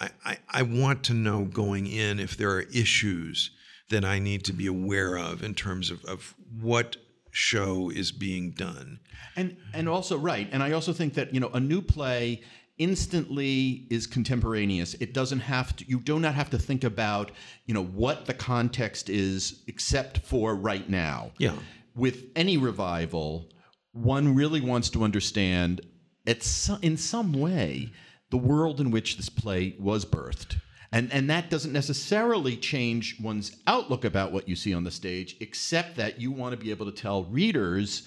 I, 0.00 0.10
I, 0.24 0.38
I 0.48 0.62
want 0.62 1.02
to 1.04 1.14
know 1.14 1.44
going 1.44 1.86
in 1.86 2.20
if 2.20 2.36
there 2.36 2.50
are 2.50 2.62
issues 2.62 3.50
that 3.90 4.04
I 4.04 4.18
need 4.18 4.44
to 4.44 4.52
be 4.52 4.66
aware 4.66 5.16
of 5.16 5.42
in 5.42 5.54
terms 5.54 5.90
of, 5.90 6.04
of 6.04 6.34
what 6.60 6.96
show 7.30 7.90
is 7.90 8.12
being 8.12 8.50
done. 8.50 9.00
And 9.36 9.56
and 9.72 9.88
also 9.88 10.18
right, 10.18 10.48
and 10.50 10.62
I 10.62 10.72
also 10.72 10.92
think 10.92 11.14
that 11.14 11.32
you 11.32 11.40
know 11.40 11.50
a 11.50 11.60
new 11.60 11.80
play 11.80 12.42
instantly 12.78 13.86
is 13.90 14.06
contemporaneous. 14.06 14.94
It 14.94 15.12
doesn't 15.12 15.40
have 15.40 15.76
to. 15.76 15.88
You 15.88 16.00
do 16.00 16.18
not 16.18 16.34
have 16.34 16.50
to 16.50 16.58
think 16.58 16.84
about 16.84 17.30
you 17.66 17.74
know 17.74 17.84
what 17.84 18.26
the 18.26 18.34
context 18.34 19.08
is, 19.08 19.62
except 19.66 20.18
for 20.26 20.54
right 20.54 20.88
now. 20.88 21.32
Yeah. 21.38 21.56
With 21.94 22.24
any 22.36 22.56
revival, 22.56 23.50
one 23.92 24.34
really 24.34 24.60
wants 24.60 24.90
to 24.90 25.02
understand, 25.02 25.80
at 26.26 26.42
so, 26.42 26.78
in 26.80 26.96
some 26.96 27.32
way, 27.32 27.90
the 28.30 28.38
world 28.38 28.80
in 28.80 28.90
which 28.90 29.16
this 29.16 29.28
play 29.28 29.76
was 29.78 30.04
birthed. 30.04 30.56
And, 30.90 31.12
and 31.12 31.28
that 31.28 31.50
doesn't 31.50 31.72
necessarily 31.72 32.56
change 32.56 33.20
one's 33.20 33.56
outlook 33.66 34.04
about 34.04 34.32
what 34.32 34.48
you 34.48 34.56
see 34.56 34.72
on 34.72 34.84
the 34.84 34.90
stage, 34.90 35.36
except 35.40 35.96
that 35.96 36.20
you 36.20 36.32
want 36.32 36.52
to 36.52 36.56
be 36.56 36.70
able 36.70 36.86
to 36.86 36.92
tell 36.92 37.24
readers 37.24 38.06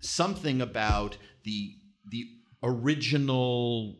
something 0.00 0.60
about 0.60 1.16
the 1.44 1.74
the 2.08 2.26
original 2.62 3.96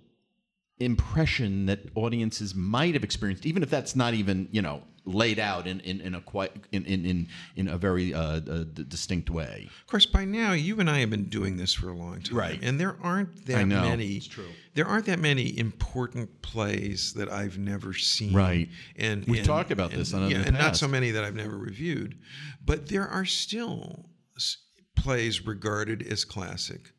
impression 0.79 1.67
that 1.67 1.81
audiences 1.95 2.55
might 2.55 2.95
have 2.95 3.05
experienced, 3.05 3.47
even 3.47 3.63
if 3.63 3.71
that's 3.71 3.95
not 3.95 4.15
even 4.15 4.49
you 4.51 4.63
know 4.63 4.83
laid 5.05 5.39
out 5.39 5.67
in 5.67 5.81
in, 5.81 6.01
in 6.01 6.15
a 6.15 6.21
quite 6.21 6.53
in 6.71 6.85
in 6.85 7.05
in, 7.05 7.29
in 7.57 7.69
a 7.69 7.77
very 7.77 8.15
uh, 8.15 8.21
uh, 8.23 8.39
d- 8.65 8.85
distinct 8.87 9.31
way. 9.31 9.69
Of 9.81 9.87
course, 9.89 10.07
by 10.07 10.25
now 10.25 10.53
you 10.53 10.79
and 10.81 10.89
I 10.89 11.01
have 11.01 11.11
been 11.11 11.25
doing 11.25 11.57
this 11.57 11.75
for 11.75 11.89
a 11.89 11.97
long 11.97 12.21
time, 12.21 12.37
Right. 12.37 12.59
And 12.63 12.79
there 12.79 12.97
aren't 13.03 13.47
that 13.47 13.59
I 13.59 13.65
know. 13.65 13.83
many. 13.83 14.17
It's 14.17 14.27
true. 14.29 14.49
There 14.75 14.87
aren't 14.87 15.07
that 15.07 15.19
many 15.19 15.59
important 15.59 16.41
plays 16.43 17.13
that 17.15 17.31
I've 17.31 17.59
never 17.59 17.93
seen. 17.95 18.33
Right. 18.35 18.69
And 18.97 19.25
We've 19.27 19.39
and- 19.39 19.47
talked 19.47 19.71
about 19.73 19.91
and- 19.91 20.01
this 20.01 20.15
on 20.15 20.31
yeah, 20.31 20.43
and 20.47 20.57
not 20.57 20.77
so 20.77 20.87
many 20.89 21.11
that 21.11 21.25
I've 21.25 21.35
never 21.35 21.57
reviewed, 21.59 22.17
but 22.65 22.89
there 22.89 23.07
are 23.09 23.25
still 23.25 24.09
s- 24.37 24.59
plays 24.97 25.45
regarded 25.45 26.03
as 26.07 26.25
classic 26.25 26.93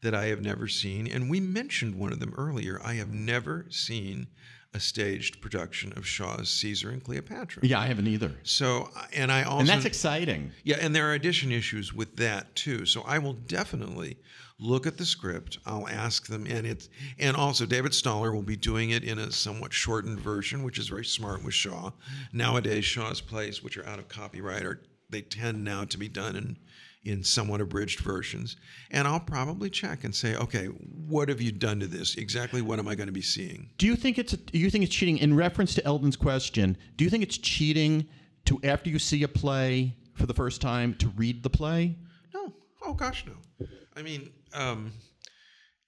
that 0.00 0.14
I 0.14 0.26
have 0.26 0.40
never 0.40 0.68
seen, 0.68 1.08
and 1.08 1.28
we 1.28 1.40
mentioned 1.40 1.96
one 1.96 2.12
of 2.12 2.20
them 2.20 2.32
earlier. 2.38 2.80
I 2.84 2.94
have 2.94 3.12
never 3.12 3.66
seen 3.68 4.28
a 4.74 4.80
staged 4.80 5.40
production 5.40 5.92
of 5.96 6.06
Shaw's 6.06 6.50
Caesar 6.50 6.90
and 6.90 7.02
Cleopatra. 7.02 7.66
Yeah, 7.66 7.80
I 7.80 7.86
haven't 7.86 8.06
either, 8.06 8.34
So, 8.42 8.90
and 9.14 9.32
I 9.32 9.42
also 9.44 9.60
and 9.60 9.68
that's 9.68 9.86
exciting. 9.86 10.52
yeah, 10.62 10.76
and 10.80 10.94
there 10.94 11.08
are 11.08 11.14
addition 11.14 11.50
issues 11.52 11.94
with 11.94 12.16
that 12.16 12.54
too. 12.54 12.84
So 12.84 13.02
I 13.06 13.18
will 13.18 13.32
definitely 13.32 14.18
look 14.60 14.86
at 14.86 14.98
the 14.98 15.06
script. 15.06 15.58
I'll 15.64 15.88
ask 15.88 16.26
them, 16.26 16.46
and 16.46 16.66
it's 16.66 16.90
and 17.18 17.34
also 17.36 17.64
David 17.64 17.92
Staller 17.92 18.34
will 18.34 18.42
be 18.42 18.56
doing 18.56 18.90
it 18.90 19.04
in 19.04 19.18
a 19.18 19.32
somewhat 19.32 19.72
shortened 19.72 20.20
version, 20.20 20.62
which 20.62 20.78
is 20.78 20.88
very 20.88 21.04
smart 21.04 21.42
with 21.42 21.54
Shaw. 21.54 21.92
Nowadays, 22.34 22.84
Shaw's 22.84 23.20
plays, 23.22 23.62
which 23.62 23.78
are 23.78 23.86
out 23.86 23.98
of 23.98 24.08
copyright, 24.08 24.64
are 24.64 24.82
they 25.08 25.22
tend 25.22 25.64
now 25.64 25.84
to 25.84 25.96
be 25.96 26.08
done 26.08 26.36
in 26.36 26.56
in 27.04 27.22
somewhat 27.22 27.60
abridged 27.60 28.00
versions. 28.00 28.56
And 28.90 29.06
I'll 29.06 29.20
probably 29.20 29.70
check 29.70 30.04
and 30.04 30.14
say, 30.14 30.36
okay, 30.36 30.66
what 30.66 31.28
have 31.28 31.40
you 31.40 31.52
done 31.52 31.80
to 31.80 31.86
this? 31.86 32.16
Exactly 32.16 32.62
what 32.62 32.78
am 32.78 32.88
I 32.88 32.94
going 32.94 33.06
to 33.06 33.12
be 33.12 33.22
seeing? 33.22 33.70
Do 33.78 33.86
you 33.86 33.96
think 33.96 34.18
it's 34.18 34.32
do 34.32 34.58
you 34.58 34.70
think 34.70 34.84
it's 34.84 34.94
cheating? 34.94 35.18
In 35.18 35.34
reference 35.34 35.74
to 35.74 35.84
Eldon's 35.84 36.16
question, 36.16 36.76
do 36.96 37.04
you 37.04 37.10
think 37.10 37.22
it's 37.22 37.38
cheating 37.38 38.06
to 38.46 38.60
after 38.64 38.90
you 38.90 38.98
see 38.98 39.22
a 39.22 39.28
play 39.28 39.96
for 40.14 40.26
the 40.26 40.34
first 40.34 40.60
time 40.60 40.94
to 40.94 41.08
read 41.10 41.42
the 41.42 41.50
play? 41.50 41.96
No. 42.34 42.52
Oh 42.84 42.94
gosh, 42.94 43.24
no. 43.26 43.66
I 43.96 44.02
mean, 44.02 44.30
um, 44.54 44.92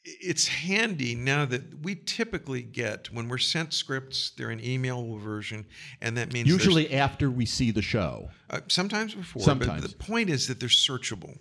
it's 0.04 0.48
handy 0.48 1.14
now 1.14 1.44
that 1.44 1.82
we 1.82 1.94
typically 1.94 2.62
get 2.62 3.12
when 3.12 3.28
we're 3.28 3.38
sent 3.38 3.74
scripts, 3.74 4.30
they're 4.36 4.50
an 4.50 4.64
email 4.64 5.16
version, 5.16 5.66
and 6.00 6.16
that 6.16 6.32
means 6.32 6.48
Usually 6.48 6.92
after 6.94 7.30
we 7.30 7.46
see 7.46 7.70
the 7.70 7.82
show. 7.82 8.30
uh, 8.50 8.60
sometimes 8.68 9.14
before. 9.14 9.42
Sometimes. 9.42 9.82
But 9.82 9.90
the 9.90 9.96
point 9.96 10.30
is 10.30 10.46
that 10.48 10.60
they're 10.60 10.68
searchable, 10.68 11.38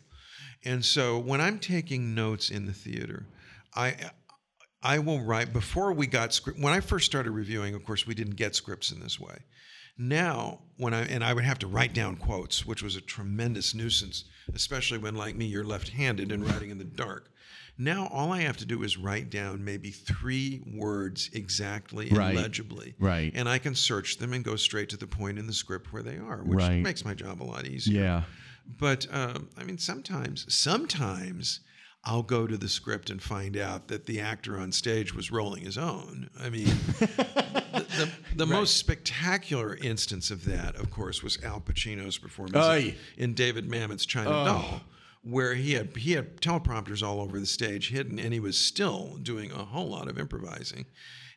and 0.65 0.83
so 0.83 1.17
when 1.19 1.41
I'm 1.41 1.59
taking 1.59 2.13
notes 2.15 2.49
in 2.49 2.65
the 2.65 2.73
theater, 2.73 3.25
I. 3.75 3.95
I 4.81 4.99
will 4.99 5.19
write 5.19 5.51
before 5.51 5.91
we 5.91 6.07
got 6.07 6.33
script. 6.33 6.57
When 6.57 6.71
I 6.71 6.79
first 6.79 7.05
started 7.05 7.31
reviewing, 7.31 7.75
of 7.75 7.83
course, 7.83 8.07
we 8.07 8.15
didn't 8.15 8.37
get 8.37 8.55
scripts 8.55 8.93
in 8.93 9.01
this 9.01 9.19
way. 9.19 9.39
Now, 9.97 10.61
when 10.77 10.93
I 10.93 11.01
and 11.01 11.21
I 11.21 11.33
would 11.33 11.43
have 11.43 11.59
to 11.59 11.67
write 11.67 11.93
down 11.93 12.15
quotes, 12.15 12.65
which 12.65 12.81
was 12.81 12.95
a 12.95 13.01
tremendous 13.01 13.75
nuisance, 13.75 14.23
especially 14.53 14.97
when, 14.97 15.15
like 15.15 15.35
me, 15.35 15.47
you're 15.47 15.65
left-handed 15.65 16.31
and 16.31 16.47
writing 16.47 16.69
in 16.69 16.77
the 16.77 16.85
dark. 16.85 17.29
Now, 17.81 18.09
all 18.11 18.33
I 18.33 18.41
have 18.41 18.57
to 18.57 18.65
do 18.65 18.83
is 18.83 18.97
write 18.97 19.29
down 19.29 19.63
maybe 19.63 19.89
three 19.89 20.61
words 20.67 21.29
exactly 21.31 22.09
and 22.09 22.17
Right. 22.17 22.35
legibly, 22.35 22.93
Right. 22.99 23.31
and 23.33 23.47
I 23.47 23.57
can 23.57 23.73
search 23.73 24.17
them 24.17 24.33
and 24.33 24.43
go 24.43 24.57
straight 24.57 24.89
to 24.89 24.97
the 24.97 25.07
point 25.07 25.39
in 25.39 25.47
the 25.47 25.53
script 25.53 25.93
where 25.93 26.03
they 26.03 26.17
are, 26.17 26.43
which 26.43 26.59
Right. 26.59 26.83
makes 26.83 27.05
my 27.05 27.13
job 27.13 27.41
a 27.41 27.45
lot 27.45 27.65
easier. 27.65 28.01
Yeah. 28.01 28.23
But 28.67 29.07
um, 29.15 29.47
I 29.57 29.63
mean, 29.63 29.77
sometimes, 29.77 30.45
sometimes 30.53 31.61
I'll 32.03 32.21
go 32.21 32.47
to 32.47 32.57
the 32.57 32.67
script 32.67 33.09
and 33.09 33.21
find 33.21 33.55
out 33.55 33.87
that 33.87 34.07
the 34.07 34.19
actor 34.19 34.59
on 34.59 34.73
stage 34.73 35.15
was 35.15 35.31
rolling 35.31 35.63
his 35.63 35.77
own. 35.77 36.29
I 36.37 36.49
mean, 36.49 36.65
the, 36.99 38.09
the, 38.35 38.45
right. 38.45 38.49
most 38.59 38.75
spectacular 38.75 39.75
instance 39.77 40.31
of 40.31 40.43
that, 40.45 40.75
of 40.75 40.91
course, 40.91 41.23
was 41.23 41.41
Al 41.43 41.61
Pacino's 41.61 42.17
performance 42.17 42.57
Oy. 42.65 42.95
in 43.17 43.33
David 43.35 43.69
Mamet's 43.69 44.05
China 44.05 44.29
oh. 44.31 44.45
Doll 44.45 44.81
where 45.21 45.53
he 45.53 45.73
had 45.73 45.95
he 45.97 46.13
had 46.13 46.41
teleprompters 46.41 47.05
all 47.05 47.19
over 47.21 47.39
the 47.39 47.45
stage 47.45 47.89
hidden 47.89 48.19
and 48.19 48.33
he 48.33 48.39
was 48.39 48.57
still 48.57 49.17
doing 49.21 49.51
a 49.51 49.65
whole 49.65 49.89
lot 49.89 50.07
of 50.07 50.17
improvising 50.17 50.85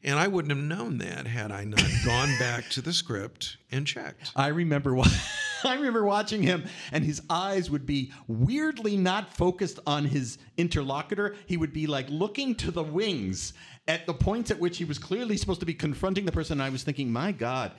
and 0.04 0.18
I 0.18 0.26
wouldn't 0.26 0.50
have 0.50 0.64
known 0.64 0.98
that 0.98 1.26
had 1.26 1.52
I 1.52 1.64
not 1.64 1.84
gone 2.04 2.36
back 2.38 2.68
to 2.70 2.82
the 2.82 2.92
script 2.92 3.56
and 3.70 3.86
checked. 3.86 4.32
I 4.34 4.48
remember 4.48 4.94
wa- 4.94 5.06
I 5.64 5.74
remember 5.74 6.04
watching 6.04 6.42
him 6.42 6.64
and 6.90 7.04
his 7.04 7.22
eyes 7.30 7.70
would 7.70 7.86
be 7.86 8.12
weirdly 8.26 8.96
not 8.96 9.32
focused 9.32 9.78
on 9.86 10.04
his 10.04 10.38
interlocutor. 10.56 11.36
He 11.46 11.56
would 11.56 11.72
be 11.72 11.86
like 11.86 12.08
looking 12.08 12.54
to 12.56 12.72
the 12.72 12.82
wings 12.82 13.52
at 13.86 14.06
the 14.06 14.14
points 14.14 14.50
at 14.50 14.58
which 14.58 14.78
he 14.78 14.84
was 14.84 14.98
clearly 14.98 15.36
supposed 15.36 15.60
to 15.60 15.66
be 15.66 15.74
confronting 15.74 16.24
the 16.24 16.32
person. 16.32 16.54
And 16.54 16.62
I 16.62 16.70
was 16.70 16.82
thinking, 16.82 17.12
my 17.12 17.30
God, 17.30 17.72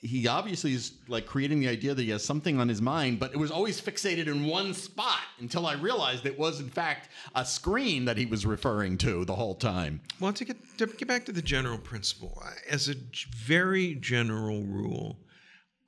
he 0.00 0.28
obviously 0.28 0.74
is 0.74 0.92
like 1.08 1.26
creating 1.26 1.58
the 1.60 1.68
idea 1.68 1.92
that 1.92 2.02
he 2.02 2.10
has 2.10 2.24
something 2.24 2.60
on 2.60 2.68
his 2.68 2.80
mind, 2.80 3.18
but 3.18 3.32
it 3.32 3.36
was 3.36 3.50
always 3.50 3.80
fixated 3.80 4.28
in 4.28 4.46
one 4.46 4.72
spot 4.72 5.18
until 5.40 5.66
I 5.66 5.74
realized 5.74 6.24
it 6.24 6.38
was 6.38 6.60
in 6.60 6.70
fact 6.70 7.08
a 7.34 7.44
screen 7.44 8.04
that 8.04 8.16
he 8.16 8.24
was 8.24 8.46
referring 8.46 8.96
to 8.98 9.24
the 9.24 9.34
whole 9.34 9.56
time. 9.56 10.00
Well, 10.20 10.32
to 10.32 10.44
get 10.44 10.56
to 10.78 10.86
get 10.86 11.08
back 11.08 11.24
to 11.26 11.32
the 11.32 11.42
general 11.42 11.78
principle, 11.78 12.40
as 12.68 12.88
a 12.88 12.94
very 13.36 13.96
general 13.96 14.62
rule, 14.62 15.18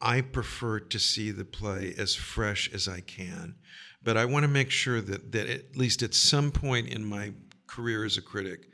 I 0.00 0.22
prefer 0.22 0.80
to 0.80 0.98
see 0.98 1.30
the 1.30 1.44
play 1.44 1.94
as 1.96 2.16
fresh 2.16 2.68
as 2.72 2.88
I 2.88 3.00
can, 3.00 3.54
but 4.02 4.16
I 4.16 4.24
want 4.24 4.42
to 4.42 4.48
make 4.48 4.70
sure 4.70 5.00
that 5.00 5.30
that 5.30 5.48
at 5.48 5.76
least 5.76 6.02
at 6.02 6.14
some 6.14 6.50
point 6.50 6.88
in 6.88 7.04
my 7.04 7.32
career 7.68 8.04
as 8.04 8.16
a 8.16 8.22
critic, 8.22 8.70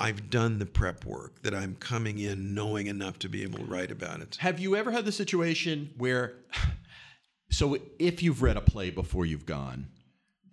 I've 0.00 0.30
done 0.30 0.58
the 0.58 0.66
prep 0.66 1.04
work, 1.04 1.42
that 1.42 1.54
I'm 1.54 1.76
coming 1.76 2.18
in 2.18 2.54
knowing 2.54 2.86
enough 2.86 3.18
to 3.20 3.28
be 3.28 3.42
able 3.42 3.58
to 3.58 3.64
write 3.66 3.90
about 3.90 4.20
it. 4.20 4.36
Have 4.40 4.58
you 4.58 4.74
ever 4.74 4.90
had 4.90 5.04
the 5.04 5.12
situation 5.12 5.90
where, 5.98 6.36
so 7.50 7.76
if 7.98 8.22
you've 8.22 8.42
read 8.42 8.56
a 8.56 8.62
play 8.62 8.88
before 8.88 9.26
you've 9.26 9.44
gone, 9.44 9.88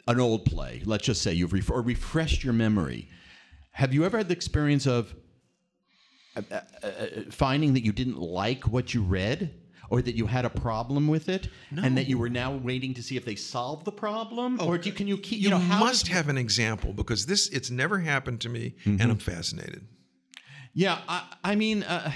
an 0.06 0.20
old 0.20 0.46
play, 0.46 0.82
let's 0.86 1.06
just 1.06 1.22
say 1.22 1.34
you've 1.34 1.54
ref- 1.54 1.72
or 1.72 1.82
refreshed 1.82 2.44
your 2.44 2.54
memory, 2.54 3.10
have 3.72 3.94
you 3.94 4.04
ever 4.04 4.18
had 4.18 4.28
the 4.28 4.34
experience 4.34 4.86
of 4.86 5.16
uh, 6.36 6.42
uh, 6.52 6.62
uh 6.84 7.08
finding 7.32 7.74
that 7.74 7.86
you 7.86 7.92
didn't 7.92 8.20
like 8.20 8.68
what 8.68 8.94
you 8.94 9.02
read? 9.02 9.54
Or 9.90 10.02
that 10.02 10.16
you 10.16 10.28
had 10.28 10.46
a 10.46 10.50
problem 10.50 11.08
with 11.08 11.30
it 11.30 11.50
no. 11.72 11.84
and 11.84 11.98
that 11.98 12.08
you 12.08 12.18
were 12.18 12.30
now 12.30 12.54
waiting 12.54 12.94
to 12.94 13.04
see 13.04 13.18
if 13.18 13.26
they 13.26 13.36
solved 13.36 13.86
the 13.86 13.92
problem 13.92 14.58
oh, 14.60 14.68
or 14.68 14.78
do 14.78 14.90
you, 14.90 14.96
can 14.96 15.08
you 15.08 15.18
keep 15.18 15.40
you, 15.40 15.46
you 15.46 15.50
know 15.50 15.60
must 15.60 16.08
have 16.08 16.30
an 16.30 16.38
example 16.38 16.94
because 16.94 17.26
this 17.26 17.48
it's 17.50 17.70
never 17.70 18.00
happened 18.00 18.42
to 18.42 18.50
me 18.50 18.76
mm-hmm. 18.86 19.02
and 19.02 19.12
i'm 19.12 19.18
fascinated 19.18 19.88
yeah 20.74 21.00
i, 21.08 21.24
I 21.44 21.56
mean 21.56 21.84
uh, 21.84 22.12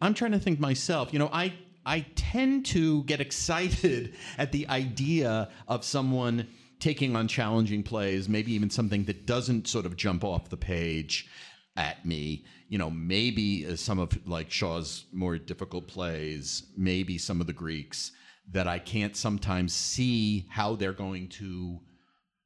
i'm 0.00 0.14
trying 0.14 0.32
to 0.32 0.38
think 0.38 0.60
myself 0.60 1.12
you 1.12 1.18
know 1.18 1.30
i 1.32 1.52
i 1.84 2.06
tend 2.14 2.66
to 2.66 3.04
get 3.04 3.20
excited 3.20 4.14
at 4.38 4.52
the 4.52 4.68
idea 4.68 5.48
of 5.68 5.84
someone 5.84 6.46
taking 6.78 7.14
on 7.14 7.28
challenging 7.28 7.82
plays 7.82 8.28
maybe 8.28 8.52
even 8.52 8.70
something 8.70 9.04
that 9.04 9.26
doesn't 9.26 9.68
sort 9.68 9.86
of 9.86 9.96
jump 9.96 10.24
off 10.24 10.48
the 10.48 10.56
page 10.56 11.28
at 11.76 12.04
me. 12.04 12.44
You 12.68 12.78
know, 12.78 12.90
maybe 12.90 13.66
uh, 13.66 13.76
some 13.76 13.98
of 13.98 14.26
like 14.26 14.50
Shaw's 14.50 15.06
more 15.12 15.38
difficult 15.38 15.88
plays, 15.88 16.64
maybe 16.76 17.18
some 17.18 17.40
of 17.40 17.46
the 17.46 17.52
Greeks 17.52 18.12
that 18.50 18.66
I 18.66 18.78
can't 18.78 19.16
sometimes 19.16 19.72
see 19.72 20.46
how 20.50 20.74
they're 20.74 20.92
going 20.92 21.28
to 21.28 21.78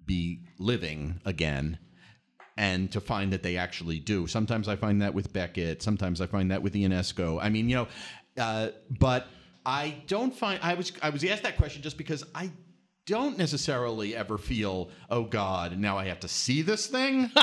be 0.05 0.45
living 0.59 1.20
again 1.24 1.79
and 2.57 2.91
to 2.93 3.01
find 3.01 3.33
that 3.33 3.43
they 3.43 3.57
actually 3.57 3.99
do. 3.99 4.27
Sometimes 4.27 4.68
I 4.68 4.77
find 4.77 5.03
that 5.03 5.14
with 5.14 5.33
Beckett, 5.33 5.83
sometimes 5.83 6.20
I 6.20 6.27
find 6.27 6.51
that 6.51 6.62
with 6.62 6.74
Ionesco. 6.74 7.39
I 7.43 7.49
mean, 7.49 7.68
you 7.68 7.77
know, 7.77 7.89
uh, 8.39 8.68
but 8.99 9.27
I 9.64 9.97
don't 10.07 10.35
find 10.35 10.61
I 10.62 10.74
was 10.74 10.93
I 11.03 11.11
was 11.11 11.24
asked 11.24 11.43
that 11.43 11.57
question 11.57 11.83
just 11.83 11.99
because 11.99 12.24
I 12.35 12.51
don't 13.07 13.39
necessarily 13.39 14.15
ever 14.17 14.37
feel, 14.37 14.91
oh 15.09 15.23
God, 15.23 15.79
now 15.79 15.97
I 15.97 16.07
have 16.07 16.21
to 16.21 16.29
see 16.29 16.61
this 16.63 16.89
thing. 16.89 17.31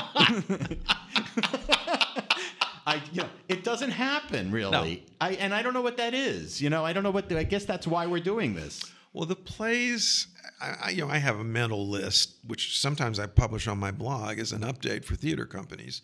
I, 2.85 3.01
you 3.13 3.21
know, 3.21 3.29
it 3.47 3.63
doesn't 3.63 3.91
happen 3.91 4.51
really. 4.51 4.71
No. 4.71 5.01
I, 5.21 5.31
and 5.35 5.53
I 5.53 5.61
don't 5.61 5.73
know 5.73 5.81
what 5.81 5.95
that 5.97 6.13
is. 6.13 6.61
You 6.61 6.69
know, 6.69 6.85
I 6.85 6.91
don't 6.91 7.03
know 7.03 7.11
what. 7.11 7.29
The, 7.29 7.39
I 7.39 7.43
guess 7.43 7.63
that's 7.63 7.87
why 7.87 8.05
we're 8.05 8.19
doing 8.19 8.53
this. 8.53 8.83
Well, 9.13 9.25
the 9.25 9.35
plays, 9.35 10.27
I, 10.61 10.89
you 10.89 11.05
know, 11.05 11.09
I 11.09 11.17
have 11.19 11.39
a 11.39 11.43
mental 11.43 11.87
list, 11.87 12.33
which 12.45 12.79
sometimes 12.79 13.19
I 13.19 13.27
publish 13.27 13.67
on 13.67 13.77
my 13.77 13.91
blog 13.91 14.39
as 14.39 14.51
an 14.51 14.61
update 14.61 15.05
for 15.05 15.15
theater 15.15 15.45
companies, 15.45 16.01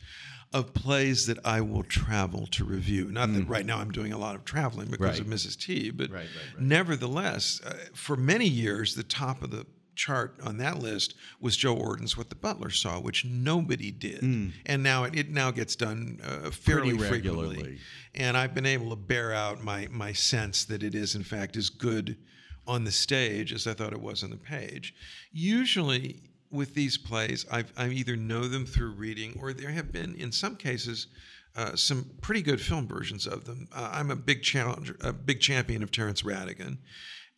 of 0.52 0.74
plays 0.74 1.28
that 1.28 1.38
I 1.46 1.62
will 1.62 1.84
travel 1.84 2.48
to 2.48 2.66
review. 2.66 3.12
Not 3.12 3.32
that 3.34 3.48
right 3.48 3.66
now 3.66 3.78
I'm 3.78 3.92
doing 3.92 4.14
a 4.14 4.18
lot 4.18 4.36
of 4.36 4.46
traveling 4.46 4.90
because 4.90 5.20
right. 5.20 5.22
of 5.22 5.28
Mrs. 5.28 5.60
T, 5.60 5.92
but 5.92 6.10
right, 6.10 6.22
right, 6.22 6.60
nevertheless, 6.60 7.62
uh, 7.64 7.74
for 7.94 8.16
many 8.16 8.48
years, 8.48 8.96
the 8.96 9.04
top 9.04 9.44
of 9.44 9.52
the 9.52 9.68
chart 10.00 10.40
on 10.44 10.58
that 10.58 10.80
list 10.80 11.14
was 11.40 11.56
Joe 11.58 11.76
Orton's 11.76 12.18
What 12.18 12.30
the 12.30 12.36
Butler 12.36 12.72
Saw, 12.72 13.00
which 13.00 13.26
nobody 13.26 13.92
did, 13.92 14.22
mm. 14.22 14.52
and 14.66 14.82
now 14.82 15.04
it, 15.04 15.16
it, 15.16 15.30
now 15.30 15.52
gets 15.52 15.76
done 15.76 16.20
uh, 16.24 16.50
fairly 16.50 16.98
frequently. 16.98 17.78
And 18.16 18.36
I've 18.36 18.56
been 18.56 18.66
able 18.66 18.90
to 18.90 18.96
bear 18.96 19.34
out 19.34 19.64
my 19.64 19.88
my 19.92 20.14
sense 20.14 20.66
that 20.66 20.82
it 20.82 20.96
is 20.96 21.14
in 21.16 21.24
fact 21.24 21.58
as 21.58 21.70
good 21.70 22.18
on 22.66 22.86
the 22.86 22.92
stage 22.92 23.52
as 23.52 23.68
I 23.68 23.74
thought 23.74 23.94
it 23.94 24.02
was 24.02 24.24
on 24.24 24.30
the 24.30 24.38
page. 24.38 24.96
Usually 25.32 26.29
with 26.52 26.74
these 26.74 26.98
plays, 26.98 27.46
I've, 27.52 27.72
I 27.78 27.90
either 27.90 28.16
know 28.16 28.48
them 28.48 28.66
through 28.66 28.92
reading, 28.92 29.38
or 29.40 29.54
there 29.54 29.72
have 29.72 29.92
been 29.92 30.16
in 30.16 30.32
some 30.32 30.56
cases. 30.56 31.08
Uh, 31.56 31.76
some 31.76 32.12
pretty 32.22 32.44
good 32.44 32.62
film 32.62 32.88
versions 32.88 33.26
of 33.26 33.46
them. 33.46 33.68
Uh, 33.76 33.90
I'm 33.92 34.12
a 34.12 34.16
big 34.16 34.44
challenger, 34.44 34.96
a 35.02 35.12
big 35.12 35.42
champion 35.42 35.82
of 35.82 35.92
Terence 35.92 36.22
Rattigan, 36.22 36.78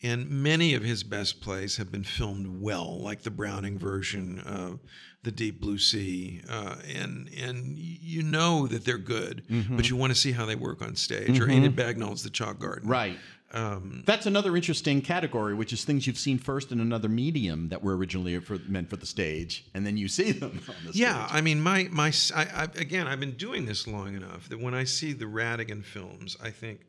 and 0.03 0.29
many 0.29 0.73
of 0.73 0.83
his 0.83 1.03
best 1.03 1.41
plays 1.41 1.77
have 1.77 1.91
been 1.91 2.03
filmed 2.03 2.61
well, 2.61 2.99
like 3.01 3.21
the 3.21 3.31
Browning 3.31 3.79
version 3.79 4.39
of 4.39 4.79
The 5.23 5.31
Deep 5.31 5.61
Blue 5.61 5.77
Sea. 5.77 6.41
Uh, 6.49 6.75
and 6.93 7.29
and 7.39 7.77
you 7.77 8.23
know 8.23 8.67
that 8.67 8.83
they're 8.83 8.97
good, 8.97 9.43
mm-hmm. 9.49 9.75
but 9.75 9.89
you 9.89 9.95
want 9.95 10.11
to 10.11 10.19
see 10.19 10.33
how 10.33 10.45
they 10.45 10.55
work 10.55 10.81
on 10.81 10.95
stage. 10.95 11.29
Mm-hmm. 11.29 11.43
Or 11.43 11.49
Enid 11.49 11.75
Bagnold's 11.75 12.23
The 12.23 12.31
Chalk 12.31 12.59
Garden. 12.59 12.89
Right. 12.89 13.17
Um, 13.53 14.03
That's 14.05 14.25
another 14.25 14.55
interesting 14.55 15.01
category, 15.01 15.53
which 15.53 15.73
is 15.73 15.83
things 15.83 16.07
you've 16.07 16.17
seen 16.17 16.37
first 16.37 16.71
in 16.71 16.79
another 16.79 17.09
medium 17.09 17.69
that 17.69 17.83
were 17.83 17.97
originally 17.97 18.39
for, 18.39 18.59
meant 18.67 18.89
for 18.89 18.95
the 18.95 19.05
stage, 19.05 19.65
and 19.73 19.85
then 19.85 19.97
you 19.97 20.07
see 20.07 20.31
them 20.31 20.61
on 20.67 20.75
the 20.85 20.97
yeah, 20.97 21.27
I 21.29 21.41
mean, 21.41 21.61
my 21.61 21.89
my 21.91 22.13
I, 22.33 22.43
I, 22.43 22.63
again, 22.75 23.07
I've 23.07 23.19
been 23.19 23.35
doing 23.35 23.65
this 23.65 23.87
long 23.87 24.15
enough 24.15 24.47
that 24.49 24.59
when 24.59 24.73
I 24.73 24.85
see 24.85 25.13
the 25.13 25.25
Rattigan 25.25 25.83
films, 25.83 26.37
I 26.41 26.49
think, 26.49 26.85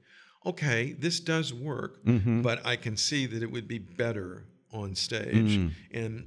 okay, 0.47 0.93
this 0.93 1.19
does 1.19 1.53
work, 1.53 2.05
mm-hmm. 2.05 2.43
but 2.43 2.65
I 2.65 2.77
can 2.77 2.97
see 2.97 3.27
that 3.27 3.43
it 3.43 3.51
would 3.51 3.67
be 3.67 3.79
better 3.79 4.45
on 4.73 4.95
stage. 4.95 5.59
Mm. 5.59 5.71
And 5.93 6.27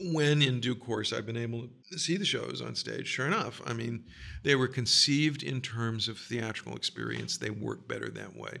when 0.00 0.42
in 0.42 0.60
due 0.60 0.74
course 0.74 1.12
I've 1.12 1.26
been 1.26 1.36
able 1.36 1.68
to 1.90 1.98
see 1.98 2.16
the 2.16 2.24
shows 2.24 2.62
on 2.62 2.74
stage, 2.74 3.06
sure 3.06 3.26
enough, 3.26 3.60
I 3.66 3.72
mean, 3.72 4.04
they 4.44 4.54
were 4.54 4.68
conceived 4.68 5.42
in 5.42 5.60
terms 5.60 6.08
of 6.08 6.18
theatrical 6.18 6.76
experience. 6.76 7.36
They 7.36 7.50
work 7.50 7.88
better 7.88 8.08
that 8.10 8.36
way. 8.36 8.58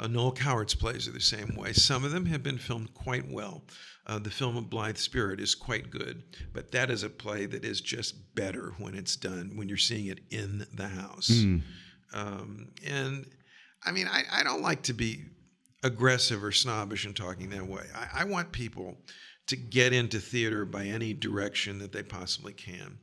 Uh, 0.00 0.06
Noel 0.06 0.32
Coward's 0.32 0.74
plays 0.74 1.06
are 1.06 1.12
the 1.12 1.20
same 1.20 1.54
way. 1.56 1.74
Some 1.74 2.04
of 2.04 2.10
them 2.10 2.24
have 2.26 2.42
been 2.42 2.56
filmed 2.56 2.94
quite 2.94 3.30
well. 3.30 3.62
Uh, 4.06 4.18
the 4.18 4.30
film 4.30 4.56
of 4.56 4.70
Blithe 4.70 4.96
Spirit 4.96 5.40
is 5.40 5.54
quite 5.54 5.90
good, 5.90 6.22
but 6.54 6.72
that 6.72 6.90
is 6.90 7.02
a 7.02 7.10
play 7.10 7.44
that 7.44 7.66
is 7.66 7.82
just 7.82 8.34
better 8.34 8.72
when 8.78 8.94
it's 8.94 9.14
done, 9.14 9.52
when 9.54 9.68
you're 9.68 9.76
seeing 9.76 10.06
it 10.06 10.20
in 10.30 10.66
the 10.72 10.88
house. 10.88 11.28
Mm. 11.28 11.60
Um, 12.14 12.68
and 12.84 13.26
I 13.84 13.92
mean, 13.92 14.08
I, 14.08 14.22
I 14.32 14.42
don't 14.42 14.62
like 14.62 14.82
to 14.84 14.94
be 14.94 15.26
aggressive 15.82 16.42
or 16.42 16.50
snobbish 16.50 17.04
in 17.04 17.12
talking 17.12 17.50
that 17.50 17.66
way. 17.66 17.84
I, 17.94 18.22
I 18.22 18.24
want 18.24 18.52
people 18.52 18.96
to 19.48 19.56
get 19.56 19.92
into 19.92 20.18
theater 20.18 20.64
by 20.64 20.86
any 20.86 21.12
direction 21.12 21.78
that 21.80 21.92
they 21.92 22.02
possibly 22.02 22.54
can. 22.54 22.98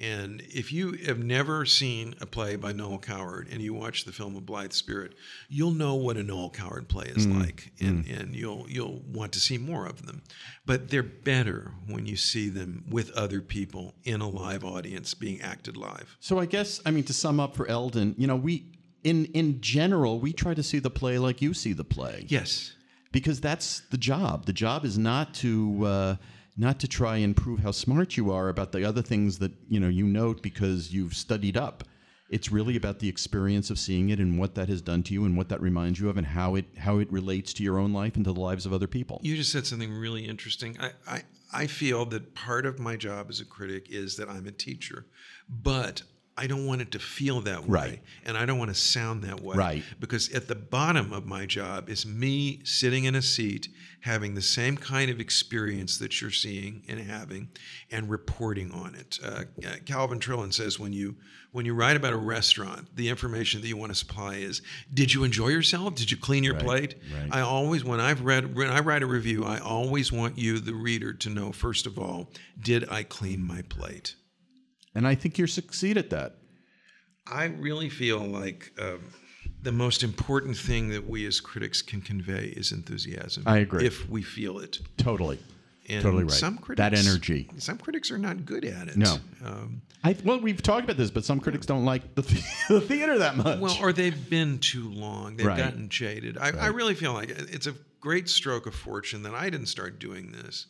And 0.00 0.42
if 0.42 0.72
you 0.72 0.92
have 1.06 1.18
never 1.18 1.64
seen 1.64 2.14
a 2.20 2.26
play 2.26 2.54
by 2.54 2.72
Noel 2.72 2.98
Coward 2.98 3.48
and 3.50 3.60
you 3.60 3.74
watch 3.74 4.04
the 4.04 4.12
film 4.12 4.36
of 4.36 4.46
Blithe 4.46 4.72
Spirit, 4.72 5.14
you'll 5.48 5.72
know 5.72 5.96
what 5.96 6.16
a 6.16 6.22
Noel 6.22 6.50
Coward 6.50 6.88
play 6.88 7.06
is 7.06 7.26
mm. 7.26 7.40
like, 7.40 7.72
and, 7.80 8.04
mm. 8.04 8.20
and 8.20 8.34
you'll 8.36 8.66
you'll 8.68 9.02
want 9.12 9.32
to 9.32 9.40
see 9.40 9.58
more 9.58 9.86
of 9.86 10.06
them. 10.06 10.22
But 10.66 10.90
they're 10.90 11.02
better 11.02 11.72
when 11.86 12.06
you 12.06 12.16
see 12.16 12.48
them 12.48 12.84
with 12.88 13.10
other 13.12 13.40
people 13.40 13.94
in 14.04 14.20
a 14.20 14.28
live 14.28 14.64
audience 14.64 15.14
being 15.14 15.40
acted 15.40 15.76
live. 15.76 16.16
So 16.20 16.38
I 16.38 16.46
guess 16.46 16.80
I 16.86 16.92
mean 16.92 17.04
to 17.04 17.12
sum 17.12 17.40
up 17.40 17.56
for 17.56 17.66
Eldon, 17.66 18.14
you 18.16 18.28
know, 18.28 18.36
we 18.36 18.66
in 19.02 19.24
in 19.26 19.60
general, 19.60 20.20
we 20.20 20.32
try 20.32 20.54
to 20.54 20.62
see 20.62 20.78
the 20.78 20.90
play 20.90 21.18
like 21.18 21.42
you 21.42 21.54
see 21.54 21.72
the 21.72 21.84
play. 21.84 22.24
Yes, 22.28 22.72
because 23.10 23.40
that's 23.40 23.80
the 23.90 23.98
job. 23.98 24.46
The 24.46 24.52
job 24.52 24.84
is 24.84 24.96
not 24.96 25.34
to 25.34 25.84
uh, 25.84 26.16
not 26.58 26.80
to 26.80 26.88
try 26.88 27.18
and 27.18 27.36
prove 27.36 27.60
how 27.60 27.70
smart 27.70 28.16
you 28.16 28.32
are 28.32 28.48
about 28.48 28.72
the 28.72 28.84
other 28.84 29.00
things 29.00 29.38
that 29.38 29.52
you 29.68 29.78
know 29.80 29.88
you 29.88 30.04
note 30.04 30.42
because 30.42 30.92
you've 30.92 31.14
studied 31.14 31.56
up. 31.56 31.84
It's 32.28 32.52
really 32.52 32.76
about 32.76 32.98
the 32.98 33.08
experience 33.08 33.70
of 33.70 33.78
seeing 33.78 34.10
it 34.10 34.18
and 34.18 34.38
what 34.38 34.54
that 34.56 34.68
has 34.68 34.82
done 34.82 35.02
to 35.04 35.14
you 35.14 35.24
and 35.24 35.34
what 35.34 35.48
that 35.48 35.62
reminds 35.62 35.98
you 35.98 36.10
of 36.10 36.18
and 36.18 36.26
how 36.26 36.56
it 36.56 36.66
how 36.76 36.98
it 36.98 37.10
relates 37.10 37.54
to 37.54 37.62
your 37.62 37.78
own 37.78 37.92
life 37.92 38.16
and 38.16 38.24
to 38.24 38.32
the 38.32 38.40
lives 38.40 38.66
of 38.66 38.72
other 38.72 38.88
people. 38.88 39.20
You 39.22 39.36
just 39.36 39.52
said 39.52 39.66
something 39.66 39.92
really 39.92 40.26
interesting. 40.26 40.76
I 40.80 40.90
I, 41.06 41.22
I 41.52 41.66
feel 41.66 42.04
that 42.06 42.34
part 42.34 42.66
of 42.66 42.78
my 42.78 42.96
job 42.96 43.28
as 43.30 43.40
a 43.40 43.46
critic 43.46 43.86
is 43.88 44.16
that 44.16 44.28
I'm 44.28 44.46
a 44.46 44.52
teacher, 44.52 45.06
but 45.48 46.02
I 46.38 46.46
don't 46.46 46.66
want 46.66 46.80
it 46.80 46.92
to 46.92 47.00
feel 47.00 47.40
that 47.42 47.62
way. 47.62 47.68
Right. 47.68 48.02
And 48.24 48.36
I 48.36 48.46
don't 48.46 48.58
want 48.58 48.70
to 48.70 48.74
sound 48.74 49.24
that 49.24 49.40
way. 49.40 49.56
Right. 49.56 49.82
Because 49.98 50.32
at 50.32 50.46
the 50.46 50.54
bottom 50.54 51.12
of 51.12 51.26
my 51.26 51.46
job 51.46 51.90
is 51.90 52.06
me 52.06 52.60
sitting 52.62 53.04
in 53.04 53.16
a 53.16 53.22
seat, 53.22 53.68
having 54.00 54.34
the 54.34 54.42
same 54.42 54.76
kind 54.76 55.10
of 55.10 55.20
experience 55.20 55.98
that 55.98 56.20
you're 56.20 56.30
seeing 56.30 56.82
and 56.88 57.00
having, 57.00 57.48
and 57.90 58.08
reporting 58.08 58.70
on 58.72 58.94
it. 58.94 59.18
Uh, 59.24 59.42
Calvin 59.86 60.18
Trillin 60.20 60.52
says 60.52 60.78
when 60.78 60.92
you 60.92 61.16
when 61.50 61.64
you 61.64 61.72
write 61.74 61.96
about 61.96 62.12
a 62.12 62.16
restaurant, 62.16 62.94
the 62.94 63.08
information 63.08 63.60
that 63.62 63.68
you 63.68 63.76
want 63.76 63.90
to 63.90 63.98
supply 63.98 64.34
is: 64.36 64.60
Did 64.92 65.12
you 65.12 65.24
enjoy 65.24 65.48
yourself? 65.48 65.94
Did 65.94 66.10
you 66.10 66.16
clean 66.16 66.44
your 66.44 66.54
Right, 66.54 66.62
plate? 66.64 66.94
right. 67.14 67.28
I 67.32 67.40
always, 67.40 67.84
when 67.84 68.00
I've 68.00 68.20
read, 68.20 68.54
when 68.54 68.68
I 68.70 68.80
write 68.80 69.02
a 69.02 69.06
review, 69.06 69.44
I 69.44 69.58
always 69.58 70.12
want 70.12 70.36
you, 70.38 70.58
the 70.58 70.74
reader, 70.74 71.12
to 71.14 71.30
know 71.30 71.50
first 71.52 71.86
of 71.86 71.98
all, 71.98 72.30
did 72.60 72.88
I 72.90 73.02
clean 73.02 73.42
my 73.46 73.62
plate? 73.62 74.14
And 74.94 75.06
I 75.06 75.14
think 75.14 75.38
you're 75.38 75.46
succeed 75.46 75.96
at 75.96 76.10
that. 76.10 76.36
I 77.26 77.44
really 77.44 77.88
feel 77.90 78.20
like 78.20 78.72
um, 78.80 79.12
the 79.62 79.72
most 79.72 80.02
important 80.02 80.56
thing 80.56 80.88
that 80.90 81.08
we 81.08 81.26
as 81.26 81.40
critics 81.40 81.82
can 81.82 82.00
convey 82.00 82.46
is 82.56 82.72
enthusiasm. 82.72 83.42
I 83.46 83.58
agree. 83.58 83.84
If 83.86 84.08
we 84.08 84.22
feel 84.22 84.58
it. 84.60 84.78
Totally. 84.96 85.38
And 85.88 86.02
Totally 86.02 86.24
right. 86.24 86.32
Some 86.32 86.58
critics, 86.58 86.78
That 86.78 86.94
energy. 86.94 87.48
Some 87.58 87.78
critics 87.78 88.10
are 88.10 88.18
not 88.18 88.44
good 88.44 88.64
at 88.64 88.88
it. 88.88 88.96
No. 88.96 89.16
Um, 89.44 89.80
I, 90.04 90.14
well, 90.22 90.38
we've 90.38 90.62
talked 90.62 90.84
about 90.84 90.96
this, 90.98 91.10
but 91.10 91.24
some 91.24 91.40
critics 91.40 91.64
don't 91.66 91.84
like 91.86 92.14
the, 92.14 92.22
the 92.68 92.80
theater 92.82 93.18
that 93.18 93.36
much. 93.36 93.58
well, 93.58 93.76
or 93.80 93.92
they've 93.92 94.28
been 94.30 94.58
too 94.58 94.90
long. 94.90 95.36
They've 95.36 95.46
Right. 95.46 95.56
gotten 95.58 95.88
jaded. 95.88 96.36
I, 96.38 96.50
I 96.50 96.66
really 96.66 96.94
feel 96.94 97.14
like 97.14 97.30
it's 97.30 97.66
a 97.66 97.74
great 98.00 98.28
stroke 98.28 98.66
of 98.66 98.74
fortune 98.74 99.22
that 99.24 99.34
I 99.34 99.48
didn't 99.50 99.66
start 99.66 99.98
doing 99.98 100.30
this 100.30 100.66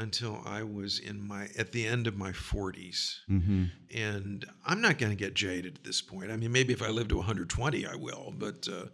until 0.00 0.40
I 0.46 0.62
was 0.62 0.98
in 0.98 1.26
my 1.26 1.48
at 1.58 1.72
the 1.72 1.86
end 1.86 2.06
of 2.06 2.16
my 2.16 2.32
40s. 2.32 3.18
Mm-hmm. 3.30 3.64
And 3.94 4.46
I'm 4.66 4.80
not 4.80 4.98
going 4.98 5.10
to 5.10 5.16
get 5.16 5.34
jaded 5.34 5.76
at 5.76 5.84
this 5.84 6.00
point. 6.00 6.30
I 6.30 6.36
mean, 6.36 6.50
maybe 6.50 6.72
if 6.72 6.82
I 6.82 6.88
live 6.88 7.08
to 7.08 7.16
120, 7.16 7.86
I 7.86 7.94
will. 7.94 8.32
But 8.36 8.66
uh, 8.66 8.86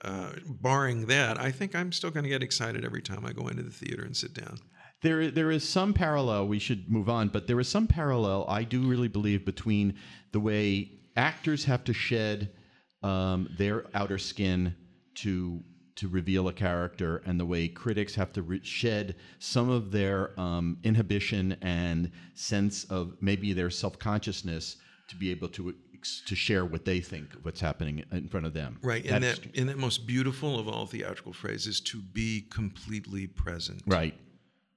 uh, 0.00 0.32
barring 0.46 1.06
that, 1.06 1.38
I 1.38 1.50
think 1.50 1.74
I'm 1.74 1.92
still 1.92 2.10
going 2.10 2.24
to 2.24 2.30
get 2.30 2.42
excited 2.42 2.84
every 2.84 3.02
time 3.02 3.26
I 3.26 3.32
go 3.32 3.48
into 3.48 3.62
the 3.62 3.70
theater 3.70 4.02
and 4.02 4.16
sit 4.16 4.32
down. 4.32 4.58
There, 5.02 5.30
there 5.30 5.50
is 5.50 5.68
some 5.68 5.92
parallel. 5.92 6.48
We 6.48 6.58
should 6.58 6.90
move 6.90 7.10
on, 7.10 7.28
but 7.28 7.46
there 7.46 7.60
is 7.60 7.68
some 7.68 7.86
parallel. 7.86 8.46
I 8.48 8.64
do 8.64 8.88
really 8.88 9.08
believe 9.08 9.44
between 9.44 9.98
the 10.32 10.40
way 10.40 10.92
actors 11.14 11.66
have 11.66 11.84
to 11.84 11.92
shed 11.92 12.52
um, 13.02 13.50
their 13.58 13.84
outer 13.94 14.16
skin 14.16 14.74
to 15.16 15.62
to 15.96 16.08
reveal 16.08 16.48
a 16.48 16.52
character, 16.52 17.22
and 17.24 17.38
the 17.38 17.46
way 17.46 17.68
critics 17.68 18.14
have 18.16 18.32
to 18.32 18.42
re- 18.42 18.60
shed 18.62 19.14
some 19.38 19.70
of 19.70 19.92
their 19.92 20.38
um, 20.40 20.78
inhibition 20.82 21.56
and 21.62 22.10
sense 22.34 22.84
of 22.84 23.16
maybe 23.20 23.52
their 23.52 23.70
self 23.70 23.98
consciousness 23.98 24.76
to 25.08 25.16
be 25.16 25.30
able 25.30 25.48
to 25.48 25.74
to 26.26 26.34
share 26.36 26.66
what 26.66 26.84
they 26.84 27.00
think 27.00 27.30
what's 27.44 27.60
happening 27.60 28.04
in 28.12 28.28
front 28.28 28.44
of 28.44 28.52
them. 28.52 28.78
Right. 28.82 29.02
And 29.06 29.24
That's- 29.24 29.38
that, 29.38 29.56
and 29.56 29.70
that 29.70 29.78
most 29.78 30.06
beautiful 30.06 30.58
of 30.58 30.68
all 30.68 30.84
theatrical 30.86 31.32
phrases 31.32 31.80
to 31.80 31.98
be 32.02 32.42
completely 32.50 33.26
present. 33.26 33.82
right. 33.86 34.14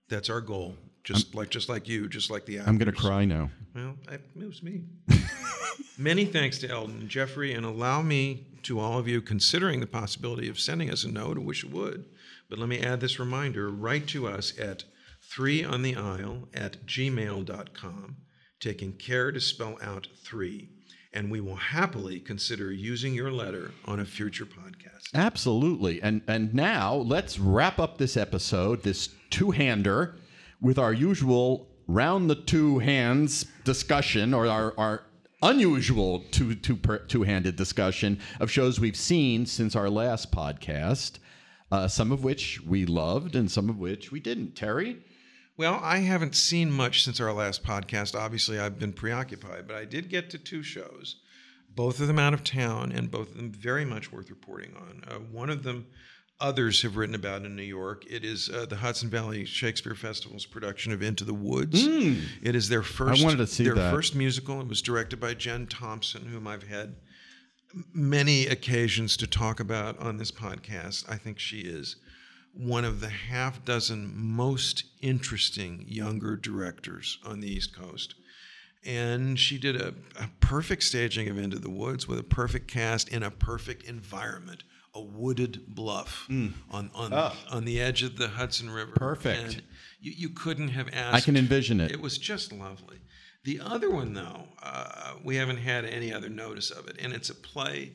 That's 0.10 0.30
our 0.30 0.40
goal. 0.40 0.76
Just 1.08 1.36
like 1.36 1.50
just 1.50 1.70
like 1.70 1.88
you, 1.88 2.10
just 2.10 2.30
like 2.30 2.46
the 2.46 2.58
actors. 2.58 2.68
I'm 2.68 2.78
going 2.78 2.92
to 2.94 3.00
cry 3.00 3.24
now. 3.24 3.50
Well, 3.74 3.96
it 4.12 4.22
moves 4.36 4.62
me. 4.62 4.84
Many 5.98 6.26
thanks 6.26 6.58
to 6.58 6.70
Eldon 6.70 7.00
and 7.00 7.08
Jeffrey, 7.10 7.54
and 7.54 7.66
allow 7.66 8.02
me 8.02 8.46
to 8.64 8.78
all 8.82 9.00
of 9.00 9.08
you 9.08 9.22
considering 9.22 9.80
the 9.80 9.88
possibility 9.88 10.50
of 10.50 10.60
sending 10.60 10.90
us 10.90 11.06
a 11.06 11.08
note. 11.08 11.38
I 11.38 11.40
wish 11.40 11.64
you 11.64 11.70
would. 11.70 12.04
But 12.50 12.60
let 12.60 12.68
me 12.68 12.82
add 12.82 13.00
this 13.00 13.20
reminder 13.20 13.70
write 13.70 14.08
to 14.08 14.28
us 14.28 14.60
at 14.60 14.84
three 15.22 15.64
on 15.64 15.82
the 15.82 15.96
aisle 15.96 16.50
at 16.54 16.86
gmail.com, 16.86 18.18
taking 18.60 18.92
care 18.92 19.32
to 19.32 19.40
spell 19.40 19.78
out 19.82 20.10
three, 20.26 20.68
and 21.14 21.32
we 21.32 21.40
will 21.40 21.56
happily 21.56 22.20
consider 22.20 22.74
using 22.74 23.14
your 23.14 23.32
letter 23.32 23.72
on 23.86 24.02
a 24.02 24.06
future 24.06 24.46
podcast. 24.46 25.14
Absolutely. 25.14 26.02
And 26.02 26.22
and 26.28 26.54
now 26.54 26.96
let's 26.96 27.40
wrap 27.40 27.80
up 27.80 27.98
this 27.98 28.18
episode, 28.18 28.84
this 28.84 29.08
two-hander, 29.30 30.18
with 30.62 30.78
our 30.78 30.94
usual 30.94 31.68
round 31.88 32.30
the 32.30 32.36
two 32.36 32.80
hands 32.80 33.46
discussion 33.64 34.34
or 34.34 34.48
our, 34.48 34.74
our 34.78 35.04
unusual 35.42 36.24
two 36.32 36.56
two 36.56 36.76
per, 36.76 36.98
two-handed 37.00 37.56
discussion 37.56 38.20
of 38.40 38.52
shows 38.52 38.80
we've 38.80 38.98
seen 38.98 39.46
since 39.46 39.76
our 39.76 39.90
last 39.90 40.32
podcast. 40.32 41.20
Uh, 41.70 41.88
some 41.88 42.14
of 42.14 42.24
which 42.24 42.62
we 42.62 42.86
loved 42.86 43.36
and 43.36 43.52
some 43.52 43.70
of 43.70 43.78
which 43.78 44.10
we 44.10 44.22
didn't. 44.22 44.56
Terry? 44.56 45.00
Well, 45.58 45.80
I 45.84 45.98
haven't 45.98 46.36
seen 46.36 46.72
much 46.72 47.04
since 47.04 47.20
our 47.20 47.34
last 47.34 47.64
podcast. 47.64 48.16
Obviously, 48.16 48.58
I've 48.60 48.80
been 48.80 48.94
preoccupied, 48.94 49.68
but 49.68 49.76
I 49.76 49.86
did 49.86 50.08
get 50.08 50.30
to 50.30 50.38
two 50.38 50.64
shows, 50.64 51.18
both 51.76 52.00
of 52.00 52.08
them 52.08 52.20
out 52.20 52.34
of 52.34 52.44
town, 52.44 52.92
and 52.92 53.12
both 53.12 53.32
of 53.32 53.38
them 53.38 53.52
very 53.52 53.84
much 53.84 54.12
worth 54.12 54.30
reporting 54.30 54.76
on. 54.78 55.04
Uh, 55.08 55.16
one 55.16 55.50
of 55.50 55.64
them, 55.64 55.88
others 56.40 56.82
have 56.84 56.98
written 56.98 57.16
about 57.16 57.44
in 57.46 57.56
New 57.56 57.64
York. 57.64 58.04
It 58.10 58.24
is 58.24 58.50
uh, 58.50 58.66
the 58.66 58.76
Hudson 58.76 59.10
Valley 59.10 59.46
Shakespeare 59.46 59.96
Festival's 59.96 60.46
production 60.46 60.92
of 60.92 61.02
Into 61.02 61.24
the 61.24 61.34
Woods. 61.34 61.86
It 61.86 62.56
is 62.56 62.70
their 62.70 62.84
first. 62.84 63.22
I 63.22 63.26
wanted 63.26 63.38
to 63.38 63.48
see 63.48 63.64
their 63.64 63.76
that. 63.76 63.94
first 63.94 64.16
musical. 64.16 64.62
It 64.62 64.68
was 64.68 64.82
directed 64.82 65.20
by 65.20 65.34
Jen 65.34 65.68
Thompson, 65.68 66.26
whom 66.28 66.48
I've 66.48 66.64
had 66.64 66.96
many 67.94 68.48
occasions 68.48 69.18
to 69.18 69.28
talk 69.28 69.60
about 69.60 70.00
on 70.00 70.18
this 70.18 70.32
podcast. 70.32 71.10
I 71.10 71.18
think 71.18 71.40
she 71.40 71.60
is 71.60 71.98
one 72.54 72.86
of 72.86 73.02
the 73.02 73.10
half 73.10 73.64
dozen 73.66 74.12
most 74.16 74.84
interesting 75.02 75.86
younger 75.88 76.36
directors 76.36 77.20
on 77.26 77.40
the 77.40 77.48
East 77.52 77.76
Coast. 77.76 78.16
And 78.86 79.38
she 79.38 79.58
did 79.58 79.76
a, 79.76 79.94
a 80.20 80.30
perfect 80.40 80.84
staging 80.84 81.28
of 81.28 81.38
Into 81.38 81.60
the 81.60 81.70
Woods 81.70 82.08
with 82.08 82.20
a 82.20 82.24
perfect 82.24 82.68
cast 82.70 83.10
in 83.10 83.22
a 83.22 83.30
perfect 83.30 83.84
environment, 83.84 84.64
a 84.98 85.02
wooded 85.02 85.64
bluff 85.68 86.26
on 86.30 86.92
on, 86.94 87.14
on 87.52 87.66
the 87.66 87.80
edge 87.80 88.04
of 88.04 88.18
the 88.18 88.28
Hudson 88.28 88.70
River. 88.70 88.94
Perfect. 88.96 89.42
And 89.44 89.64
you, 90.00 90.12
you 90.16 90.30
couldn't 90.30 90.70
have 90.70 90.90
asked. 90.92 91.16
I 91.16 91.22
can 91.22 91.38
envision 91.38 91.80
it. 91.80 91.92
It 91.92 92.02
was 92.02 92.18
just 92.18 92.52
lovely. 92.52 92.98
The 93.44 93.60
other 93.62 93.90
one, 93.90 94.14
though, 94.14 94.44
uh, 94.62 95.14
we 95.24 95.36
haven't 95.38 95.58
had 95.58 95.86
any 95.86 96.12
other 96.12 96.30
notice 96.30 96.70
of 96.72 96.88
it, 96.88 96.98
and 97.00 97.14
it's 97.14 97.30
a 97.30 97.36
play 97.36 97.94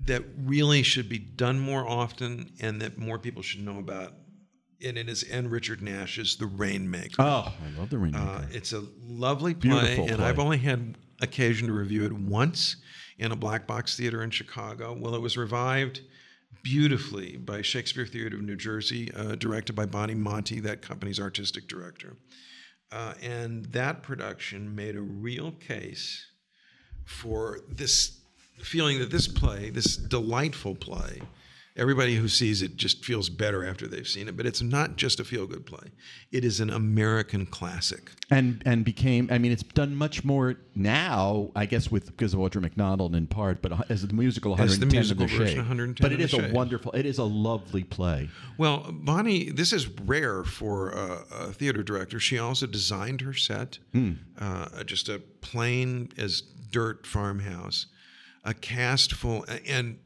that 0.00 0.22
really 0.38 0.82
should 0.82 1.08
be 1.08 1.18
done 1.18 1.58
more 1.58 1.86
often 1.86 2.52
and 2.60 2.80
that 2.80 2.96
more 2.96 3.18
people 3.18 3.42
should 3.42 3.64
know 3.64 3.78
about. 3.78 4.14
And 4.82 4.96
it 4.96 5.08
is 5.08 5.24
N. 5.28 5.50
Richard 5.50 5.82
Nash's 5.82 6.36
The 6.36 6.46
Rainmaker. 6.46 7.20
Oh, 7.20 7.52
I 7.52 7.78
love 7.78 7.90
the 7.90 7.98
Rainmaker*. 7.98 8.24
Uh, 8.24 8.46
it's 8.52 8.72
a 8.72 8.84
lovely 9.02 9.52
play, 9.52 9.70
Beautiful 9.70 10.06
and 10.06 10.16
play. 10.18 10.24
I've 10.26 10.38
only 10.38 10.58
had 10.58 10.96
occasion 11.20 11.66
to 11.66 11.74
review 11.74 12.04
it 12.04 12.12
once 12.12 12.76
in 13.18 13.32
a 13.32 13.36
black 13.36 13.66
box 13.66 13.96
theater 13.96 14.22
in 14.22 14.30
Chicago. 14.30 14.96
Well, 14.98 15.16
it 15.16 15.20
was 15.20 15.36
revived 15.36 16.00
beautifully 16.68 17.38
by 17.38 17.62
Shakespeare 17.62 18.04
Theater 18.04 18.36
of 18.36 18.42
New 18.42 18.54
Jersey, 18.54 19.10
uh, 19.16 19.36
directed 19.36 19.72
by 19.72 19.86
Bonnie 19.86 20.14
Monte, 20.14 20.60
that 20.60 20.82
company's 20.82 21.18
artistic 21.18 21.66
director. 21.66 22.14
Uh, 22.92 23.14
and 23.22 23.64
that 23.66 24.02
production 24.02 24.74
made 24.76 24.94
a 24.94 25.00
real 25.00 25.52
case 25.52 26.26
for 27.06 27.60
this 27.70 28.20
feeling 28.58 28.98
that 28.98 29.10
this 29.10 29.26
play, 29.26 29.70
this 29.70 29.96
delightful 29.96 30.74
play, 30.74 31.22
everybody 31.78 32.16
who 32.16 32.28
sees 32.28 32.60
it 32.62 32.76
just 32.76 33.04
feels 33.04 33.28
better 33.30 33.64
after 33.64 33.86
they've 33.86 34.06
seen 34.08 34.28
it. 34.28 34.36
But 34.36 34.46
it's 34.46 34.60
not 34.62 34.96
just 34.96 35.20
a 35.20 35.24
feel 35.24 35.46
good 35.46 35.64
play, 35.64 35.92
it 36.32 36.44
is 36.44 36.60
an 36.60 36.70
American 36.70 37.46
classic. 37.46 38.10
and 38.30 38.62
and 38.66 38.84
became 38.84 39.28
I 39.30 39.38
mean 39.38 39.52
it's 39.52 39.62
done 39.62 39.94
much 39.94 40.24
more 40.24 40.56
now 40.74 41.50
I 41.56 41.66
guess 41.66 41.90
with 41.90 42.06
because 42.06 42.34
of 42.34 42.40
Audra 42.40 42.60
McDonald 42.60 43.14
in 43.14 43.26
part 43.26 43.62
but 43.62 43.90
as 43.90 44.06
the 44.06 44.12
musical 44.12 44.60
As 44.60 44.78
the 44.78 44.86
musical 44.86 45.24
of 45.24 45.30
the 45.30 45.36
version, 45.36 45.54
shade 45.54 45.58
110 45.58 46.04
but 46.04 46.12
it 46.12 46.20
is 46.20 46.34
a 46.34 46.52
wonderful 46.52 46.92
it 46.92 47.06
is 47.06 47.18
a 47.18 47.24
lovely 47.24 47.84
play 47.84 48.28
Well, 48.58 48.86
Bonnie, 48.90 49.50
this 49.50 49.72
is 49.72 49.88
rare 50.04 50.44
for 50.44 50.90
a, 50.90 51.24
a 51.30 51.52
theater 51.52 51.82
director. 51.82 52.18
She 52.20 52.38
also 52.38 52.66
designed 52.66 53.20
her 53.22 53.32
set, 53.34 53.78
uh, 54.38 54.84
just 54.84 55.08
a 55.08 55.20
plain 55.40 56.10
as 56.18 56.42
dirt 56.70 57.06
farmhouse, 57.06 57.86
a 58.44 58.52
cast 58.54 59.14
full, 59.14 59.44
and 59.66 59.98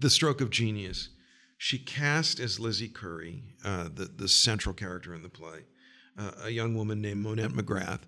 the 0.00 0.10
stroke 0.10 0.40
of 0.40 0.50
genius. 0.50 1.10
She 1.58 1.78
cast 1.78 2.40
as 2.40 2.58
Lizzie 2.58 2.88
Curry, 2.88 3.42
uh, 3.64 3.84
the 3.94 4.06
the 4.06 4.28
central 4.28 4.74
character 4.74 5.14
in 5.14 5.22
the 5.22 5.28
play, 5.28 5.66
uh, 6.18 6.32
a 6.44 6.50
young 6.50 6.74
woman 6.74 7.00
named 7.02 7.22
Monette 7.22 7.50
Magrath, 7.52 8.00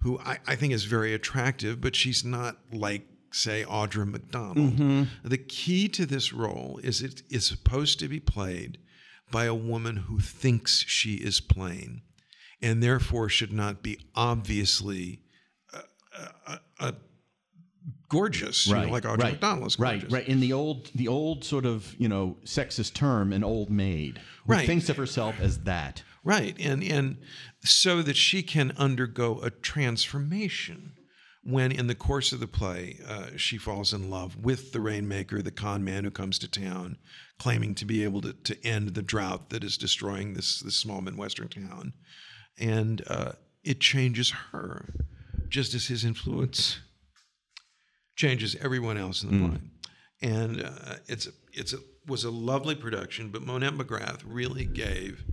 who 0.00 0.18
I, 0.20 0.38
I 0.46 0.54
think 0.56 0.72
is 0.72 0.84
very 0.84 1.12
attractive, 1.12 1.80
but 1.80 1.96
she's 1.96 2.24
not 2.24 2.58
like 2.72 3.06
say 3.32 3.64
Audra 3.64 4.06
McDonald. 4.08 4.76
The 5.24 5.38
key 5.38 5.88
to 5.88 6.06
this 6.06 6.32
role 6.32 6.80
is 6.82 7.02
it 7.02 7.22
is 7.30 7.46
supposed 7.46 7.98
to 8.00 8.08
be 8.08 8.20
played 8.20 8.78
by 9.30 9.44
a 9.44 9.54
woman 9.54 9.96
who 9.96 10.18
thinks 10.18 10.84
she 10.86 11.14
is 11.14 11.40
plain, 11.40 12.02
and 12.62 12.82
therefore 12.82 13.28
should 13.28 13.52
not 13.52 13.82
be 13.82 13.98
obviously 14.14 15.22
a, 15.72 15.78
uh, 16.48 16.56
uh, 16.78 16.92
gorgeous, 18.10 18.66
you 18.66 18.74
know, 18.74 18.88
like 18.90 19.04
Audra 19.04 19.18
right 19.22 19.32
McDonald 19.32 19.66
is 19.68 19.76
gorgeous. 19.76 20.02
right 20.04 20.12
right 20.12 20.28
in 20.28 20.40
the 20.40 20.52
old 20.52 20.90
the 20.94 21.08
old 21.08 21.42
sort 21.44 21.64
of 21.64 21.94
you 21.98 22.08
know 22.08 22.36
sexist 22.44 22.92
term 22.92 23.32
an 23.32 23.42
old 23.42 23.70
maid 23.70 24.20
who 24.46 24.52
Right. 24.52 24.66
thinks 24.66 24.88
of 24.90 24.96
herself 24.98 25.40
as 25.40 25.60
that 25.60 26.02
Right, 26.22 26.54
and 26.60 26.82
and 26.84 27.16
so 27.64 28.02
that 28.02 28.14
she 28.16 28.42
can 28.42 28.72
undergo 28.76 29.40
a 29.40 29.48
transformation 30.10 30.92
when, 31.42 31.72
in 31.72 31.86
the 31.86 31.94
course 31.94 32.32
of 32.32 32.40
the 32.40 32.46
play, 32.46 32.98
uh, 33.08 33.28
she 33.38 33.56
falls 33.56 33.94
in 33.94 34.10
love 34.10 34.36
with 34.36 34.72
the 34.72 34.80
rainmaker, 34.82 35.40
the 35.40 35.50
con 35.50 35.82
man 35.82 36.04
who 36.04 36.10
comes 36.10 36.38
to 36.40 36.46
town, 36.50 36.98
claiming 37.38 37.74
to 37.76 37.86
be 37.86 38.04
able 38.04 38.20
to, 38.20 38.34
to 38.34 38.66
end 38.66 38.88
the 38.92 39.00
drought 39.02 39.48
that 39.48 39.64
is 39.64 39.78
destroying 39.78 40.34
this 40.34 40.60
this 40.60 40.76
small 40.76 41.00
midwestern 41.00 41.48
town, 41.48 41.94
and 42.58 43.02
uh, 43.06 43.32
it 43.64 43.80
changes 43.80 44.30
her, 44.52 44.92
just 45.48 45.72
as 45.72 45.86
his 45.86 46.04
influence 46.04 46.80
changes 48.20 48.56
everyone 48.60 48.98
else 48.98 49.22
in 49.24 49.28
the 49.30 49.48
play. 49.48 49.60
And 50.22 50.62
uh, 50.62 50.96
it's 51.06 51.26
it's 51.52 51.72
a, 51.72 51.78
was 52.06 52.24
a 52.24 52.30
lovely 52.30 52.74
production, 52.74 53.30
but 53.30 53.42
Monette 53.42 53.74
Magrath 53.74 54.22
really 54.26 54.66
gave 54.66 55.24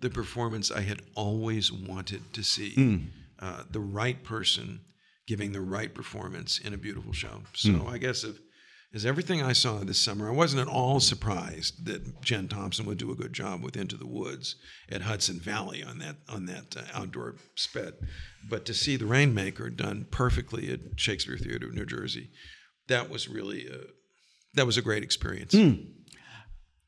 the 0.00 0.10
performance 0.10 0.70
I 0.70 0.82
had 0.82 1.00
always 1.14 1.72
wanted 1.72 2.22
to 2.34 2.42
see. 2.42 2.74
Uh, 3.38 3.62
the 3.70 3.80
right 3.80 4.22
person 4.24 4.80
giving 5.26 5.52
the 5.52 5.60
right 5.60 5.92
performance 5.94 6.58
in 6.58 6.72
a 6.74 6.78
beautiful 6.78 7.12
show. 7.12 7.42
So 7.54 7.70
I 7.94 7.98
guess 7.98 8.24
if 8.24 8.36
as 8.96 9.04
everything 9.04 9.42
I 9.42 9.52
saw 9.52 9.80
this 9.80 9.98
summer, 9.98 10.26
I 10.26 10.32
wasn't 10.32 10.62
at 10.62 10.72
all 10.72 11.00
surprised 11.00 11.84
that 11.84 12.22
Jen 12.22 12.48
Thompson 12.48 12.86
would 12.86 12.96
do 12.96 13.12
a 13.12 13.14
good 13.14 13.34
job 13.34 13.62
with 13.62 13.76
Into 13.76 13.94
the 13.94 14.06
Woods 14.06 14.56
at 14.88 15.02
Hudson 15.02 15.38
Valley 15.38 15.84
on 15.84 15.98
that 15.98 16.16
on 16.30 16.46
that 16.46 16.74
uh, 16.74 16.80
outdoor 16.94 17.34
sped. 17.56 17.92
But 18.48 18.64
to 18.64 18.72
see 18.72 18.96
The 18.96 19.04
Rainmaker 19.04 19.68
done 19.68 20.06
perfectly 20.10 20.72
at 20.72 20.80
Shakespeare 20.96 21.36
Theater 21.36 21.66
of 21.66 21.74
New 21.74 21.84
Jersey, 21.84 22.30
that 22.88 23.10
was 23.10 23.28
really 23.28 23.66
a, 23.66 23.80
that 24.54 24.64
was 24.64 24.78
a 24.78 24.82
great 24.82 25.02
experience. 25.02 25.54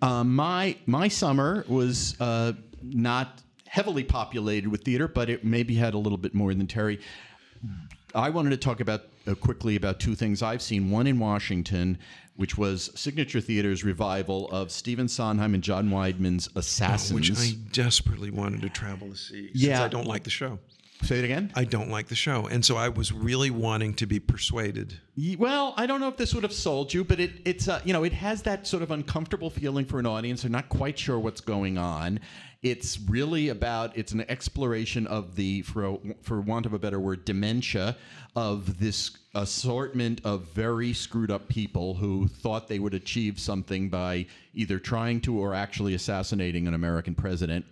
Uh, 0.01 0.25
my 0.25 0.79
my 0.87 1.09
summer 1.09 1.67
was 1.69 2.19
uh, 2.21 2.55
not 2.83 3.43
heavily 3.67 4.03
populated 4.03 4.71
with 4.71 4.83
theater, 4.83 5.09
but 5.09 5.29
it 5.29 5.45
maybe 5.45 5.75
had 5.75 5.93
a 5.93 5.99
little 5.99 6.17
bit 6.17 6.35
more 6.35 6.55
than 6.55 6.67
Terry. 6.67 7.01
I 8.15 8.31
wanted 8.31 8.51
to 8.51 8.57
talk 8.57 8.81
about 8.81 9.03
uh, 9.27 9.35
quickly 9.35 9.77
about 9.77 10.01
two 10.01 10.15
things 10.15 10.43
I've 10.43 10.63
seen. 10.63 10.91
One 10.91 11.07
in 11.07 11.19
Washington, 11.19 11.99
which 12.37 12.57
was 12.57 12.91
Signature 12.95 13.41
Theater's 13.41 13.85
revival 13.85 14.49
of 14.51 14.71
Stephen 14.71 15.09
Sondheim 15.09 15.55
and 15.55 15.63
John 15.63 15.91
Weidman's 15.91 16.49
Assassins. 16.55 17.13
Which 17.13 17.39
I 17.39 17.55
desperately 17.73 18.31
wanted 18.31 18.63
to 18.63 18.69
travel 18.69 19.11
to 19.11 19.17
see. 19.17 19.51
Yeah. 19.53 19.85
I 19.85 19.89
don't 19.89 20.07
like 20.07 20.25
the 20.25 20.31
show. 20.31 20.59
Say 21.03 21.21
it 21.21 21.25
again. 21.25 21.53
I 21.55 21.63
don't 21.65 21.91
like 21.91 22.09
the 22.09 22.17
show, 22.17 22.49
and 22.49 22.65
so 22.65 22.77
I 22.77 22.89
was 22.89 23.13
really 23.13 23.51
wanting 23.51 23.95
to 23.95 24.07
be 24.07 24.19
persuaded. 24.19 24.99
Well, 25.39 25.73
I 25.77 25.87
don't 25.87 26.01
know 26.01 26.09
if 26.09 26.17
this 26.17 26.35
would 26.35 26.43
have 26.43 26.53
sold 26.53 26.93
you, 26.93 27.05
but 27.05 27.21
it, 27.21 27.31
it's 27.45 27.69
uh, 27.69 27.81
you 27.85 27.93
know 27.93 28.03
it 28.03 28.13
has 28.15 28.43
that 28.43 28.67
sort 28.67 28.83
of 28.83 28.91
uncomfortable 28.91 29.49
feeling 29.49 29.85
for 29.85 30.01
an 30.01 30.07
audience. 30.07 30.43
They're 30.43 30.51
not 30.51 30.69
quite 30.69 30.99
sure 30.99 31.17
what's 31.21 31.41
going 31.41 31.79
on. 31.79 32.19
It's 32.63 32.99
really 33.09 33.51
about 33.51 33.97
it's 33.97 34.13
an 34.13 34.25
exploration 34.29 35.07
of 35.07 35.37
the 35.37 35.63
for 35.63 35.85
a, 35.85 35.97
for 36.23 36.41
want 36.41 36.67
of 36.67 36.73
a 36.73 36.79
better 36.79 36.99
word 36.99 37.25
dementia 37.25 37.97
of 38.35 38.79
this 38.81 39.17
assortment 39.35 40.21
of 40.25 40.43
very 40.49 40.93
screwed 40.93 41.31
up 41.31 41.49
people 41.49 41.95
who 41.95 42.27
thought 42.27 42.67
they 42.67 42.81
would 42.81 42.95
achieve 42.95 43.39
something 43.39 43.89
by 43.89 44.27
either 44.55 44.81
trying 44.81 45.21
to 45.21 45.39
or 45.39 45.55
actually 45.55 45.95
assassinating 45.95 46.67
an 46.67 46.75
American 46.75 47.15
president 47.15 47.65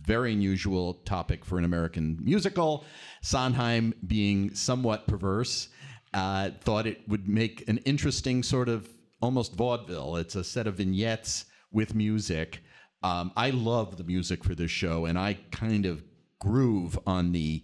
very 0.00 0.32
unusual 0.32 0.94
topic 1.04 1.44
for 1.44 1.58
an 1.58 1.64
American 1.64 2.18
musical. 2.20 2.84
Sondheim, 3.20 3.94
being 4.06 4.54
somewhat 4.54 5.06
perverse, 5.06 5.68
uh, 6.14 6.50
thought 6.60 6.86
it 6.86 7.06
would 7.08 7.28
make 7.28 7.68
an 7.68 7.78
interesting 7.78 8.42
sort 8.42 8.68
of 8.68 8.88
almost 9.20 9.54
vaudeville. 9.54 10.16
It's 10.16 10.34
a 10.34 10.44
set 10.44 10.66
of 10.66 10.76
vignettes 10.76 11.44
with 11.70 11.94
music. 11.94 12.62
Um, 13.02 13.32
I 13.36 13.50
love 13.50 13.96
the 13.96 14.04
music 14.04 14.44
for 14.44 14.54
this 14.54 14.70
show, 14.70 15.06
and 15.06 15.18
I 15.18 15.38
kind 15.50 15.86
of 15.86 16.02
groove 16.38 16.98
on 17.06 17.32
the 17.32 17.62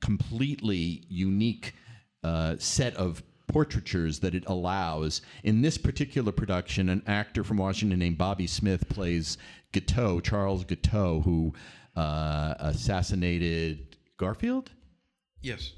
completely 0.00 1.04
unique 1.08 1.74
uh, 2.22 2.56
set 2.58 2.94
of 2.94 3.22
portraitures 3.48 4.20
that 4.20 4.34
it 4.34 4.44
allows. 4.46 5.22
In 5.42 5.62
this 5.62 5.78
particular 5.78 6.32
production, 6.32 6.88
an 6.88 7.02
actor 7.06 7.42
from 7.42 7.56
Washington 7.56 7.98
named 7.98 8.18
Bobby 8.18 8.46
Smith 8.46 8.88
plays 8.88 9.38
Guiteau, 9.72 10.20
Charles 10.20 10.64
Guiteau, 10.64 11.20
who 11.20 11.54
uh, 11.96 12.54
assassinated 12.58 13.96
Garfield. 14.16 14.70
Yes. 15.40 15.72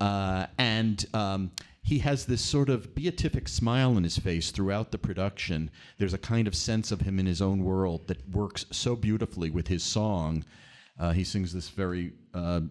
Uh, 0.00 0.46
and 0.58 1.06
um, 1.14 1.50
he 1.84 1.98
has 1.98 2.24
this 2.24 2.40
sort 2.40 2.70
of 2.70 2.94
beatific 2.94 3.46
smile 3.46 3.94
on 3.96 4.04
his 4.04 4.16
face 4.16 4.50
throughout 4.50 4.90
the 4.90 4.96
production. 4.98 5.70
There's 5.98 6.14
a 6.14 6.18
kind 6.18 6.48
of 6.48 6.54
sense 6.54 6.90
of 6.90 7.02
him 7.02 7.18
in 7.18 7.26
his 7.26 7.42
own 7.42 7.62
world 7.62 8.08
that 8.08 8.26
works 8.30 8.64
so 8.72 8.96
beautifully 8.96 9.50
with 9.50 9.68
his 9.68 9.84
song. 9.84 10.44
Uh, 10.98 11.12
he 11.12 11.24
sings 11.24 11.52
this 11.52 11.68
very 11.68 12.14
uh, 12.32 12.62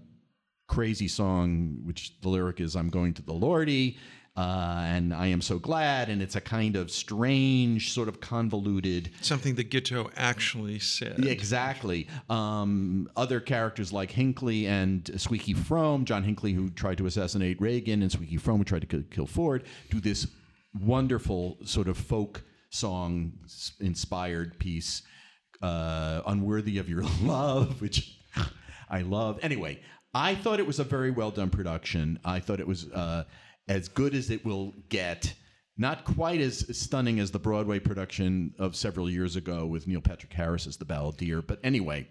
crazy 0.68 1.08
song, 1.08 1.78
which 1.84 2.20
the 2.22 2.30
lyric 2.30 2.60
is 2.60 2.76
"I'm 2.76 2.90
going 2.90 3.14
to 3.14 3.22
the 3.22 3.34
Lordy," 3.34 3.98
uh, 4.36 4.82
and 4.86 5.14
I 5.14 5.28
am 5.28 5.42
so 5.42 5.60
glad. 5.60 6.10
And 6.10 6.22
it's 6.22 6.36
a 6.36 6.42
kind 6.42 6.76
of 6.76 6.90
strange, 6.90 7.92
sort 7.92 8.08
of 8.08 8.20
convoluted. 8.20 9.12
Something 9.22 9.56
that 9.56 9.70
Guiteau 9.70 10.10
actually 10.16 10.80
said. 10.80 11.26
Exactly. 11.26 12.08
Um, 12.30 13.10
other 13.16 13.40
characters 13.40 13.94
like 13.94 14.12
Hinckley 14.12 14.66
and 14.66 15.10
Squeaky 15.18 15.54
Fromme, 15.54 16.06
John 16.06 16.24
Hinckley, 16.24 16.54
who 16.54 16.70
tried 16.70 16.98
to 16.98 17.06
assassinate 17.06 17.62
Reagan, 17.62 18.02
and 18.02 18.12
Squeaky 18.12 18.38
Fromme, 18.38 18.58
who 18.58 18.64
tried 18.64 18.90
to 18.90 19.04
kill, 19.04 19.28
Ford, 19.28 19.64
do 19.92 20.00
this 20.00 20.28
wonderful 20.80 21.58
sort 21.64 21.88
of 21.88 21.98
folk 21.98 22.44
song 22.72 23.34
inspired 23.80 24.58
piece, 24.58 25.04
uh, 25.62 26.22
Unworthy 26.26 26.80
of 26.80 26.90
Your 26.90 27.04
Love, 27.22 27.82
which 27.82 28.18
I 28.90 29.02
love. 29.02 29.40
Anyway, 29.44 29.80
I 30.14 30.36
thought 30.36 30.60
it 30.60 30.68
was 30.68 30.80
a 30.80 30.84
very 30.84 31.12
well 31.12 31.32
done 31.32 31.50
production. 31.50 32.20
I 32.26 32.40
thought 32.40 32.60
it 32.60 32.68
was 32.68 32.90
uh, 32.92 33.24
as 33.68 33.88
good 33.88 34.14
as 34.14 34.30
it 34.30 34.46
will 34.46 34.74
get. 34.90 35.34
Not 35.78 36.06
quite 36.06 36.40
as 36.40 36.66
stunning 36.78 37.20
as 37.20 37.32
the 37.32 37.40
Broadway 37.40 37.80
production 37.80 38.54
of 38.60 38.76
several 38.76 39.10
years 39.10 39.36
ago 39.36 39.66
with 39.66 39.88
Neil 39.88 40.02
Patrick 40.02 40.32
Harris 40.34 40.68
as 40.68 40.78
the 40.78 40.86
balladeer, 40.86 41.46
but 41.46 41.60
anyway, 41.64 42.08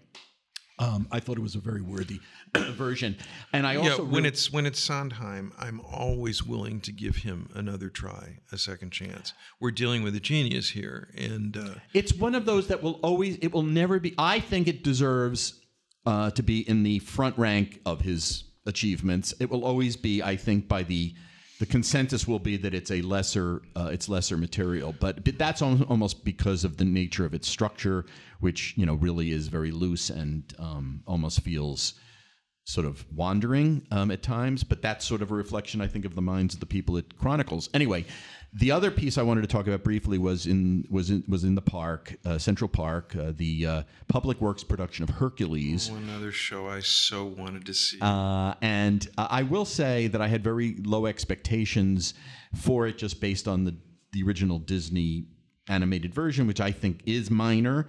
um, 0.79 1.07
I 1.11 1.21
thought 1.21 1.37
it 1.37 1.41
was 1.41 1.55
a 1.55 1.59
very 1.59 1.81
worthy 1.81 2.19
version. 2.57 3.15
And 3.53 3.65
I 3.65 3.73
Yeah, 3.73 3.91
also 3.91 4.03
when 4.03 4.15
really- 4.15 4.27
it's 4.29 4.51
when 4.51 4.65
it's 4.65 4.79
Sondheim, 4.81 5.53
I'm 5.57 5.79
always 5.79 6.43
willing 6.43 6.81
to 6.81 6.91
give 6.91 7.17
him 7.17 7.47
another 7.53 7.89
try, 7.89 8.39
a 8.51 8.57
second 8.57 8.91
chance. 8.91 9.31
We're 9.61 9.71
dealing 9.71 10.03
with 10.03 10.13
a 10.15 10.19
genius 10.19 10.69
here, 10.71 11.13
and 11.17 11.55
uh, 11.55 11.75
It's 11.93 12.13
one 12.13 12.35
of 12.35 12.43
those 12.45 12.67
that 12.67 12.83
will 12.83 12.99
always, 13.01 13.37
it 13.37 13.53
will 13.53 13.63
never 13.63 13.97
be. 13.99 14.13
I 14.17 14.41
think 14.41 14.67
it 14.67 14.83
deserves 14.83 15.61
uh, 16.05 16.31
to 16.31 16.43
be 16.43 16.67
in 16.67 16.83
the 16.83 16.99
front 16.99 17.37
rank 17.37 17.79
of 17.85 18.01
his 18.01 18.43
achievements. 18.65 19.33
It 19.39 19.49
will 19.49 19.63
always 19.63 19.95
be, 19.95 20.21
I 20.21 20.35
think, 20.35 20.67
by 20.67 20.83
the 20.83 21.13
the 21.59 21.65
consensus 21.65 22.27
will 22.27 22.39
be 22.39 22.57
that 22.57 22.73
it's 22.73 22.91
a 22.91 23.01
lesser, 23.01 23.61
uh, 23.75 23.89
it's 23.91 24.09
lesser 24.09 24.37
material. 24.37 24.93
But, 24.99 25.23
but 25.23 25.37
that's 25.37 25.61
al- 25.61 25.83
almost 25.83 26.25
because 26.25 26.63
of 26.63 26.77
the 26.77 26.85
nature 26.85 27.25
of 27.25 27.33
its 27.33 27.47
structure, 27.47 28.05
which 28.39 28.73
you 28.75 28.85
know 28.85 28.95
really 28.95 29.31
is 29.31 29.47
very 29.47 29.71
loose 29.71 30.09
and 30.09 30.53
um, 30.59 31.03
almost 31.07 31.41
feels 31.41 31.93
sort 32.65 32.87
of 32.87 33.05
wandering 33.13 33.85
um, 33.91 34.09
at 34.09 34.23
times, 34.23 34.63
but 34.63 34.81
that's 34.81 35.05
sort 35.05 35.21
of 35.21 35.31
a 35.31 35.35
reflection, 35.35 35.81
I 35.81 35.87
think, 35.87 36.05
of 36.05 36.15
the 36.15 36.21
minds 36.21 36.53
of 36.53 36.59
the 36.59 36.65
people 36.65 36.97
it 36.97 37.17
chronicles. 37.17 37.69
Anyway, 37.73 38.05
the 38.55 38.71
other 38.71 38.91
piece 38.91 39.17
I 39.17 39.23
wanted 39.23 39.41
to 39.41 39.47
talk 39.47 39.65
about 39.65 39.83
briefly 39.83 40.17
was 40.17 40.45
in 40.45 40.85
was 40.89 41.09
in, 41.09 41.23
was 41.27 41.43
in 41.43 41.55
the 41.55 41.61
park, 41.61 42.15
uh, 42.23 42.37
Central 42.37 42.67
Park, 42.67 43.15
uh, 43.15 43.33
the 43.35 43.65
uh, 43.65 43.83
Public 44.07 44.39
Works 44.41 44.63
production 44.63 45.03
of 45.03 45.09
Hercules. 45.09 45.89
one 45.89 46.09
other 46.09 46.31
show 46.31 46.67
I 46.67 46.81
so 46.81 47.25
wanted 47.25 47.65
to 47.65 47.73
see. 47.73 47.97
Uh, 47.99 48.53
and 48.61 49.07
I 49.17 49.43
will 49.43 49.65
say 49.65 50.07
that 50.07 50.21
I 50.21 50.27
had 50.27 50.43
very 50.43 50.75
low 50.83 51.07
expectations 51.07 52.13
for 52.55 52.85
it 52.85 52.97
just 52.97 53.19
based 53.19 53.47
on 53.47 53.63
the, 53.63 53.75
the 54.11 54.21
original 54.23 54.59
Disney 54.59 55.27
animated 55.67 56.13
version, 56.13 56.45
which 56.45 56.61
I 56.61 56.71
think 56.71 57.01
is 57.05 57.31
minor. 57.31 57.87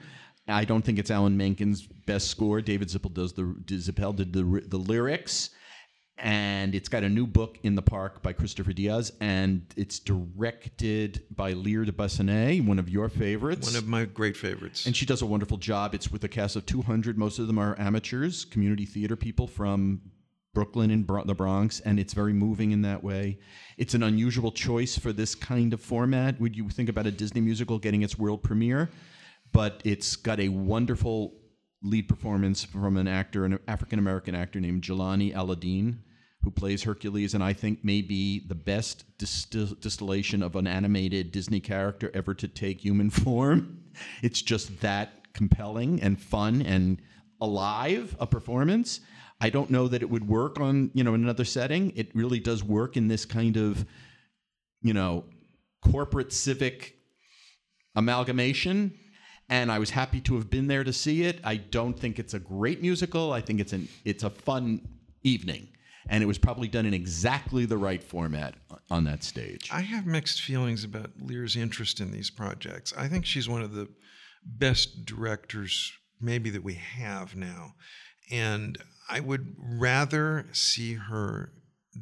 I 0.49 0.65
don't 0.65 0.83
think 0.83 0.99
it's 0.99 1.11
Alan 1.11 1.37
Menken's 1.37 1.87
best 2.07 2.29
score. 2.29 2.61
David 2.61 2.89
Zippel 2.89 3.13
does 3.13 3.33
the 3.35 3.43
Zippel 3.67 4.17
did 4.17 4.33
the 4.33 4.63
the 4.67 4.79
lyrics, 4.79 5.51
and 6.19 6.75
it's 6.75 6.89
got 6.89 7.03
a 7.03 7.09
new 7.09 7.27
book 7.27 7.59
in 7.63 7.75
the 7.75 7.83
park 7.83 8.23
by 8.23 8.33
Kristoffer 8.33 8.75
Diaz, 8.75 9.13
and 9.21 9.63
it's 9.77 9.99
directed 9.99 11.25
by 11.35 11.53
Lear 11.53 11.85
deBessonet, 11.85 12.65
one 12.65 12.79
of 12.79 12.89
your 12.89 13.09
favorites. 13.09 13.67
one 13.67 13.77
of 13.77 13.89
my 13.89 14.05
great 14.05 14.37
favorites. 14.37 14.87
And 14.87 14.97
she 14.97 15.07
does 15.07 15.23
a 15.23 15.27
wonderful 15.27 15.57
job. 15.57 15.95
It's 15.95 16.13
with 16.13 16.23
a 16.25 16.29
cast 16.29 16.57
of 16.57 16.67
200. 16.67 17.19
Most 17.19 17.39
of 17.39 17.47
them 17.47 17.59
are 17.59 17.79
amateurs, 17.81 18.45
community 18.45 18.87
theater 18.87 19.17
people 19.17 19.47
from 19.47 20.03
Brooklyn 20.55 20.93
and 20.93 21.07
the 21.07 21.35
Bronx, 21.35 21.81
and 21.81 21.99
it's 21.99 22.13
very 22.15 22.33
moving 22.33 22.71
in 22.71 22.83
that 22.83 23.03
way. 23.03 23.39
It's 23.77 23.95
an 23.95 24.05
unusual 24.05 24.53
choice 24.53 24.97
for 24.97 25.13
this 25.13 25.35
kind 25.35 25.75
of 25.75 25.81
format. 25.81 26.41
Would 26.41 26.57
you 26.57 26.69
think 26.69 26.89
about 26.89 27.07
a 27.07 27.11
Disney 27.11 27.41
musical 27.41 27.79
getting 27.81 28.03
its 28.03 28.17
world 28.17 28.43
premiere? 28.45 28.89
But 29.53 29.83
it's 29.85 30.15
got 30.17 30.39
a 30.39 30.49
wonderful 30.49 31.35
lead 31.85 32.09
performance 32.09 32.65
from 32.65 32.97
an 32.97 33.07
actor, 33.07 33.45
an 33.45 33.59
African 33.69 33.99
American 33.99 34.35
actor 34.35 34.59
named 34.59 34.83
Jelani 34.83 35.35
Alladin, 35.35 36.03
who 36.43 36.51
plays 36.51 36.83
Hercules, 36.83 37.35
and 37.35 37.45
I 37.45 37.53
think 37.53 37.85
may 37.85 38.01
be 38.01 38.47
the 38.49 38.55
best 38.55 39.05
distil- 39.19 39.79
distillation 39.81 40.43
of 40.43 40.57
an 40.57 40.67
animated 40.67 41.31
Disney 41.31 41.61
character 41.61 42.11
ever 42.15 42.35
to 42.35 42.49
take 42.49 42.81
human 42.81 43.11
form. 43.25 43.85
It's 44.23 44.43
just 44.43 44.81
that 44.81 45.33
compelling 45.35 46.01
and 46.03 46.21
fun 46.21 46.63
and 46.63 47.01
alive 47.41 48.17
a 48.19 48.27
performance. 48.27 49.01
I 49.41 49.51
don't 49.51 49.71
know 49.71 49.89
that 49.89 50.01
it 50.01 50.09
would 50.09 50.27
work 50.27 50.59
on, 50.61 50.91
you 50.95 51.05
know, 51.05 51.15
in 51.15 51.23
another 51.23 51.45
setting. 51.45 51.93
It 51.97 52.15
really 52.15 52.41
does 52.41 52.65
work 52.65 52.97
in 52.97 53.09
this 53.09 53.25
kind 53.25 53.57
of, 53.57 53.85
you 54.81 54.95
know, 54.95 55.25
corporate 55.83 56.33
civic 56.33 56.97
amalgamation. 57.95 58.99
And 59.49 59.71
I 59.71 59.79
was 59.79 59.91
happy 59.91 60.21
to 60.23 60.35
have 60.37 60.49
been 60.49 60.69
there 60.69 60.85
to 60.85 60.93
see 60.93 61.25
it. 61.25 61.41
I 61.45 61.57
don't 61.57 61.99
think 61.99 62.19
it's 62.19 62.35
a 62.35 62.39
great 62.39 62.81
musical. 62.81 63.33
I 63.33 63.41
think 63.41 63.61
it's 63.61 63.73
an 63.73 63.89
it's 64.05 64.25
a 64.25 64.31
fun 64.31 64.81
evening. 65.23 65.69
And 66.09 66.23
it 66.23 66.27
was 66.27 66.39
probably 66.39 66.69
done 66.69 66.85
in 66.85 66.93
exactly 66.93 67.65
the 67.65 67.79
right 67.79 68.03
format 68.03 68.55
on 68.91 69.05
that 69.05 69.25
stage. 69.25 69.71
I 69.73 69.81
have 69.81 70.05
mixed 70.07 70.43
feelings 70.43 70.85
about 70.85 71.11
Lear's 71.19 71.57
interest 71.57 72.01
in 72.01 72.11
these 72.11 72.31
projects. 72.31 72.93
I 72.97 73.09
think 73.09 73.25
she's 73.25 73.49
one 73.49 73.63
of 73.63 73.73
the 73.73 73.89
best 74.45 75.07
directors, 75.07 75.93
maybe 76.21 76.51
that 76.51 76.63
we 76.63 76.75
have 76.75 77.35
now. 77.35 77.75
And 78.31 78.79
I 79.09 79.21
would 79.21 79.55
rather 79.59 80.47
see 80.53 80.95
her 80.95 81.53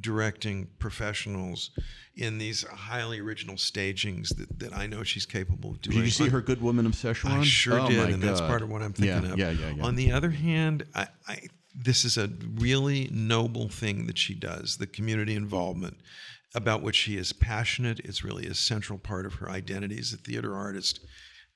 directing 0.01 0.69
professionals 0.79 1.71
in 2.17 2.39
these 2.39 2.65
highly 2.65 3.21
original 3.21 3.57
stagings 3.57 4.31
that, 4.31 4.59
that 4.59 4.75
I 4.75 4.87
know 4.87 5.03
she's 5.03 5.27
capable 5.27 5.71
of 5.71 5.81
doing. 5.81 5.99
Did 5.99 6.05
you 6.05 6.11
see 6.11 6.29
her 6.29 6.41
Good 6.41 6.61
Woman 6.61 6.87
of 6.87 6.93
Szechuan? 6.93 7.41
I 7.41 7.45
sure 7.45 7.81
oh 7.81 7.89
did, 7.89 8.11
and 8.11 8.23
that's 8.23 8.41
part 8.41 8.63
of 8.63 8.71
what 8.71 8.83
I'm 8.83 8.93
thinking 8.93 9.25
yeah, 9.25 9.33
of. 9.33 9.39
Yeah, 9.39 9.51
yeah, 9.51 9.75
yeah. 9.77 9.83
On 9.85 9.97
the 9.97 10.13
other 10.13 10.31
hand, 10.31 10.85
I, 10.95 11.09
I 11.27 11.43
this 11.75 12.05
is 12.05 12.19
a 12.19 12.31
really 12.57 13.09
noble 13.13 13.69
thing 13.69 14.07
that 14.07 14.19
she 14.19 14.35
does, 14.35 14.77
the 14.77 14.87
community 14.87 15.35
involvement 15.35 15.97
about 16.55 16.83
which 16.83 16.97
she 16.97 17.17
is 17.17 17.33
passionate. 17.33 17.99
It's 18.01 18.23
really 18.23 18.47
a 18.47 18.55
central 18.55 18.99
part 18.99 19.25
of 19.25 19.35
her 19.35 19.49
identity 19.49 19.99
as 19.99 20.13
a 20.13 20.19
theater 20.19 20.55
artist. 20.55 21.01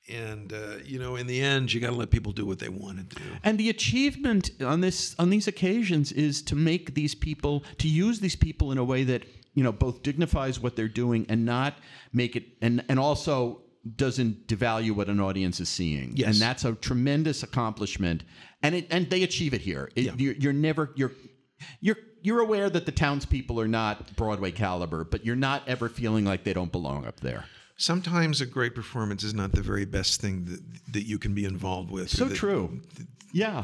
And 0.09 0.53
uh, 0.53 0.77
you 0.85 0.99
know, 0.99 1.15
in 1.15 1.27
the 1.27 1.41
end, 1.41 1.73
you 1.73 1.81
got 1.81 1.89
to 1.89 1.95
let 1.95 2.09
people 2.11 2.31
do 2.31 2.45
what 2.45 2.59
they 2.59 2.69
want 2.69 3.09
to 3.09 3.15
do. 3.15 3.23
And 3.43 3.57
the 3.57 3.69
achievement 3.69 4.51
on 4.61 4.81
this 4.81 5.15
on 5.19 5.29
these 5.29 5.47
occasions 5.47 6.11
is 6.11 6.41
to 6.43 6.55
make 6.55 6.93
these 6.93 7.13
people 7.15 7.63
to 7.79 7.87
use 7.87 8.19
these 8.19 8.35
people 8.35 8.71
in 8.71 8.77
a 8.77 8.83
way 8.83 9.03
that 9.03 9.23
you 9.53 9.63
know 9.63 9.71
both 9.71 10.03
dignifies 10.03 10.59
what 10.59 10.75
they're 10.75 10.87
doing 10.87 11.25
and 11.29 11.45
not 11.45 11.75
make 12.13 12.35
it 12.35 12.45
and 12.61 12.83
and 12.87 12.99
also 12.99 13.61
doesn't 13.95 14.47
devalue 14.47 14.91
what 14.91 15.07
an 15.09 15.19
audience 15.19 15.59
is 15.59 15.69
seeing. 15.69 16.11
Yes. 16.15 16.27
And 16.33 16.35
that's 16.41 16.65
a 16.65 16.73
tremendous 16.73 17.43
accomplishment. 17.43 18.23
And 18.63 18.75
it 18.75 18.87
and 18.89 19.09
they 19.09 19.23
achieve 19.23 19.53
it 19.53 19.61
here. 19.61 19.89
It, 19.95 20.05
Yeah. 20.05 20.11
you're, 20.17 20.33
you're 20.35 20.53
never 20.53 20.91
you're 20.95 21.11
you're 21.81 21.97
you're 22.21 22.39
aware 22.39 22.69
that 22.69 22.85
the 22.85 22.91
townspeople 22.91 23.59
are 23.59 23.67
not 23.67 24.15
Broadway 24.15 24.51
caliber, 24.51 25.03
but 25.03 25.25
you're 25.25 25.35
not 25.35 25.63
ever 25.67 25.87
feeling 25.89 26.25
like 26.25 26.43
they 26.43 26.53
don't 26.53 26.71
belong 26.71 27.05
up 27.05 27.19
there. 27.19 27.45
Sometimes 27.79 28.41
a 28.41 28.47
great 28.47 28.73
performance 28.73 29.23
is 29.23 29.35
not 29.35 29.51
the 29.51 29.61
very 29.61 29.85
best 29.85 30.19
thing 30.19 30.45
that, 30.45 30.93
that 30.93 31.03
you 31.03 31.19
can 31.19 31.35
be 31.35 31.45
involved 31.45 31.91
with. 31.91 32.09
So 32.09 32.25
that- 32.25 32.35
true. 32.35 32.81
Yeah. 33.31 33.63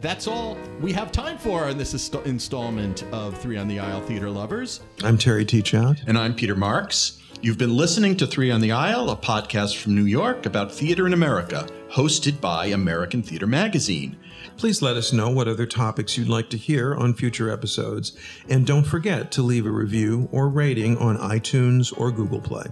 That's 0.00 0.26
all 0.26 0.56
we 0.80 0.92
have 0.94 1.12
time 1.12 1.36
for 1.36 1.68
in 1.68 1.76
this 1.76 1.92
inst- 1.92 2.14
installment 2.24 3.02
of 3.12 3.36
Three 3.36 3.58
on 3.58 3.68
the 3.68 3.78
Aisle 3.78 4.00
Theater 4.00 4.30
Lovers. 4.30 4.80
I'm 5.04 5.18
Terry 5.18 5.44
Teachout. 5.44 6.02
And 6.06 6.16
I'm 6.16 6.34
Peter 6.34 6.56
Marks. 6.56 7.18
You've 7.42 7.58
been 7.58 7.76
listening 7.76 8.16
to 8.16 8.26
Three 8.26 8.50
on 8.50 8.62
the 8.62 8.72
Aisle, 8.72 9.10
a 9.10 9.16
podcast 9.16 9.76
from 9.76 9.94
New 9.94 10.06
York 10.06 10.46
about 10.46 10.72
theater 10.72 11.06
in 11.06 11.12
America, 11.12 11.66
hosted 11.90 12.40
by 12.40 12.66
American 12.66 13.22
Theater 13.22 13.46
Magazine. 13.46 14.16
Please 14.56 14.80
let 14.80 14.96
us 14.96 15.12
know 15.12 15.28
what 15.28 15.46
other 15.48 15.66
topics 15.66 16.16
you'd 16.16 16.28
like 16.28 16.48
to 16.50 16.56
hear 16.56 16.94
on 16.94 17.12
future 17.12 17.50
episodes. 17.50 18.16
And 18.48 18.66
don't 18.66 18.84
forget 18.86 19.30
to 19.32 19.42
leave 19.42 19.66
a 19.66 19.70
review 19.70 20.30
or 20.32 20.48
rating 20.48 20.96
on 20.96 21.18
iTunes 21.18 21.92
or 21.98 22.10
Google 22.10 22.40
Play. 22.40 22.64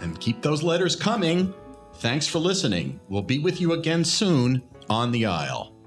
And 0.00 0.18
keep 0.20 0.42
those 0.42 0.62
letters 0.62 0.96
coming. 0.96 1.52
Thanks 1.96 2.26
for 2.26 2.38
listening. 2.38 3.00
We'll 3.08 3.22
be 3.22 3.38
with 3.38 3.60
you 3.60 3.72
again 3.72 4.04
soon 4.04 4.62
on 4.88 5.12
the 5.12 5.26
aisle. 5.26 5.79